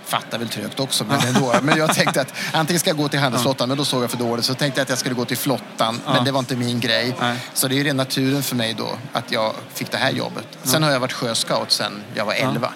Fattar 0.06 0.38
väl 0.38 0.48
trögt 0.48 0.80
också, 0.80 1.04
men 1.04 1.20
ändå. 1.20 1.54
Men 1.62 1.78
jag 1.78 1.94
tänkte 1.94 2.20
att 2.20 2.32
antingen 2.52 2.80
ska 2.80 2.90
jag 2.90 2.96
gå 2.96 3.08
till 3.08 3.18
handelsflottan, 3.18 3.68
men 3.68 3.78
då 3.78 3.84
såg 3.84 4.02
jag 4.02 4.10
för 4.10 4.18
dåligt. 4.18 4.44
Så 4.44 4.54
tänkte 4.54 4.80
jag 4.80 4.82
att 4.82 4.88
jag 4.88 4.98
skulle 4.98 5.14
gå 5.14 5.24
till 5.24 5.36
flottan, 5.36 6.00
men 6.06 6.24
det 6.24 6.32
var 6.32 6.38
inte 6.38 6.56
min 6.56 6.80
grej. 6.80 7.14
Nej. 7.20 7.36
Så 7.54 7.68
det 7.68 7.74
är 7.74 7.76
ju 7.76 7.84
ren 7.84 7.96
naturen 7.96 8.42
för 8.42 8.56
mig 8.56 8.74
då, 8.74 8.98
att 9.12 9.32
jag 9.32 9.52
fick 9.74 9.90
det 9.90 9.96
här 9.98 10.10
jobbet. 10.10 10.46
Sen 10.62 10.82
har 10.82 10.90
jag 10.90 11.00
varit 11.00 11.12
sjöscout 11.12 11.72
sen 11.72 12.02
jag 12.14 12.24
var 12.24 12.34
11. 12.34 12.72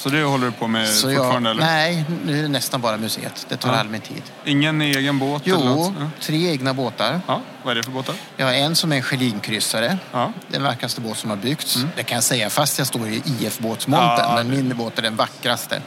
Så 0.00 0.08
det 0.08 0.22
håller 0.22 0.46
du 0.46 0.52
på 0.52 0.66
med 0.66 0.88
Så 0.88 1.10
jag, 1.10 1.16
fortfarande? 1.16 1.50
eller? 1.50 1.60
nej, 1.62 2.04
nu 2.24 2.38
är 2.38 2.42
det 2.42 2.48
nästan 2.48 2.80
bara 2.80 2.96
museet. 2.96 3.46
Det 3.48 3.56
tar 3.56 3.72
Ja. 3.72 3.78
all 3.80 3.88
min 3.88 4.00
tid. 4.00 4.22
Ingen 4.44 4.80
egen 4.82 5.18
båt? 5.18 5.46
eller 5.46 5.56
Jo? 5.56 5.94
Ja. 6.00 6.06
tre 6.20 6.50
egna 6.50 6.74
båtar. 6.74 7.20
ja. 7.26 7.40
Vad 7.62 7.70
är 7.70 7.74
det 7.74 7.82
för 7.82 7.90
båtar? 7.90 8.14
Jag 8.36 8.46
har 8.46 8.52
en 8.52 8.76
som 8.76 8.92
är 8.92 8.96
en 8.96 9.02
Schelin-kryssare. 9.02 9.98
Ja. 10.12 10.32
Den 10.48 10.62
vackraste 10.62 11.00
båt 11.00 11.16
som 11.18 11.30
har 11.30 11.36
byggts. 11.36 11.78
Det 11.96 12.02
kan 12.02 12.14
jag 12.14 12.24
säga 12.24 12.50
fast 12.50 12.78
jag 12.78 12.86
står 12.86 13.08
i 13.08 13.22
IF-båtsmontern. 13.40 14.18
Ja, 14.28 14.34
men 14.36 14.50
min 14.50 14.76
båt 14.76 14.98
är 14.98 15.02
den 15.02 15.16
vackraste. 15.16 15.82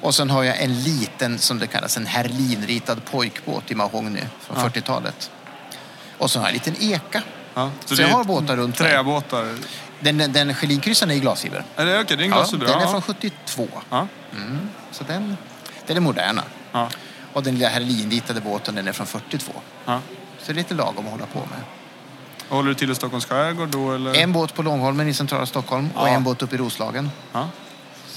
Och 0.00 0.14
sen 0.14 0.30
har 0.30 0.42
jag 0.44 0.60
en 0.62 0.82
liten, 0.82 1.38
som 1.38 1.58
det 1.58 1.66
kallas, 1.66 1.96
en 1.96 2.06
herlinritad 2.06 3.04
pojkbåt 3.04 3.70
i 3.70 3.74
mahogny 3.74 4.20
från 4.40 4.56
40-talet. 4.56 5.30
Och 6.18 6.30
så 6.30 6.38
har 6.38 6.46
jag 6.46 6.48
en 6.48 6.54
liten 6.72 6.92
eka. 6.94 7.22
Ja. 7.54 7.70
Så 7.84 7.94
det 7.94 8.02
jag 8.02 8.08
har 8.08 8.24
båtar 8.24 8.56
runt. 8.56 8.76
Träbåtar? 8.76 9.54
Den, 10.04 10.18
den, 10.18 10.32
den 10.32 10.54
Schelin-kryssaren 10.54 11.10
är 11.10 11.14
i 11.14 11.20
glasfiber. 11.20 11.64
Är 11.76 11.86
det, 11.86 12.00
okej, 12.00 12.16
det 12.16 12.22
är 12.22 12.24
en 12.24 12.30
Ja, 12.30 12.36
glasfiber? 12.36 12.66
den 12.66 12.78
är 12.78 12.82
ja. 12.82 12.88
från 12.90 13.02
72. 13.02 13.68
Ja. 13.90 14.06
Så 14.90 15.04
den, 15.04 15.36
den 15.86 15.96
är 15.96 16.00
moderna. 16.00 16.42
Ja. 16.72 16.88
Och 17.32 17.42
den 17.42 17.54
lilla 17.54 17.68
herlinritade 17.68 18.40
båten 18.40 18.74
den 18.74 18.88
är 18.88 18.92
från 18.92 19.06
42. 19.06 19.52
Ja. 19.84 20.00
Så 20.38 20.46
det 20.46 20.52
är 20.52 20.54
lite 20.54 20.74
lagom 20.74 21.04
att 21.06 21.12
hålla 21.12 21.26
på 21.26 21.38
med. 21.38 21.60
Håller 22.48 22.68
du 22.68 22.74
till 22.74 22.90
i 22.90 22.94
Stockholms 22.94 23.24
skärgård 23.26 23.68
då? 23.68 23.92
Eller? 23.92 24.14
En 24.14 24.32
båt 24.32 24.54
på 24.54 24.62
Långholmen 24.62 25.08
i 25.08 25.14
centrala 25.14 25.46
Stockholm 25.46 25.88
och 25.94 26.08
Ja. 26.08 26.12
en 26.12 26.24
båt 26.24 26.42
uppe 26.42 26.54
i 26.54 26.58
Roslagen. 26.58 27.10
Ja. 27.32 27.48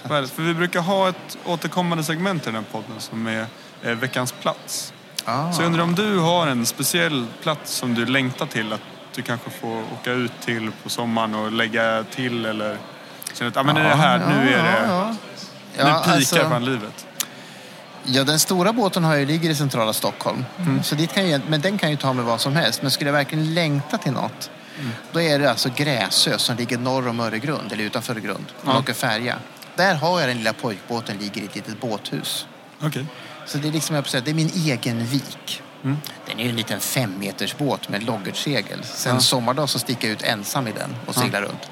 För 0.08 0.42
vi 0.42 0.54
brukar 0.54 0.82
ha 0.82 1.10
ett 1.10 1.38
återkommande 1.46 2.04
segment 2.04 2.44
i 2.44 2.46
den 2.46 2.56
här 2.56 2.64
podden 2.72 3.00
som 3.00 3.28
är 3.28 3.46
eh, 3.84 3.92
veckans 3.92 4.32
plats. 4.32 4.94
Ah. 5.26 5.52
Så 5.52 5.62
jag 5.62 5.68
undrar 5.68 5.84
om 5.84 5.96
du 5.96 6.18
har 6.20 6.48
en 6.48 6.66
speciell 6.66 7.26
plats 7.44 7.72
som 7.74 7.94
du 7.94 8.06
längtar 8.06 8.46
till 8.46 8.74
att 8.74 8.82
du 9.18 9.24
kanske 9.24 9.50
får 9.50 9.78
åka 9.94 10.12
ut 10.12 10.32
till 10.46 10.72
på 10.84 10.90
sommaren 10.90 11.36
och 11.36 11.52
lägga 11.52 12.04
till 12.16 12.46
eller 12.46 12.78
känner 13.34 13.52
att 13.52 13.58
ah, 13.58 13.64
men 13.64 13.76
det 13.76 13.82
är 13.82 13.90
det 13.90 13.96
här, 13.96 14.18
nu 14.20 14.50
är 14.54 14.64
det, 14.64 14.88
Ja, 14.88 15.08
nu 15.78 15.84
ja. 15.90 16.02
pikar 16.06 16.14
alltså, 16.14 16.36
fan 16.36 16.66
livet. 16.66 17.08
ja, 18.04 18.24
den 18.24 18.40
stora 18.40 18.74
båten 18.74 19.04
har 19.04 19.16
jag 19.16 19.28
ligger 19.28 19.50
i 19.50 19.56
centrala 19.56 19.94
Stockholm. 19.94 20.46
Mm. 20.60 20.84
Så 20.84 20.96
dit 20.96 21.14
kan 21.14 21.30
jag, 21.30 21.42
men 21.50 21.62
den 21.62 21.78
kan 21.78 21.90
ju 21.92 21.98
ta 21.98 22.14
med 22.14 22.26
vad 22.26 22.42
som 22.42 22.56
helst. 22.56 22.82
Men 22.82 22.92
skulle 22.92 23.08
jag 23.08 23.14
verkligen 23.14 23.54
längta 23.54 23.98
till 23.98 24.12
något, 24.12 24.50
Mm. 24.80 24.92
då 25.12 25.22
är 25.22 25.40
det 25.40 25.50
alltså 25.50 25.70
Gräsö 25.76 26.38
som 26.38 26.56
ligger 26.58 26.78
norr 26.78 27.08
om 27.08 27.20
Öregrund, 27.20 27.72
eller 27.72 27.84
utanför 27.84 28.14
Öregrund. 28.14 28.46
Man 28.64 28.76
Ja. 28.76 28.82
åker 28.82 28.94
färja. 28.94 29.36
Där 29.76 29.96
har 29.96 30.20
jag 30.20 30.30
den 30.30 30.38
lilla 30.38 30.54
pojkbåten, 30.54 31.18
ligger 31.18 31.42
i 31.42 31.46
ett 31.46 31.56
litet 31.56 31.82
båthus. 31.82 32.48
Okej. 32.82 33.06
Så 33.46 33.58
det 33.58 33.68
är 33.68 33.72
liksom, 33.72 33.96
jag 33.96 34.08
säga, 34.08 34.22
det 34.26 34.32
är 34.32 34.36
min 34.36 34.52
egen 34.56 35.06
vik. 35.06 35.62
Mm. 35.84 35.98
Den 36.28 36.40
är 36.40 36.44
ju 36.44 36.50
en 36.50 36.56
liten 36.56 36.80
femmeters 36.80 37.58
båt 37.58 37.90
med 37.90 38.04
loggertsegel. 38.04 38.84
Sen 38.84 39.14
Ja. 39.16 39.20
sommardag 39.22 39.70
så 39.70 39.80
sticker 39.80 40.08
jag 40.08 40.14
ut 40.14 40.22
ensam 40.24 40.68
i 40.68 40.72
den 40.72 40.96
och 41.06 41.14
Ja. 41.18 41.22
seglar 41.22 41.42
runt. 41.42 41.70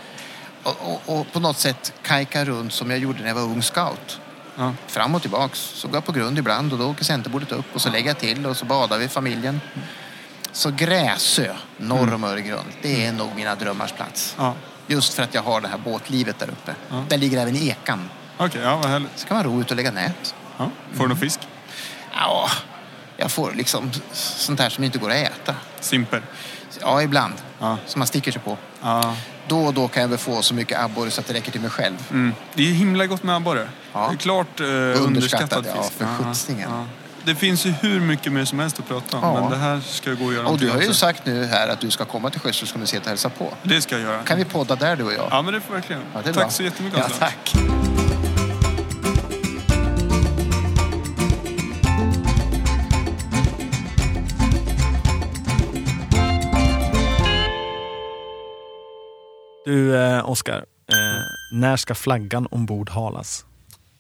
Och, 0.63 0.75
och, 1.05 1.19
och 1.19 1.31
på 1.31 1.39
något 1.39 1.57
sätt 1.57 1.93
kajka 2.01 2.45
runt 2.45 2.73
som 2.73 2.89
jag 2.89 2.99
gjorde 2.99 3.19
när 3.19 3.27
jag 3.27 3.35
var 3.35 3.41
ung 3.41 3.61
scout. 3.61 4.19
Ja. 4.57 4.73
Fram 4.87 5.15
och 5.15 5.21
tillbaks. 5.21 5.59
Så 5.59 5.87
går 5.87 5.95
jag 5.97 6.05
på 6.05 6.11
grund 6.11 6.37
ibland 6.37 6.73
och 6.73 6.79
då 6.79 6.89
åker 6.89 7.03
centerbordet 7.03 7.51
upp 7.51 7.65
och 7.75 7.81
så 7.81 7.89
lägger 7.89 8.07
jag 8.09 8.17
till 8.19 8.45
och 8.45 8.57
så 8.57 8.65
badar 8.65 8.97
vi 8.97 9.07
familjen. 9.07 9.61
Så 10.51 10.71
Gräsö, 10.71 11.55
norr 11.77 12.13
om 12.13 12.23
Öregrund, 12.23 12.67
det 12.81 13.05
är 13.05 13.11
nog 13.11 13.29
mina 13.35 13.55
drömmars 13.55 13.91
plats. 13.91 14.35
Ja. 14.37 14.53
Just 14.87 15.13
för 15.13 15.23
att 15.23 15.33
jag 15.33 15.41
har 15.41 15.61
det 15.61 15.67
här 15.67 15.77
båtlivet 15.77 16.39
där 16.39 16.47
uppe. 16.49 16.75
Ja. 16.89 17.03
Den 17.09 17.19
ligger 17.19 17.41
även 17.41 17.55
i 17.55 17.67
Ekan. 17.67 18.09
Okej, 18.37 18.61
ja 18.61 18.75
vad 18.75 18.85
härligt. 18.85 19.19
Så 19.19 19.27
kan 19.27 19.37
man 19.37 19.43
ro 19.45 19.61
ut 19.61 19.71
och 19.71 19.77
lägga 19.77 19.91
nät. 19.91 20.35
Ja. 20.57 20.69
Får 20.93 21.03
du 21.03 21.07
någon 21.07 21.17
fisk? 21.17 21.39
Ja, 22.13 22.49
jag 23.18 23.32
får 23.32 23.51
liksom 23.51 23.91
sånt 24.13 24.59
här 24.59 24.70
som 24.70 24.84
inte 24.84 24.97
går 24.97 25.09
att 25.11 25.16
äta. 25.18 25.55
Simper? 25.80 26.22
Ja, 26.82 27.01
ibland. 27.01 27.34
Ja. 27.59 27.78
Som 27.88 27.99
man 27.99 28.07
sticker 28.07 28.32
sig 28.32 28.41
på. 28.41 28.57
Ja. 28.82 29.16
Då 29.47 29.66
och 29.66 29.74
då 29.74 29.88
kan 29.88 30.01
jag 30.01 30.09
väl 30.09 30.18
få 30.18 30.41
så 30.41 30.53
mycket 30.53 30.80
abborre 30.80 31.11
så 31.11 31.22
att 31.22 31.28
det 31.28 31.34
räcker 31.34 31.51
till 31.51 31.61
mig 31.61 31.70
själv. 31.70 31.95
Mm. 32.11 32.34
Det 32.53 32.63
är 32.70 32.74
himla 32.74 33.05
gott 33.05 33.24
med 33.24 33.36
abborre. 33.36 33.70
Ja. 33.93 34.07
Det 34.09 34.16
är 34.16 34.18
klart 34.18 34.59
eh, 34.59 34.66
underskattad 35.05 35.66
ja, 35.76 35.84
fisk. 35.84 35.93
för 35.97 36.05
sjuttsingen. 36.24 36.70
Det 37.24 37.36
finns 37.36 37.66
ju 37.66 37.72
hur 37.72 37.99
mycket 37.99 38.32
mer 38.32 38.45
som 38.45 38.59
helst 38.59 38.80
att 38.80 38.88
prata 38.88 39.18
om. 39.18 39.24
Ja. 39.24 39.41
Men 39.41 39.49
det 39.51 39.57
här 39.57 39.80
ska 39.86 40.13
gå 40.13 40.28
att 40.30 40.34
göra 40.36 40.47
Och 40.47 40.57
du 40.57 40.70
har 40.70 40.76
ju 40.82 40.88
också. 40.88 40.93
sagt 40.93 41.26
nu 41.26 41.45
här 41.45 41.68
att 41.68 41.80
du 41.80 41.89
ska 41.91 42.05
komma 42.05 42.30
till 42.30 42.39
Sjöhistoriska 42.39 42.80
museet 42.80 43.03
och 43.03 43.09
hälsa 43.09 43.30
på. 43.30 43.53
Det 43.63 43.82
ska 43.82 43.95
jag 43.95 44.01
göra. 44.01 44.24
Kan 44.24 44.38
vi 44.38 44.45
podda 44.45 44.76
där 44.76 44.95
du 44.95 45.03
och 45.03 45.13
jag? 45.13 45.28
Ja, 45.32 45.41
men 45.41 45.53
det 45.53 45.61
får 45.61 45.74
verkligen. 45.74 46.01
Ja, 46.13 46.22
Tack 46.22 46.34
bra. 46.36 46.49
så 46.49 46.63
jättemycket. 46.63 46.99
Ja, 46.99 47.05
Anton. 47.05 47.20
tack. 47.20 47.84
Du, 59.66 59.97
eh, 59.97 60.30
Oskar. 60.30 60.66
Eh, 60.88 61.24
när 61.51 61.78
ska 61.78 61.95
flaggan 61.95 62.47
ombord 62.51 62.89
halas? 62.89 63.45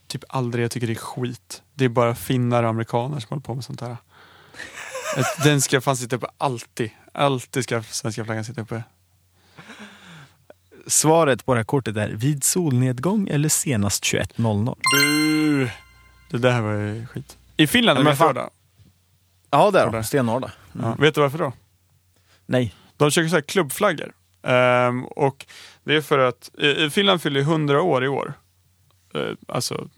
Typ 0.07 0.23
aldrig. 0.29 0.63
Jag 0.63 0.71
tycker 0.71 0.87
det 0.87 0.93
är 0.93 0.95
skit. 0.95 1.63
Det 1.73 1.85
är 1.85 1.89
bara 1.89 2.15
finnar 2.15 2.63
och 2.63 2.69
amerikaner 2.69 3.19
som 3.19 3.27
håller 3.29 3.41
på 3.41 3.55
med 3.55 3.63
sånt 3.63 3.81
här. 3.81 3.97
Den 5.43 5.61
ska 5.61 5.81
fan 5.81 5.97
sitta 5.97 6.15
uppe 6.15 6.27
alltid. 6.37 6.89
Alltid 7.13 7.63
ska 7.63 7.83
svenska 7.83 8.25
flaggan 8.25 8.45
sitta 8.45 8.61
uppe. 8.61 8.83
Svaret 10.87 11.45
på 11.45 11.53
det 11.53 11.59
här 11.59 11.65
kortet 11.65 11.97
är 11.97 12.09
vid 12.09 12.43
solnedgång 12.43 13.27
eller 13.27 13.49
senast 13.49 14.03
21.00. 14.03 14.75
Bu! 14.99 15.69
Det 16.29 16.37
där 16.37 16.61
var 16.61 16.73
ju 16.73 17.07
skit. 17.07 17.37
I 17.57 17.67
Finland 17.67 17.99
är 17.99 18.03
det 18.03 18.19
lördag. 18.19 18.49
Ja, 19.49 19.71
det 19.71 19.79
är 19.79 19.85
Där. 19.85 19.91
de. 19.91 20.03
Stenhårda. 20.03 20.51
Ja. 20.73 20.95
Vet 20.99 21.15
du 21.15 21.21
varför 21.21 21.37
då? 21.37 21.53
Nej. 22.45 22.73
De 22.97 23.11
köper 23.11 23.29
så 23.29 23.35
här 23.35 23.41
klubbflaggor. 23.41 24.13
Ehm, 24.45 25.05
och 25.05 25.45
det 25.83 25.95
är 25.95 26.01
för 26.01 26.19
att 26.19 26.49
eh, 26.59 26.89
Finland 26.89 27.21
fyller 27.21 27.39
100 27.39 27.81
år 27.81 28.03
i 28.03 28.07
år. 28.07 28.33
Eh, 29.15 29.21
alltså, 29.47 29.89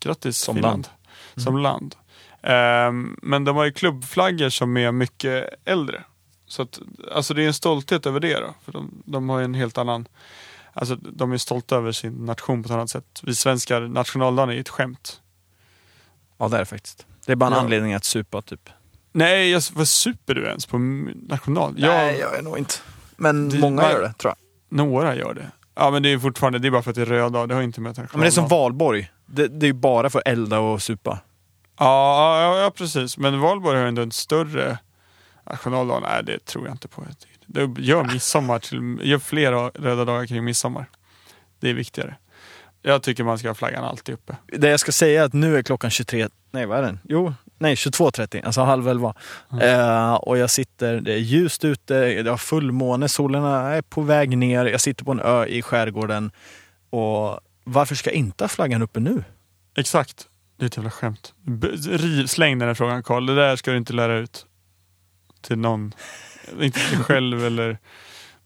grattis 0.00 0.38
Som 0.38 0.54
Finland. 0.54 0.88
land. 1.34 1.44
Som 1.44 1.58
land. 1.58 1.94
Ehm, 2.42 3.16
men 3.22 3.44
de 3.44 3.56
har 3.56 3.64
ju 3.64 3.72
klubbflaggor 3.72 4.48
som 4.48 4.76
är 4.76 4.92
mycket 4.92 5.48
äldre. 5.64 6.04
Så 6.46 6.62
att, 6.62 6.78
alltså 7.14 7.34
det 7.34 7.42
är 7.42 7.46
en 7.46 7.54
stolthet 7.54 8.06
över 8.06 8.20
det 8.20 8.34
då. 8.40 8.54
För 8.64 8.72
de, 8.72 9.02
de 9.04 9.28
har 9.28 9.38
ju 9.38 9.44
en 9.44 9.54
helt 9.54 9.78
annan, 9.78 10.08
alltså 10.72 10.94
de 10.96 11.32
är 11.32 11.38
stolta 11.38 11.76
över 11.76 11.92
sin 11.92 12.12
nation 12.26 12.62
på 12.62 12.66
ett 12.66 12.72
annat 12.72 12.90
sätt. 12.90 13.20
Vi 13.22 13.34
svenskar, 13.34 13.80
nationaldagen 13.80 14.48
är 14.50 14.54
ju 14.54 14.60
ett 14.60 14.68
skämt. 14.68 15.20
Ja, 16.38 16.48
det 16.48 16.56
är 16.56 16.60
det 16.60 16.66
faktiskt. 16.66 17.06
Det 17.26 17.32
är 17.32 17.36
bara 17.36 17.46
en 17.46 17.52
Ja. 17.52 17.60
anledning 17.60 17.94
att 17.94 18.04
supa 18.04 18.42
typ. 18.42 18.70
Nej, 19.12 19.50
jag, 19.50 19.62
vad 19.72 19.88
super 19.88 20.34
du 20.34 20.44
ens 20.46 20.66
på 20.66 20.78
national? 21.28 21.74
Jag, 21.78 21.88
Nej, 21.94 22.18
jag 22.18 22.38
är 22.38 22.42
nog 22.42 22.58
inte. 22.58 22.74
Men 23.22 23.48
Det- 23.48 23.58
många 23.58 23.90
gör 23.90 24.02
det, 24.02 24.12
tror 24.12 24.34
jag. 24.38 24.76
Några 24.78 25.14
gör 25.16 25.34
det. 25.34 25.50
Ja 25.74 25.90
men 25.90 26.02
det 26.02 26.12
är 26.12 26.18
fortfarande, 26.18 26.58
det 26.58 26.68
är 26.68 26.70
bara 26.70 26.82
för 26.82 26.90
att 26.90 26.94
det 26.96 27.02
är 27.02 27.06
röd 27.06 27.32
dag, 27.32 27.48
det 27.48 27.54
har 27.54 27.62
inte 27.62 27.80
med 27.80 27.98
Ja, 27.98 28.02
men 28.12 28.20
det 28.20 28.26
är 28.26 28.30
som 28.30 28.48
valborg. 28.48 29.10
Det, 29.26 29.48
det 29.48 29.66
är 29.66 29.68
ju 29.68 29.72
bara 29.72 30.10
för 30.10 30.18
att 30.18 30.28
elda 30.28 30.58
och 30.58 30.82
supa. 30.82 31.18
Ja, 31.78 32.42
ja, 32.42 32.62
ja, 32.62 32.70
precis. 32.70 33.18
Men 33.18 33.40
valborg 33.40 33.78
har 33.78 33.86
ändå 33.86 34.02
en 34.02 34.12
större 34.12 34.78
nationaldag. 35.50 36.00
Nej, 36.00 36.22
det 36.24 36.44
tror 36.44 36.66
jag 36.66 36.74
inte 36.74 36.88
på. 36.88 37.04
Det 37.46 37.80
gör 37.82 38.04
midsommar 38.04 38.58
till, 38.58 38.98
gör 39.02 39.18
flera 39.18 39.68
röda 39.68 40.04
dagar 40.04 40.26
kring 40.26 40.44
midsommar. 40.44 40.86
Det 41.60 41.70
är 41.70 41.74
viktigare. 41.74 42.16
Jag 42.82 43.02
tycker 43.02 43.24
man 43.24 43.38
ska 43.38 43.48
ha 43.48 43.54
flaggan 43.54 43.84
alltid 43.84 44.14
uppe. 44.14 44.36
Det 44.46 44.68
jag 44.68 44.80
ska 44.80 44.92
säga 44.92 45.22
är 45.22 45.26
att 45.26 45.32
nu 45.32 45.56
är 45.56 45.62
klockan 45.62 45.90
23, 45.90 46.28
nej 46.50 46.66
vad 46.66 46.78
är 46.78 46.82
den? 46.82 46.98
Jo, 47.04 47.34
nej 47.62 47.74
22.30, 47.74 48.46
alltså 48.46 48.60
halv 48.60 48.88
elva. 48.88 49.14
Eh, 49.60 50.14
och 50.14 50.38
jag 50.38 50.50
sitter, 50.50 51.00
det 51.00 51.12
är 51.12 51.18
ljust 51.18 51.64
ute, 51.64 52.22
det 52.22 52.30
har 52.30 52.36
fullmåne, 52.36 53.08
solen 53.08 53.44
är 53.44 53.82
på 53.82 54.00
väg 54.00 54.38
ner, 54.38 54.64
jag 54.66 54.80
sitter 54.80 55.04
på 55.04 55.12
en 55.12 55.20
ö 55.20 55.44
i 55.46 55.62
skärgården. 55.62 56.30
Och 56.90 57.40
varför 57.64 57.94
ska 57.94 58.10
inte 58.10 58.48
flaggan 58.48 58.82
uppe 58.82 59.00
nu? 59.00 59.24
Exakt. 59.76 60.28
Det 60.58 60.64
är 60.64 60.66
ett 60.66 60.76
jävla 60.76 60.90
skämt. 60.90 61.34
B- 61.42 61.68
riv, 61.90 62.26
släng 62.26 62.58
den 62.58 62.68
här 62.68 62.74
frågan 62.74 63.02
Karl. 63.02 63.26
Det 63.26 63.34
där 63.34 63.56
ska 63.56 63.70
du 63.70 63.76
inte 63.76 63.92
lära 63.92 64.14
ut 64.18 64.46
till 65.42 65.58
någon. 65.58 65.92
Inte 66.60 66.80
till 66.80 66.96
dig 66.96 66.98
själv 67.04 67.44
eller 67.44 67.78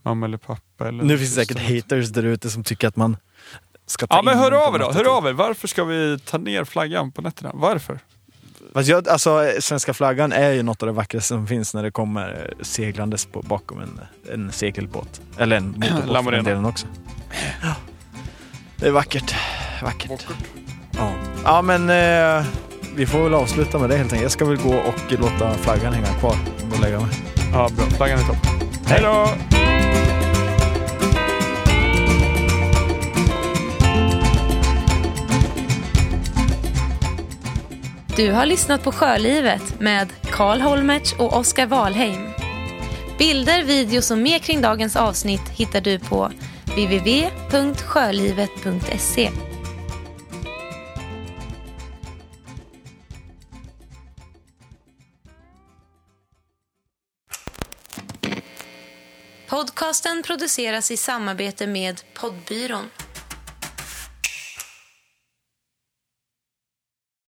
mamma 0.02 0.26
eller 0.26 0.38
pappa. 0.38 0.88
Eller 0.88 1.04
Nu 1.04 1.18
finns 1.18 1.34
det 1.34 1.44
säkert 1.46 1.58
haters 1.82 2.08
där 2.10 2.22
ute 2.22 2.50
som 2.50 2.64
tycker 2.64 2.88
att 2.88 2.96
man 2.96 3.16
ska 3.86 4.06
ta 4.06 4.16
Ja 4.16 4.22
men 4.22 4.38
hör 4.38 4.52
av 4.68 4.74
er 4.74 4.78
då. 4.78 4.92
Hör 4.92 5.16
av 5.18 5.26
er. 5.26 5.32
Varför 5.32 5.68
ska 5.68 5.84
vi 5.84 6.18
ta 6.18 6.38
ner 6.38 6.64
flaggan 6.64 7.12
på 7.12 7.22
nätterna? 7.22 7.50
Varför? 7.54 7.98
Fast 8.76 8.88
jag, 8.88 9.08
alltså, 9.08 9.52
svenska 9.60 9.94
flaggan 9.94 10.32
är 10.32 10.50
ju 10.50 10.62
något 10.62 10.82
av 10.82 10.86
det 10.86 10.92
vackraste 10.92 11.28
som 11.28 11.46
finns 11.46 11.74
när 11.74 11.82
det 11.82 11.90
kommer 11.90 12.46
eh, 12.58 12.64
seglandes 12.64 13.26
på, 13.26 13.42
bakom 13.42 13.80
en, 13.80 14.00
en 14.32 14.52
segelbåt. 14.52 15.20
Eller 15.38 15.56
en 15.56 15.68
motorbåt 15.68 16.24
för 16.24 16.32
den 16.32 16.44
delen 16.44 16.64
också. 16.64 16.86
Ja. 17.62 17.74
Det 18.76 18.86
är 18.86 18.90
vackert. 18.90 19.34
Vackert. 19.82 20.26
Ja, 20.92 21.12
ja 21.44 21.62
men 21.62 21.90
eh, 21.90 22.46
vi 22.96 23.06
får 23.06 23.22
väl 23.22 23.34
avsluta 23.34 23.78
med 23.78 23.90
det 23.90 23.96
helt 23.96 24.12
enkelt. 24.12 24.22
Jag 24.22 24.32
ska 24.32 24.44
väl 24.44 24.58
gå 24.58 24.74
och 24.74 25.12
låta 25.20 25.54
flaggan 25.54 25.92
hänga 25.92 26.18
kvar 26.18 26.36
och 26.72 26.80
lägga 26.80 27.00
mig. 27.00 27.14
Ja 27.52 27.68
bra. 27.76 27.86
Flaggan 27.86 28.18
är 28.18 28.22
toppen. 28.22 28.68
Hej 28.86 29.00
då! 29.02 29.65
Du 38.16 38.32
har 38.32 38.46
lyssnat 38.46 38.82
på 38.82 38.92
Sjölivet 38.92 39.80
med 39.80 40.12
Karl 40.22 40.60
Holmertz 40.60 41.12
och 41.12 41.36
Oskar 41.36 41.66
Wahlheim. 41.66 42.28
Bilder, 43.18 43.62
videos 43.62 44.10
och 44.10 44.18
mer 44.18 44.38
kring 44.38 44.60
dagens 44.60 44.96
avsnitt 44.96 45.48
hittar 45.48 45.80
du 45.80 45.98
på 45.98 46.30
www.sjölivet.se. 46.64 49.30
Podcasten 59.48 60.22
produceras 60.22 60.90
i 60.90 60.96
samarbete 60.96 61.66
med 61.66 62.00
Poddbyrån. 62.14 62.90